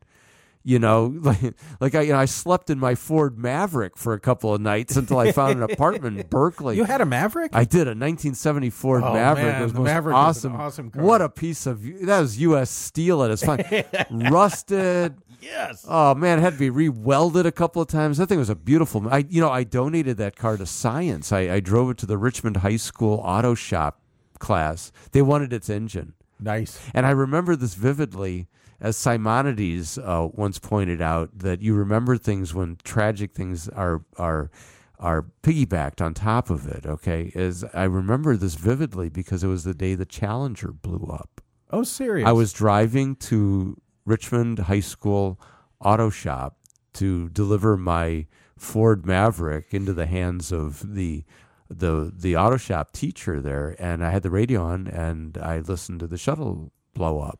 You 0.67 0.79
know, 0.79 1.05
like, 1.21 1.53
like 1.79 1.95
I, 1.95 2.01
you 2.01 2.11
know, 2.11 2.19
I 2.19 2.25
slept 2.25 2.69
in 2.69 2.77
my 2.77 2.93
Ford 2.93 3.37
Maverick 3.39 3.95
for 3.95 4.11
a 4.13 4.19
couple 4.19 4.53
of 4.53 4.59
nights 4.59 4.97
until 4.97 5.17
I 5.17 5.31
found 5.31 5.63
an 5.63 5.63
apartment 5.63 6.19
in 6.19 6.27
Berkeley. 6.29 6.75
You 6.75 6.83
had 6.83 6.99
a 6.99 7.05
Maverick? 7.05 7.51
I 7.53 7.63
did 7.63 7.87
a 7.87 7.95
1970 7.95 8.69
Ford 8.71 9.01
Oh, 9.01 9.13
Maverick. 9.13 9.45
man, 9.45 9.61
it 9.61 9.63
was 9.63 9.71
the 9.71 9.79
most 9.79 9.85
Maverick 9.85 10.15
awesome. 10.17 10.55
awesome 10.57 10.91
car. 10.91 11.01
What 11.03 11.21
a 11.21 11.29
piece 11.29 11.67
of 11.67 11.81
that 12.05 12.19
was 12.19 12.37
U.S. 12.39 12.69
steel 12.69 13.23
at 13.23 13.31
its 13.31 13.45
fine, 13.45 13.63
rusted. 14.11 15.15
yes. 15.41 15.85
Oh 15.87 16.13
man, 16.15 16.39
it 16.39 16.41
had 16.41 16.53
to 16.53 16.59
be 16.59 16.69
re-welded 16.69 17.45
a 17.45 17.51
couple 17.53 17.81
of 17.81 17.87
times. 17.87 18.17
That 18.17 18.27
thing 18.27 18.39
was 18.39 18.49
a 18.49 18.55
beautiful. 18.55 19.07
I 19.09 19.19
you 19.29 19.39
know 19.39 19.49
I 19.49 19.63
donated 19.63 20.17
that 20.17 20.35
car 20.35 20.57
to 20.57 20.65
science. 20.65 21.31
I, 21.31 21.39
I 21.49 21.59
drove 21.61 21.89
it 21.91 21.97
to 21.99 22.05
the 22.05 22.17
Richmond 22.17 22.57
High 22.57 22.75
School 22.77 23.21
auto 23.23 23.55
shop 23.55 24.01
class. 24.39 24.91
They 25.13 25.21
wanted 25.21 25.53
its 25.53 25.69
engine, 25.69 26.13
Nice. 26.41 26.79
and 26.93 27.05
I 27.05 27.11
remember 27.11 27.55
this 27.55 27.73
vividly. 27.75 28.47
As 28.79 28.95
Simonides 28.95 29.97
uh, 29.97 30.27
once 30.33 30.59
pointed 30.59 31.01
out, 31.01 31.39
that 31.39 31.61
you 31.61 31.73
remember 31.73 32.17
things 32.17 32.53
when 32.53 32.77
tragic 32.83 33.33
things 33.33 33.67
are 33.69 34.03
are 34.17 34.51
are 34.99 35.25
piggybacked 35.43 36.01
on 36.01 36.13
top 36.13 36.49
of 36.49 36.67
it. 36.67 36.85
Okay, 36.85 37.31
is 37.33 37.63
I 37.73 37.83
remember 37.83 38.37
this 38.37 38.55
vividly 38.55 39.09
because 39.09 39.43
it 39.43 39.47
was 39.47 39.63
the 39.63 39.73
day 39.73 39.95
the 39.95 40.05
Challenger 40.05 40.71
blew 40.71 41.07
up. 41.11 41.41
Oh, 41.71 41.83
serious. 41.83 42.27
I 42.27 42.31
was 42.31 42.53
driving 42.53 43.15
to 43.15 43.79
Richmond 44.05 44.59
High 44.59 44.79
School 44.79 45.39
auto 45.81 46.09
shop 46.09 46.57
to 46.93 47.29
deliver 47.29 47.77
my 47.77 48.25
Ford 48.57 49.05
Maverick 49.05 49.73
into 49.73 49.93
the 49.93 50.05
hands 50.05 50.51
of 50.51 50.95
the 50.95 51.23
the 51.69 52.11
the 52.15 52.35
auto 52.35 52.57
shop 52.57 52.93
teacher 52.93 53.41
there 53.41 53.75
and 53.77 54.03
I 54.03 54.11
had 54.11 54.23
the 54.23 54.29
radio 54.29 54.63
on 54.63 54.87
and 54.87 55.37
I 55.37 55.59
listened 55.59 55.99
to 55.99 56.07
the 56.07 56.17
shuttle 56.17 56.71
blow 56.93 57.19
up. 57.19 57.39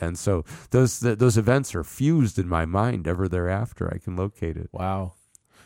And 0.00 0.18
so 0.18 0.44
those 0.70 1.00
th- 1.00 1.18
those 1.18 1.38
events 1.38 1.74
are 1.74 1.84
fused 1.84 2.38
in 2.38 2.48
my 2.48 2.64
mind 2.66 3.06
ever 3.06 3.28
thereafter. 3.28 3.92
I 3.92 3.98
can 3.98 4.16
locate 4.16 4.56
it. 4.56 4.68
Wow. 4.72 5.14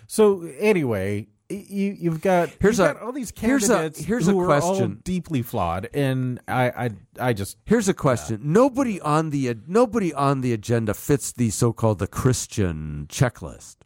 So 0.06 0.42
anyway, 0.58 1.28
you 1.48 1.96
you've 1.98 2.20
got 2.20 2.50
Here's 2.60 2.78
you've 2.78 2.88
a- 2.90 2.92
got 2.94 3.02
all 3.02 3.12
these 3.12 3.32
here's 3.36 3.64
a- 3.64 3.72
candidates 3.74 4.00
here's 4.00 4.28
a 4.28 4.32
who 4.32 4.40
are 4.40 4.52
all 4.54 4.60
question. 4.60 5.00
deeply 5.02 5.40
flawed, 5.42 5.88
and 5.94 6.40
I 6.46 6.64
I 6.70 6.90
I 7.28 7.32
just 7.32 7.56
Here's 7.64 7.88
a 7.88 7.94
question: 7.94 8.40
Nobody 8.42 9.00
on 9.00 9.30
the 9.30 9.56
nobody 9.66 10.12
on 10.12 10.42
the 10.42 10.52
agenda 10.52 10.92
fits 10.94 11.32
the 11.32 11.48
so-called 11.50 11.98
the 11.98 12.06
Christian 12.06 13.06
checklist. 13.08 13.76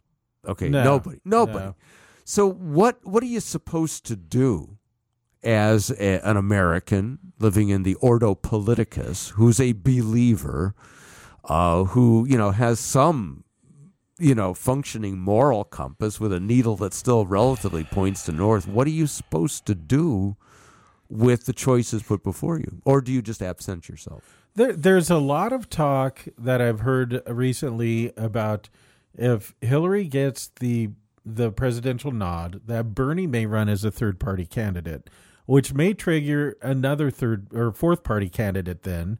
Okay, 0.45 0.67
No, 0.67 0.83
nobody, 0.83 1.19
nobody. 1.23 1.65
no. 1.67 1.75
So 2.25 2.49
what 2.49 2.99
what 3.03 3.23
are 3.23 3.27
you 3.27 3.39
supposed 3.39 4.05
to 4.07 4.15
do 4.17 4.77
as 5.43 5.91
a, 5.91 6.25
an 6.27 6.37
American 6.37 7.19
living 7.39 7.69
in 7.69 7.83
the 7.83 7.95
Ordo 7.95 8.35
Politicus, 8.35 9.29
who's 9.29 9.59
a 9.59 9.73
believer, 9.73 10.73
uh, 11.45 11.85
who 11.85 12.25
you 12.27 12.37
know 12.37 12.51
has 12.51 12.79
some 12.79 13.43
you 14.19 14.35
know 14.35 14.53
functioning 14.53 15.19
moral 15.19 15.63
compass 15.63 16.19
with 16.19 16.31
a 16.33 16.39
needle 16.39 16.75
that 16.77 16.93
still 16.93 17.25
relatively 17.25 17.83
points 17.83 18.23
to 18.25 18.31
north? 18.31 18.67
What 18.67 18.87
are 18.87 18.91
you 18.91 19.07
supposed 19.07 19.65
to 19.67 19.75
do? 19.75 20.37
With 21.09 21.45
the 21.45 21.53
choices 21.53 22.01
put 22.01 22.23
before 22.23 22.57
you, 22.57 22.81
or 22.85 22.99
do 22.99 23.11
you 23.11 23.21
just 23.21 23.43
absent 23.43 23.87
yourself? 23.87 24.43
There, 24.55 24.73
there's 24.73 25.11
a 25.11 25.19
lot 25.19 25.53
of 25.53 25.69
talk 25.69 26.25
that 26.39 26.59
I've 26.59 26.79
heard 26.79 27.21
recently 27.27 28.11
about 28.17 28.69
if 29.15 29.53
Hillary 29.61 30.05
gets 30.05 30.47
the 30.59 30.89
the 31.25 31.51
presidential 31.51 32.11
nod, 32.11 32.61
that 32.65 32.93
Bernie 32.93 33.27
may 33.27 33.45
run 33.45 33.69
as 33.69 33.83
a 33.83 33.91
third 33.91 34.19
party 34.19 34.45
candidate, 34.45 35.09
which 35.45 35.73
may 35.73 35.93
trigger 35.93 36.57
another 36.61 37.11
third 37.11 37.47
or 37.53 37.71
fourth 37.71 38.03
party 38.03 38.29
candidate. 38.29 38.83
Then, 38.83 39.17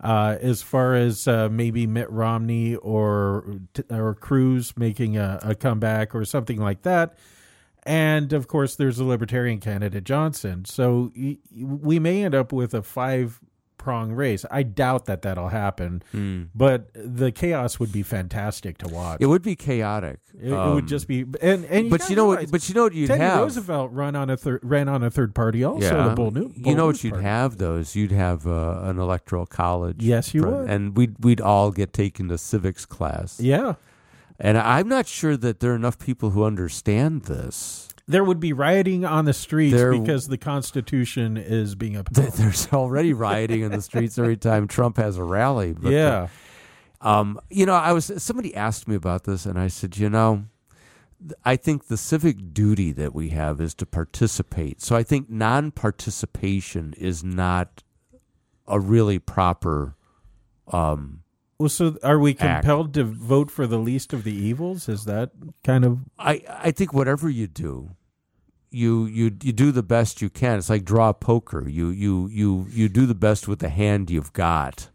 uh, 0.00 0.36
as 0.40 0.62
far 0.62 0.94
as 0.94 1.26
uh, 1.26 1.48
maybe 1.50 1.86
Mitt 1.86 2.10
Romney 2.10 2.76
or 2.76 3.60
or 3.90 4.14
Cruz 4.14 4.76
making 4.76 5.16
a, 5.16 5.38
a 5.42 5.54
comeback 5.54 6.14
or 6.14 6.24
something 6.24 6.58
like 6.58 6.82
that. 6.82 7.16
And 7.86 8.32
of 8.32 8.48
course, 8.48 8.76
there's 8.76 8.98
a 8.98 9.04
libertarian 9.04 9.60
candidate, 9.60 10.04
Johnson. 10.04 10.64
So 10.64 11.12
we 11.54 11.98
may 11.98 12.24
end 12.24 12.34
up 12.34 12.50
with 12.50 12.72
a 12.72 12.82
five 12.82 13.40
prong 13.84 14.12
race. 14.12 14.44
I 14.50 14.62
doubt 14.62 15.04
that 15.04 15.20
that'll 15.22 15.50
happen, 15.50 16.02
but 16.54 16.88
the 16.94 17.30
chaos 17.30 17.78
would 17.78 17.92
be 17.92 18.02
fantastic 18.02 18.78
to 18.78 18.88
watch. 18.88 19.18
It 19.20 19.26
would 19.26 19.42
be 19.42 19.54
chaotic. 19.56 20.20
It, 20.40 20.48
it 20.48 20.50
would 20.74 20.84
Um, 20.84 20.86
just 20.86 21.06
be, 21.06 21.26
and 21.42 21.64
and 21.66 21.90
but 21.90 22.08
you 22.08 22.16
know 22.16 22.24
what? 22.26 22.50
But 22.50 22.66
you 22.68 22.74
know 22.74 22.84
what 22.84 22.94
you'd 22.94 23.08
Teddy 23.08 23.20
have. 23.20 23.38
Roosevelt 23.40 23.92
run 23.92 24.16
on 24.16 24.30
a 24.30 24.36
third 24.36 24.60
ran 24.62 24.88
on 24.88 25.02
a 25.02 25.10
third 25.10 25.34
party 25.34 25.62
also. 25.62 25.84
yeah, 25.84 26.08
the 26.08 26.14
Bull 26.14 26.30
New, 26.30 26.52
you 26.56 26.74
know 26.74 26.86
News 26.88 26.98
what 26.98 27.04
you'd 27.04 27.10
party. 27.12 27.26
have 27.26 27.58
though 27.58 27.76
is 27.76 27.94
you'd 27.94 28.12
have 28.12 28.46
uh, 28.46 28.80
an 28.84 28.98
electoral 28.98 29.46
college. 29.46 30.02
Yes, 30.02 30.32
you 30.34 30.42
would. 30.44 30.68
and 30.70 30.96
we'd 30.96 31.14
we'd 31.22 31.40
all 31.42 31.70
get 31.70 31.92
taken 31.92 32.28
to 32.28 32.38
civics 32.38 32.86
class. 32.86 33.38
Yeah, 33.38 33.74
And 34.40 34.56
I'm 34.58 34.88
not 34.88 35.06
sure 35.06 35.36
that 35.36 35.60
there 35.60 35.72
are 35.72 35.76
enough 35.76 35.98
people 35.98 36.30
who 36.30 36.42
understand 36.44 37.24
this. 37.24 37.88
There 38.06 38.22
would 38.24 38.40
be 38.40 38.52
rioting 38.52 39.04
on 39.04 39.24
the 39.24 39.32
streets 39.32 39.74
There- 39.74 39.92
because 39.98 40.28
the 40.28 40.38
Constitution 40.38 41.36
is 41.36 41.74
being 41.74 41.96
upheld. 41.96 42.34
There's 42.34 42.68
already 42.72 43.12
rioting 43.12 43.62
in 43.62 43.70
the 43.72 43.82
streets 43.82 44.18
every 44.18 44.36
time 44.36 44.68
Trump 44.68 44.96
has 44.98 45.16
a 45.16 45.24
rally. 45.24 45.72
But, 45.72 45.92
yeah, 45.92 46.28
Um, 47.00 47.38
you 47.50 47.66
know, 47.66 47.74
I 47.74 47.92
was 47.92 48.10
somebody 48.22 48.54
asked 48.54 48.88
me 48.88 48.94
about 48.94 49.24
this, 49.24 49.46
and 49.46 49.58
I 49.58 49.68
said, 49.68 49.96
you 49.98 50.08
know, 50.10 50.44
I 51.44 51.56
think 51.56 51.86
the 51.86 51.96
civic 51.96 52.52
duty 52.52 52.92
that 52.92 53.14
we 53.14 53.30
have 53.30 53.60
is 53.60 53.74
to 53.76 53.86
participate. 53.86 54.82
So 54.82 54.94
I 54.96 55.02
think 55.02 55.30
non-participation 55.30 56.94
is 56.98 57.24
not 57.24 57.82
a 58.66 58.78
really 58.80 59.18
proper. 59.18 59.96
Um, 60.68 61.23
Well, 61.58 61.68
so 61.68 61.96
are 62.02 62.18
we 62.18 62.32
Act. 62.32 62.40
compelled 62.40 62.94
to 62.94 63.04
vote 63.04 63.50
for 63.50 63.66
the 63.66 63.78
least 63.78 64.12
of 64.12 64.24
the 64.24 64.34
evils? 64.34 64.88
Is 64.88 65.04
that 65.04 65.30
kind 65.62 65.84
of 65.84 66.00
I 66.18 66.42
I 66.48 66.70
think 66.70 66.92
whatever 66.92 67.28
you 67.30 67.46
do, 67.46 67.90
you 68.70 69.06
you 69.06 69.30
you 69.42 69.52
do 69.52 69.70
the 69.70 69.82
best 69.82 70.20
you 70.20 70.28
can. 70.30 70.58
It's 70.58 70.68
like 70.70 70.84
draw 70.84 71.12
poker. 71.12 71.68
You 71.68 71.88
you 71.90 72.28
you 72.28 72.66
you 72.70 72.88
do 72.88 73.06
the 73.06 73.14
best 73.14 73.46
with 73.46 73.60
the 73.60 73.68
hand 73.68 74.10
you've 74.10 74.32
got, 74.32 74.90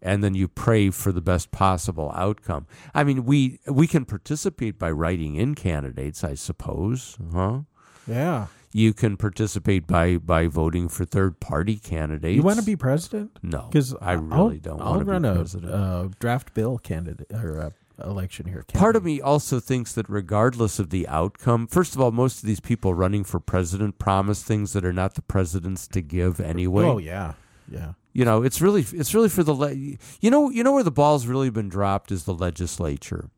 and 0.00 0.24
then 0.24 0.34
you 0.34 0.48
pray 0.48 0.88
for 0.90 1.12
the 1.12 1.20
best 1.20 1.50
possible 1.50 2.10
outcome. 2.14 2.66
I 2.94 3.04
mean, 3.04 3.24
we 3.26 3.60
we 3.66 3.86
can 3.86 4.06
participate 4.06 4.78
by 4.78 4.90
writing 4.90 5.34
in 5.36 5.54
candidates, 5.54 6.24
I 6.24 6.34
suppose, 6.34 7.18
huh? 7.34 7.60
yeah? 8.06 8.46
You 8.72 8.92
can 8.92 9.16
participate 9.16 9.86
by 9.86 10.18
by 10.18 10.46
voting 10.46 10.88
for 10.88 11.04
third 11.04 11.40
party 11.40 11.76
candidates. 11.76 12.36
You 12.36 12.42
want 12.42 12.58
to 12.58 12.64
be 12.64 12.76
president? 12.76 13.38
no? 13.42 13.68
Because 13.70 13.94
I 14.00 14.12
really 14.12 14.58
don't 14.58 14.80
I'll 14.80 14.90
want 14.90 15.00
to 15.00 15.04
run 15.06 15.22
be 15.22 15.28
a 15.28 15.34
president. 15.34 15.72
uh, 15.72 16.08
draft 16.20 16.52
bill 16.54 16.78
candidate 16.78 17.32
or 17.32 17.72
election 18.04 18.46
here. 18.46 18.64
Part 18.74 18.94
of 18.94 19.04
me 19.04 19.20
also 19.20 19.58
thinks 19.58 19.92
that 19.94 20.08
regardless 20.08 20.78
of 20.78 20.90
the 20.90 21.08
outcome, 21.08 21.66
first 21.66 21.94
of 21.94 22.00
all, 22.00 22.12
most 22.12 22.42
of 22.42 22.46
these 22.46 22.60
people 22.60 22.94
running 22.94 23.24
for 23.24 23.40
president 23.40 23.98
promise 23.98 24.42
things 24.42 24.72
that 24.74 24.84
are 24.84 24.92
not 24.92 25.14
the 25.14 25.22
president's 25.22 25.88
to 25.88 26.00
give 26.02 26.38
anyway. 26.38 26.84
Oh 26.84 26.98
yeah, 26.98 27.34
yeah. 27.70 27.94
You 28.12 28.24
know, 28.24 28.42
it's 28.42 28.60
really 28.60 28.84
it's 28.92 29.14
really 29.14 29.28
for 29.28 29.42
the 29.42 29.54
le- 29.54 29.72
you 29.72 30.30
know 30.30 30.50
you 30.50 30.62
know 30.62 30.72
where 30.72 30.82
the 30.82 30.90
ball's 30.90 31.26
really 31.26 31.50
been 31.50 31.68
dropped 31.68 32.12
is 32.12 32.24
the 32.24 32.34
legislature. 32.34 33.30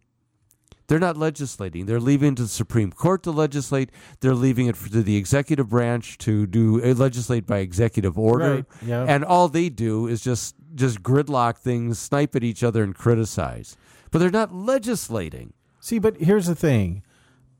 They're 0.91 0.99
not 0.99 1.17
legislating. 1.17 1.87
They're 1.87 2.01
leaving 2.01 2.33
it 2.33 2.39
to 2.39 2.43
the 2.43 2.49
Supreme 2.49 2.91
Court 2.91 3.23
to 3.23 3.31
legislate. 3.31 3.91
They're 4.19 4.35
leaving 4.35 4.67
it 4.67 4.75
to 4.75 5.05
the 5.05 5.17
executive 5.17 5.69
branch 5.69 6.19
to 6.19 6.49
do 6.49 6.83
uh, 6.83 6.95
legislate 6.95 7.47
by 7.47 7.59
executive 7.59 8.19
order. 8.19 8.55
Right, 8.55 8.65
yeah. 8.85 9.05
And 9.05 9.25
all 9.25 9.47
they 9.47 9.69
do 9.69 10.09
is 10.09 10.21
just 10.21 10.57
just 10.75 11.01
gridlock 11.01 11.59
things, 11.59 12.01
snipe 12.01 12.35
at 12.35 12.43
each 12.43 12.65
other, 12.65 12.83
and 12.83 12.93
criticize. 12.93 13.77
But 14.11 14.19
they're 14.19 14.31
not 14.31 14.53
legislating. 14.53 15.53
See, 15.79 16.01
but 16.01 16.17
here's 16.17 16.47
the 16.47 16.57
thing. 16.57 17.05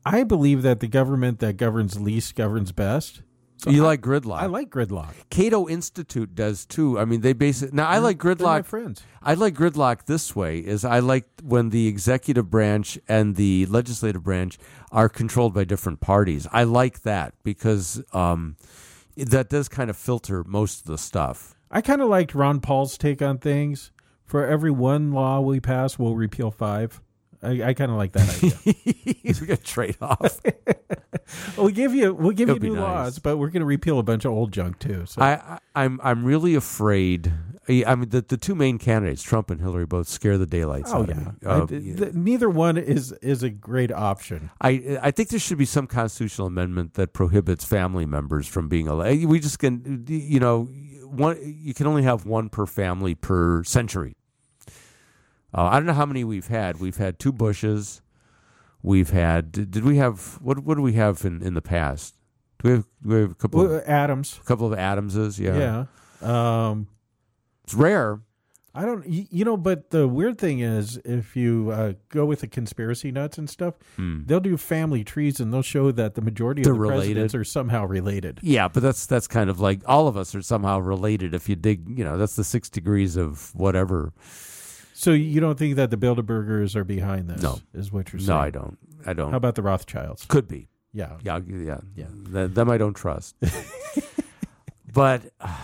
I 0.05 0.25
believe 0.25 0.61
that 0.63 0.81
the 0.81 0.87
government 0.87 1.39
that 1.39 1.55
governs 1.55 1.97
least 1.97 2.35
governs 2.35 2.73
best. 2.73 3.21
You 3.67 3.83
I, 3.83 3.87
like 3.87 4.01
gridlock? 4.01 4.39
I 4.39 4.47
like 4.47 4.69
gridlock. 4.69 5.13
Cato 5.29 5.67
Institute 5.69 6.33
does 6.33 6.65
too. 6.65 6.97
I 6.97 7.05
mean, 7.05 7.21
they 7.21 7.33
basically 7.33 7.75
now 7.75 7.87
I 7.87 7.99
like 7.99 8.21
They're 8.21 8.35
my 8.35 8.61
gridlock. 8.61 8.65
friends. 8.65 9.03
I 9.21 9.35
like 9.35 9.53
gridlock 9.53 10.05
this 10.05 10.35
way: 10.35 10.59
is 10.59 10.83
I 10.83 10.99
like 10.99 11.25
when 11.43 11.69
the 11.69 11.87
executive 11.87 12.49
branch 12.49 12.97
and 13.07 13.35
the 13.35 13.67
legislative 13.67 14.23
branch 14.23 14.57
are 14.91 15.09
controlled 15.09 15.53
by 15.53 15.63
different 15.63 16.01
parties. 16.01 16.47
I 16.51 16.63
like 16.63 17.03
that 17.03 17.35
because 17.43 18.03
um, 18.13 18.55
that 19.15 19.49
does 19.49 19.69
kind 19.69 19.89
of 19.89 19.97
filter 19.97 20.43
most 20.43 20.81
of 20.81 20.87
the 20.87 20.97
stuff. 20.97 21.55
I 21.69 21.81
kind 21.81 22.01
of 22.01 22.09
liked 22.09 22.33
Ron 22.33 22.61
Paul's 22.61 22.97
take 22.97 23.21
on 23.21 23.37
things. 23.37 23.91
For 24.25 24.45
every 24.45 24.71
one 24.71 25.11
law 25.11 25.39
we 25.41 25.59
pass, 25.59 25.99
we'll 25.99 26.15
repeal 26.15 26.51
five. 26.51 27.01
I, 27.43 27.63
I 27.69 27.73
kind 27.73 27.91
of 27.91 27.97
like 27.97 28.11
that 28.13 28.29
idea. 28.35 28.53
we 29.41 29.47
got 29.47 29.63
trade 29.63 29.97
off. 30.01 30.39
we'll 31.57 31.69
give 31.69 31.93
you 31.93 32.13
we'll 32.13 32.31
give 32.31 32.49
you 32.49 32.55
It'll 32.55 32.61
be 32.61 32.69
new 32.69 32.75
nice. 32.75 32.83
laws, 32.83 33.19
but 33.19 33.37
we're 33.37 33.49
going 33.49 33.61
to 33.61 33.65
repeal 33.65 33.99
a 33.99 34.03
bunch 34.03 34.25
of 34.25 34.31
old 34.31 34.51
junk 34.51 34.79
too. 34.79 35.05
So 35.05 35.21
I, 35.21 35.33
I 35.33 35.59
I'm 35.75 35.99
I'm 36.03 36.23
really 36.25 36.55
afraid. 36.55 37.31
I 37.67 37.83
I 37.87 37.95
mean, 37.95 38.09
the 38.09 38.21
the 38.21 38.37
two 38.37 38.53
main 38.55 38.77
candidates, 38.77 39.23
Trump 39.23 39.49
and 39.49 39.59
Hillary, 39.61 39.85
both 39.85 40.07
scare 40.07 40.37
the 40.37 40.45
daylights 40.45 40.91
oh 40.93 40.99
out 41.01 41.09
yeah, 41.09 41.15
of 41.15 41.19
me. 41.25 41.33
I- 41.47 41.49
Uh, 41.51 41.65
th- 41.67 42.13
neither 42.13 42.49
one 42.49 42.77
is 42.77 43.11
is 43.21 43.43
a 43.43 43.49
great 43.49 43.91
option. 43.91 44.51
I 44.61 44.99
I 45.01 45.11
think 45.11 45.29
there 45.29 45.39
should 45.39 45.57
be 45.57 45.65
some 45.65 45.87
constitutional 45.87 46.47
amendment 46.47 46.93
that 46.95 47.13
prohibits 47.13 47.65
family 47.65 48.05
members 48.05 48.47
from 48.47 48.67
being 48.69 48.87
elected. 48.87 49.25
We 49.27 49.39
just 49.39 49.59
can, 49.59 50.05
you 50.07 50.39
know, 50.39 50.65
one 51.05 51.37
you 51.43 51.73
can 51.73 51.87
only 51.87 52.03
have 52.03 52.25
one 52.25 52.49
per 52.49 52.65
family 52.65 53.15
per 53.15 53.63
century. 53.63 54.15
Uh, 55.53 55.63
I 55.63 55.73
don't 55.77 55.85
know 55.85 55.93
how 55.93 56.05
many 56.05 56.23
we've 56.23 56.47
had. 56.47 56.79
We've 56.79 56.97
had 56.97 57.19
two 57.19 57.31
Bushes. 57.31 58.01
We've 58.83 59.09
had. 59.09 59.51
Did, 59.51 59.71
did 59.71 59.83
we 59.83 59.97
have 59.97 60.39
what? 60.41 60.59
What 60.59 60.75
do 60.75 60.81
we 60.81 60.93
have 60.93 61.23
in, 61.25 61.41
in 61.43 61.53
the 61.53 61.61
past? 61.61 62.15
Do 62.63 62.69
we 62.69 62.75
have, 62.75 62.85
do 63.03 63.09
we 63.09 63.21
have 63.21 63.31
a 63.31 63.35
couple? 63.35 63.63
Well, 63.63 63.73
of, 63.75 63.83
Adams, 63.87 64.39
a 64.41 64.45
couple 64.45 64.71
of 64.71 64.77
Adamses. 64.77 65.39
Yeah, 65.39 65.85
yeah. 66.21 66.69
Um, 66.69 66.87
it's 67.63 67.73
rare. 67.73 68.21
I 68.73 68.85
don't, 68.85 69.05
you 69.05 69.43
know, 69.43 69.57
but 69.57 69.89
the 69.89 70.07
weird 70.07 70.37
thing 70.37 70.61
is, 70.61 70.95
if 71.03 71.35
you 71.35 71.71
uh, 71.71 71.93
go 72.07 72.25
with 72.25 72.39
the 72.39 72.47
conspiracy 72.47 73.11
nuts 73.11 73.37
and 73.37 73.49
stuff, 73.49 73.73
they'll 73.97 74.39
do 74.39 74.55
family 74.55 75.03
trees 75.03 75.41
and 75.41 75.53
they'll 75.53 75.61
show 75.61 75.91
that 75.91 76.15
the 76.15 76.21
majority 76.21 76.61
Hmm. 76.61 76.63
They're 76.63 76.71
of 76.73 76.77
the 76.77 76.81
related. 76.83 76.99
presidents 77.15 77.35
are 77.35 77.43
somehow 77.43 77.83
related. 77.85 78.39
Yeah, 78.41 78.69
but 78.69 78.81
that's 78.81 79.05
that's 79.05 79.27
kind 79.27 79.49
of 79.49 79.59
like 79.59 79.81
all 79.87 80.07
of 80.07 80.15
us 80.15 80.33
are 80.35 80.41
somehow 80.41 80.79
related. 80.79 81.33
If 81.33 81.49
you 81.49 81.57
dig, 81.57 81.97
you 81.97 82.05
know, 82.05 82.17
that's 82.17 82.37
the 82.37 82.45
six 82.45 82.69
degrees 82.69 83.17
of 83.17 83.53
whatever. 83.53 84.13
So 85.01 85.13
you 85.13 85.41
don't 85.41 85.57
think 85.57 85.77
that 85.77 85.89
the 85.89 85.97
Bilderbergers 85.97 86.75
are 86.75 86.83
behind 86.83 87.27
this? 87.27 87.41
No. 87.41 87.59
is 87.73 87.91
what 87.91 88.13
you're 88.13 88.19
saying. 88.19 88.27
No, 88.29 88.37
I 88.37 88.51
don't. 88.51 88.77
I 89.03 89.13
don't. 89.13 89.31
How 89.31 89.37
about 89.37 89.55
the 89.55 89.63
Rothschilds? 89.63 90.25
Could 90.25 90.47
be. 90.47 90.67
Yeah, 90.93 91.17
Yeah, 91.23 91.33
I'll 91.33 91.39
give 91.39 91.55
you- 91.59 91.65
yeah, 91.65 91.79
Yeah. 91.95 92.05
Th- 92.31 92.51
them 92.51 92.69
I 92.69 92.77
don't 92.77 92.93
trust. 92.93 93.35
but 94.93 95.23
uh, 95.39 95.57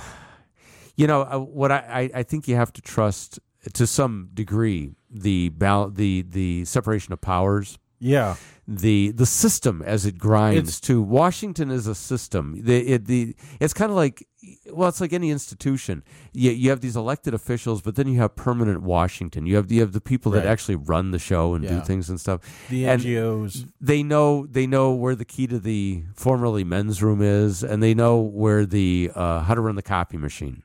you 0.96 1.06
know 1.06 1.22
uh, 1.22 1.38
what? 1.38 1.72
I, 1.72 2.10
I 2.16 2.20
I 2.20 2.24
think 2.24 2.48
you 2.48 2.56
have 2.56 2.74
to 2.74 2.82
trust 2.82 3.40
to 3.74 3.86
some 3.86 4.30
degree 4.34 4.96
the 5.12 5.50
bal- 5.50 5.92
the 5.92 6.24
the 6.28 6.66
separation 6.66 7.14
of 7.14 7.22
powers. 7.22 7.78
Yeah. 8.00 8.36
the 8.68 9.12
the 9.12 9.26
system 9.26 9.82
as 9.86 10.06
it 10.06 10.18
grinds 10.18 10.58
It's- 10.58 10.80
to 10.82 11.02
Washington 11.02 11.72
is 11.72 11.88
a 11.88 11.96
system. 11.96 12.62
The 12.64 12.78
it, 12.94 13.06
the 13.06 13.36
it's 13.60 13.74
kind 13.74 13.92
of 13.92 13.98
like 13.98 14.28
well, 14.72 14.88
it's 14.88 15.02
like 15.02 15.12
any 15.14 15.30
institution. 15.32 16.04
You, 16.32 16.52
you 16.52 16.70
have 16.70 16.80
these 16.80 16.96
elected 16.96 17.34
officials, 17.34 17.82
but 17.82 17.96
then 17.96 18.08
you 18.08 18.20
have 18.20 18.36
permanent 18.36 18.82
Washington. 18.84 19.46
You 19.46 19.56
have 19.58 19.72
you 19.72 19.82
have 19.82 19.92
the 19.94 20.00
people 20.02 20.32
that 20.34 20.40
Right. 20.46 20.48
actually 20.52 20.76
run 20.76 21.12
the 21.12 21.20
show 21.20 21.54
and 21.56 21.68
do 21.68 21.82
things 21.82 22.10
and 22.10 22.20
stuff. 22.20 22.42
The 22.70 22.88
And 22.88 23.02
NGOs. 23.02 23.68
they 23.82 24.04
know 24.04 24.46
they 24.46 24.68
know 24.68 24.92
where 24.94 25.16
the 25.16 25.26
key 25.26 25.48
to 25.48 25.60
the 25.60 26.04
formerly 26.16 26.64
men's 26.64 27.02
room 27.04 27.22
is, 27.22 27.64
and 27.64 27.82
they 27.82 27.94
know 27.94 28.18
where 28.22 28.66
the 28.66 29.12
uh, 29.16 29.42
how 29.42 29.54
to 29.56 29.62
run 29.62 29.76
the 29.76 29.82
copy 29.82 30.18
machine. 30.18 30.64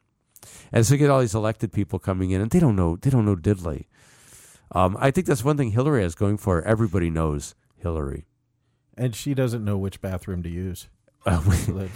And 0.73 0.87
so 0.87 0.95
you 0.95 0.99
get 0.99 1.11
all 1.11 1.21
these 1.21 1.35
elected 1.35 1.73
people 1.73 1.99
coming 1.99 2.31
in, 2.31 2.41
and 2.41 2.51
they 2.51 2.61
don't 2.61 2.77
know 2.77 2.97
they 2.97 3.11
don't 3.11 3.25
know 3.25 3.37
diddly. 3.37 3.87
Um, 4.75 4.97
I 4.99 5.11
think 5.11 5.27
that's 5.27 5.45
one 5.45 5.57
thing 5.57 5.71
Hillary 5.73 6.03
has 6.03 6.15
going 6.15 6.37
for 6.39 6.57
her. 6.57 6.67
Everybody 6.67 7.11
knows 7.11 7.55
Hillary. 7.77 8.25
and 8.97 9.15
she 9.15 9.35
doesn't 9.35 9.65
know 9.65 9.77
which 9.79 10.01
bathroom 10.01 10.43
to 10.43 10.49
use. 10.51 10.89
Uh, 11.27 11.41
So 11.41 11.89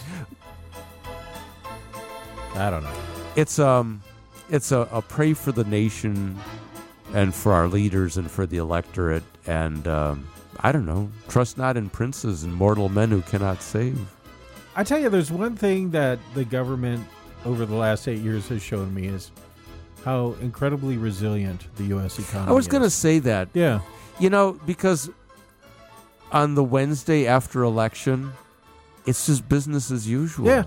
I 2.55 2.71
don't 2.71 2.83
know. 2.85 2.95
it's 3.35 3.59
um 3.59 4.03
it's 4.49 4.71
a, 4.73 4.89
a 4.93 5.03
pray 5.03 5.33
for 5.35 5.53
the 5.53 5.65
nation 5.65 6.39
and 7.13 7.35
for 7.35 7.53
our 7.53 7.67
leaders 7.69 8.17
and 8.17 8.31
for 8.31 8.47
the 8.47 8.57
electorate 8.59 9.25
and 9.47 9.87
um, 9.89 10.29
I 10.61 10.71
don't 10.73 10.87
know 10.87 11.11
trust 11.29 11.59
not 11.59 11.77
in 11.77 11.91
princes 11.91 12.45
and 12.45 12.55
mortal 12.55 12.89
men 12.89 13.11
who 13.11 13.21
cannot 13.23 13.63
save. 13.63 13.99
I 14.77 14.85
tell 14.85 14.99
you, 15.01 15.09
there's 15.09 15.31
one 15.33 15.57
thing 15.57 15.91
that 15.91 16.19
the 16.35 16.45
government 16.45 17.05
over 17.45 17.65
the 17.67 17.75
last 17.75 18.07
eight 18.09 18.21
years 18.21 18.47
has 18.49 18.63
shown 18.63 18.93
me 18.95 19.07
is 19.09 19.31
how 20.07 20.37
incredibly 20.41 20.97
resilient 20.97 21.67
the 21.75 21.83
U.S. 21.87 22.17
economy. 22.21 22.49
I 22.49 22.55
was 22.55 22.69
going 22.69 22.85
to 22.85 22.91
say 22.91 23.19
that 23.19 23.49
yeah, 23.55 23.81
you 24.21 24.31
know 24.31 24.53
because 24.65 25.11
on 26.31 26.55
the 26.55 26.63
Wednesday 26.63 27.27
after 27.27 27.65
election 27.65 28.33
it's 29.05 29.27
just 29.27 29.49
business 29.49 29.91
as 29.91 30.09
usual. 30.09 30.47
Yeah. 30.47 30.65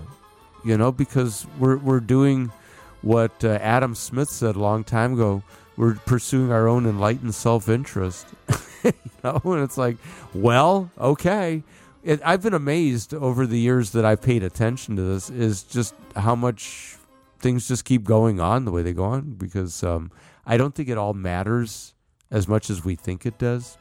You 0.62 0.76
know 0.76 0.92
because 0.92 1.46
we're 1.58 1.78
we're 1.78 2.00
doing 2.00 2.52
what 3.00 3.42
uh, 3.42 3.58
Adam 3.62 3.94
Smith 3.94 4.28
said 4.28 4.56
a 4.56 4.60
long 4.60 4.84
time 4.84 5.14
ago. 5.14 5.42
We're 5.74 5.94
pursuing 5.94 6.52
our 6.52 6.68
own 6.68 6.84
enlightened 6.84 7.34
self-interest. 7.34 8.26
you 8.84 8.92
know, 9.24 9.40
and 9.44 9.62
it's 9.62 9.78
like, 9.78 9.96
well, 10.34 10.90
okay. 11.00 11.62
It, 12.04 12.20
I've 12.22 12.42
been 12.42 12.52
amazed 12.52 13.14
over 13.14 13.46
the 13.46 13.58
years 13.58 13.92
that 13.92 14.04
I've 14.04 14.20
paid 14.20 14.42
attention 14.42 14.96
to 14.96 15.02
this 15.02 15.30
is 15.30 15.62
just 15.62 15.94
how 16.14 16.34
much 16.34 16.98
things 17.40 17.66
just 17.66 17.84
keep 17.84 18.04
going 18.04 18.40
on 18.40 18.64
the 18.64 18.70
way 18.70 18.82
they 18.82 18.92
go 18.92 19.04
on 19.04 19.32
because 19.32 19.82
um, 19.82 20.10
I 20.46 20.56
don't 20.56 20.74
think 20.74 20.88
it 20.88 20.98
all 20.98 21.14
matters 21.14 21.94
as 22.30 22.46
much 22.46 22.70
as 22.70 22.84
we 22.84 22.94
think 22.94 23.26
it 23.26 23.38
does. 23.38 23.76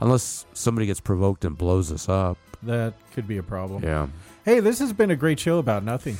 Unless 0.00 0.46
somebody 0.54 0.86
gets 0.86 1.00
provoked 1.00 1.44
and 1.44 1.56
blows 1.56 1.92
us 1.92 2.08
up. 2.08 2.38
that 2.62 2.94
could 3.12 3.28
be 3.28 3.36
a 3.36 3.42
problem. 3.42 3.82
Yeah. 3.82 4.06
Hey, 4.44 4.60
this 4.60 4.78
has 4.78 4.92
been 4.92 5.10
a 5.10 5.16
great 5.16 5.38
show 5.40 5.58
about 5.58 5.84
nothing. 5.84 6.16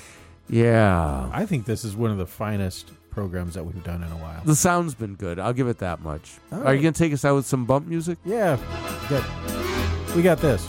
Yeah. 0.48 1.30
I 1.32 1.46
think 1.46 1.64
this 1.64 1.84
is 1.84 1.96
one 1.96 2.10
of 2.10 2.18
the 2.18 2.26
finest 2.26 2.90
programs 3.10 3.54
that 3.54 3.64
we've 3.64 3.82
done 3.82 4.02
in 4.02 4.12
a 4.12 4.16
while. 4.16 4.42
The 4.44 4.54
sound's 4.54 4.94
been 4.94 5.14
good. 5.14 5.38
I'll 5.38 5.54
give 5.54 5.68
it 5.68 5.78
that 5.78 6.02
much. 6.02 6.34
All 6.52 6.58
Are 6.58 6.64
right. 6.64 6.72
you 6.74 6.82
going 6.82 6.92
to 6.92 6.98
take 6.98 7.12
us 7.14 7.24
out 7.24 7.34
with 7.34 7.46
some 7.46 7.64
bump 7.64 7.86
music? 7.86 8.18
Yeah, 8.24 8.58
good. 9.08 9.24
We 10.14 10.22
got 10.22 10.38
this. 10.38 10.62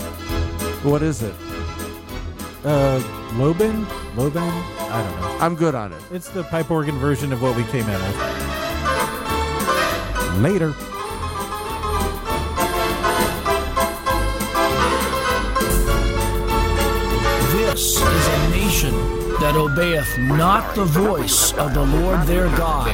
What 0.83 1.01
is 1.03 1.21
it? 1.21 1.35
Uh, 2.63 2.99
Loban, 3.33 3.85
Loban. 4.15 4.51
I 4.89 5.03
don't 5.03 5.21
know. 5.21 5.37
I'm 5.39 5.55
good 5.55 5.75
on 5.75 5.93
it. 5.93 6.01
It's 6.11 6.29
the 6.29 6.43
pipe 6.43 6.71
organ 6.71 6.97
version 6.97 7.31
of 7.31 7.41
what 7.41 7.55
we 7.55 7.63
came 7.65 7.87
in 7.87 8.01
with. 8.01 8.15
Later. 10.41 10.73
This 17.51 17.97
is 17.97 18.27
a 18.27 18.49
nation 18.49 18.93
that 19.39 19.55
obeyeth 19.55 20.17
not 20.17 20.73
the 20.75 20.85
voice 20.85 21.53
of 21.53 21.73
the 21.75 21.85
Lord 21.85 22.21
their 22.23 22.47
God, 22.57 22.91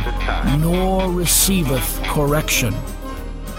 nor 0.59 1.09
receiveth 1.09 2.01
correction. 2.03 2.75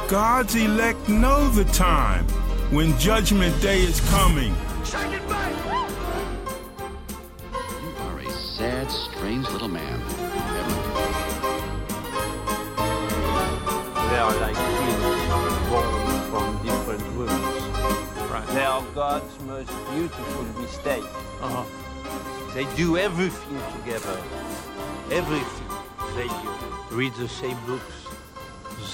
God's 0.06 0.54
elect 0.54 1.08
know 1.08 1.48
the 1.48 1.64
time 1.72 2.26
when 2.70 2.96
judgment 2.98 3.58
day 3.62 3.80
is 3.80 4.00
coming. 4.10 4.54
You 8.56 8.64
are 8.64 8.68
a 8.68 8.88
sad, 8.88 8.90
strange 8.90 9.48
little 9.50 9.68
man. 9.68 10.00
They 14.10 14.18
are 14.18 14.34
like 14.40 14.54
twins 14.54 15.28
born 15.70 16.20
from 16.30 16.62
different 16.62 17.16
wombs. 17.16 18.30
Right. 18.30 18.46
They 18.48 18.64
are 18.64 18.82
God's 18.94 19.40
most 19.40 19.72
beautiful 19.90 20.44
mistake. 20.62 21.04
Uh-huh. 21.40 21.64
They 22.54 22.66
do 22.76 22.96
everything 22.96 23.58
together. 23.78 24.20
Everything. 25.10 25.68
They 26.14 26.28
read 26.94 27.14
the 27.14 27.28
same 27.28 27.58
books. 27.66 28.06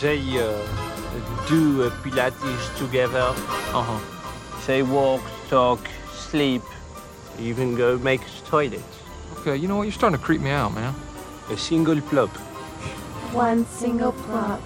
They 0.01 0.21
uh, 0.39 0.67
do 1.49 1.83
uh, 1.85 1.91
Pilates 2.03 2.79
together. 2.79 3.35
Uh-huh. 3.75 4.67
They 4.67 4.83
walk, 4.83 5.23
talk, 5.49 5.81
sleep, 6.13 6.63
even 7.39 7.75
go 7.75 7.99
make 7.99 8.23
toilets. 8.47 9.00
Okay, 9.41 9.57
you 9.57 9.69
know 9.69 9.77
what? 9.77 9.85
You're 9.85 9.93
starting 9.93 10.19
to 10.19 10.23
creep 10.23 10.43
me 10.43 10.51
out, 10.51 10.75
man. 10.75 10.95
A 11.49 11.57
single 11.57 11.99
plop. 12.03 12.29
One 13.33 13.65
single 13.65 14.13
plop. 14.13 14.61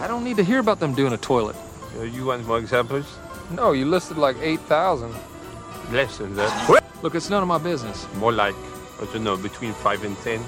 I 0.00 0.06
don't 0.06 0.24
need 0.24 0.36
to 0.38 0.42
hear 0.42 0.58
about 0.58 0.80
them 0.80 0.94
doing 0.94 1.12
a 1.12 1.18
toilet. 1.18 1.54
Uh, 1.98 2.04
you 2.04 2.24
want 2.24 2.46
more 2.46 2.58
examples? 2.58 3.18
No, 3.50 3.72
you 3.72 3.84
listed 3.84 4.16
like 4.16 4.36
8,000. 4.40 5.14
Less 5.92 6.16
than 6.16 6.34
that. 6.36 6.82
Look, 7.02 7.14
it's 7.14 7.28
none 7.28 7.42
of 7.42 7.48
my 7.48 7.58
business. 7.58 8.06
More 8.14 8.32
like, 8.32 8.54
I 9.02 9.04
don't 9.12 9.22
know, 9.22 9.36
between 9.36 9.74
5 9.74 10.04
and 10.04 10.16
10. 10.18 10.42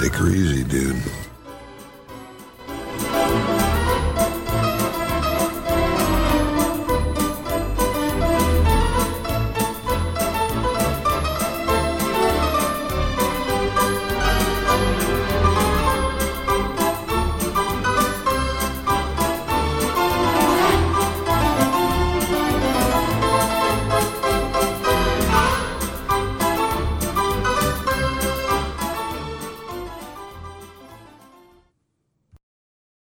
Take 0.00 0.14
her 0.14 0.28
easy, 0.28 0.64
dude. 0.64 0.96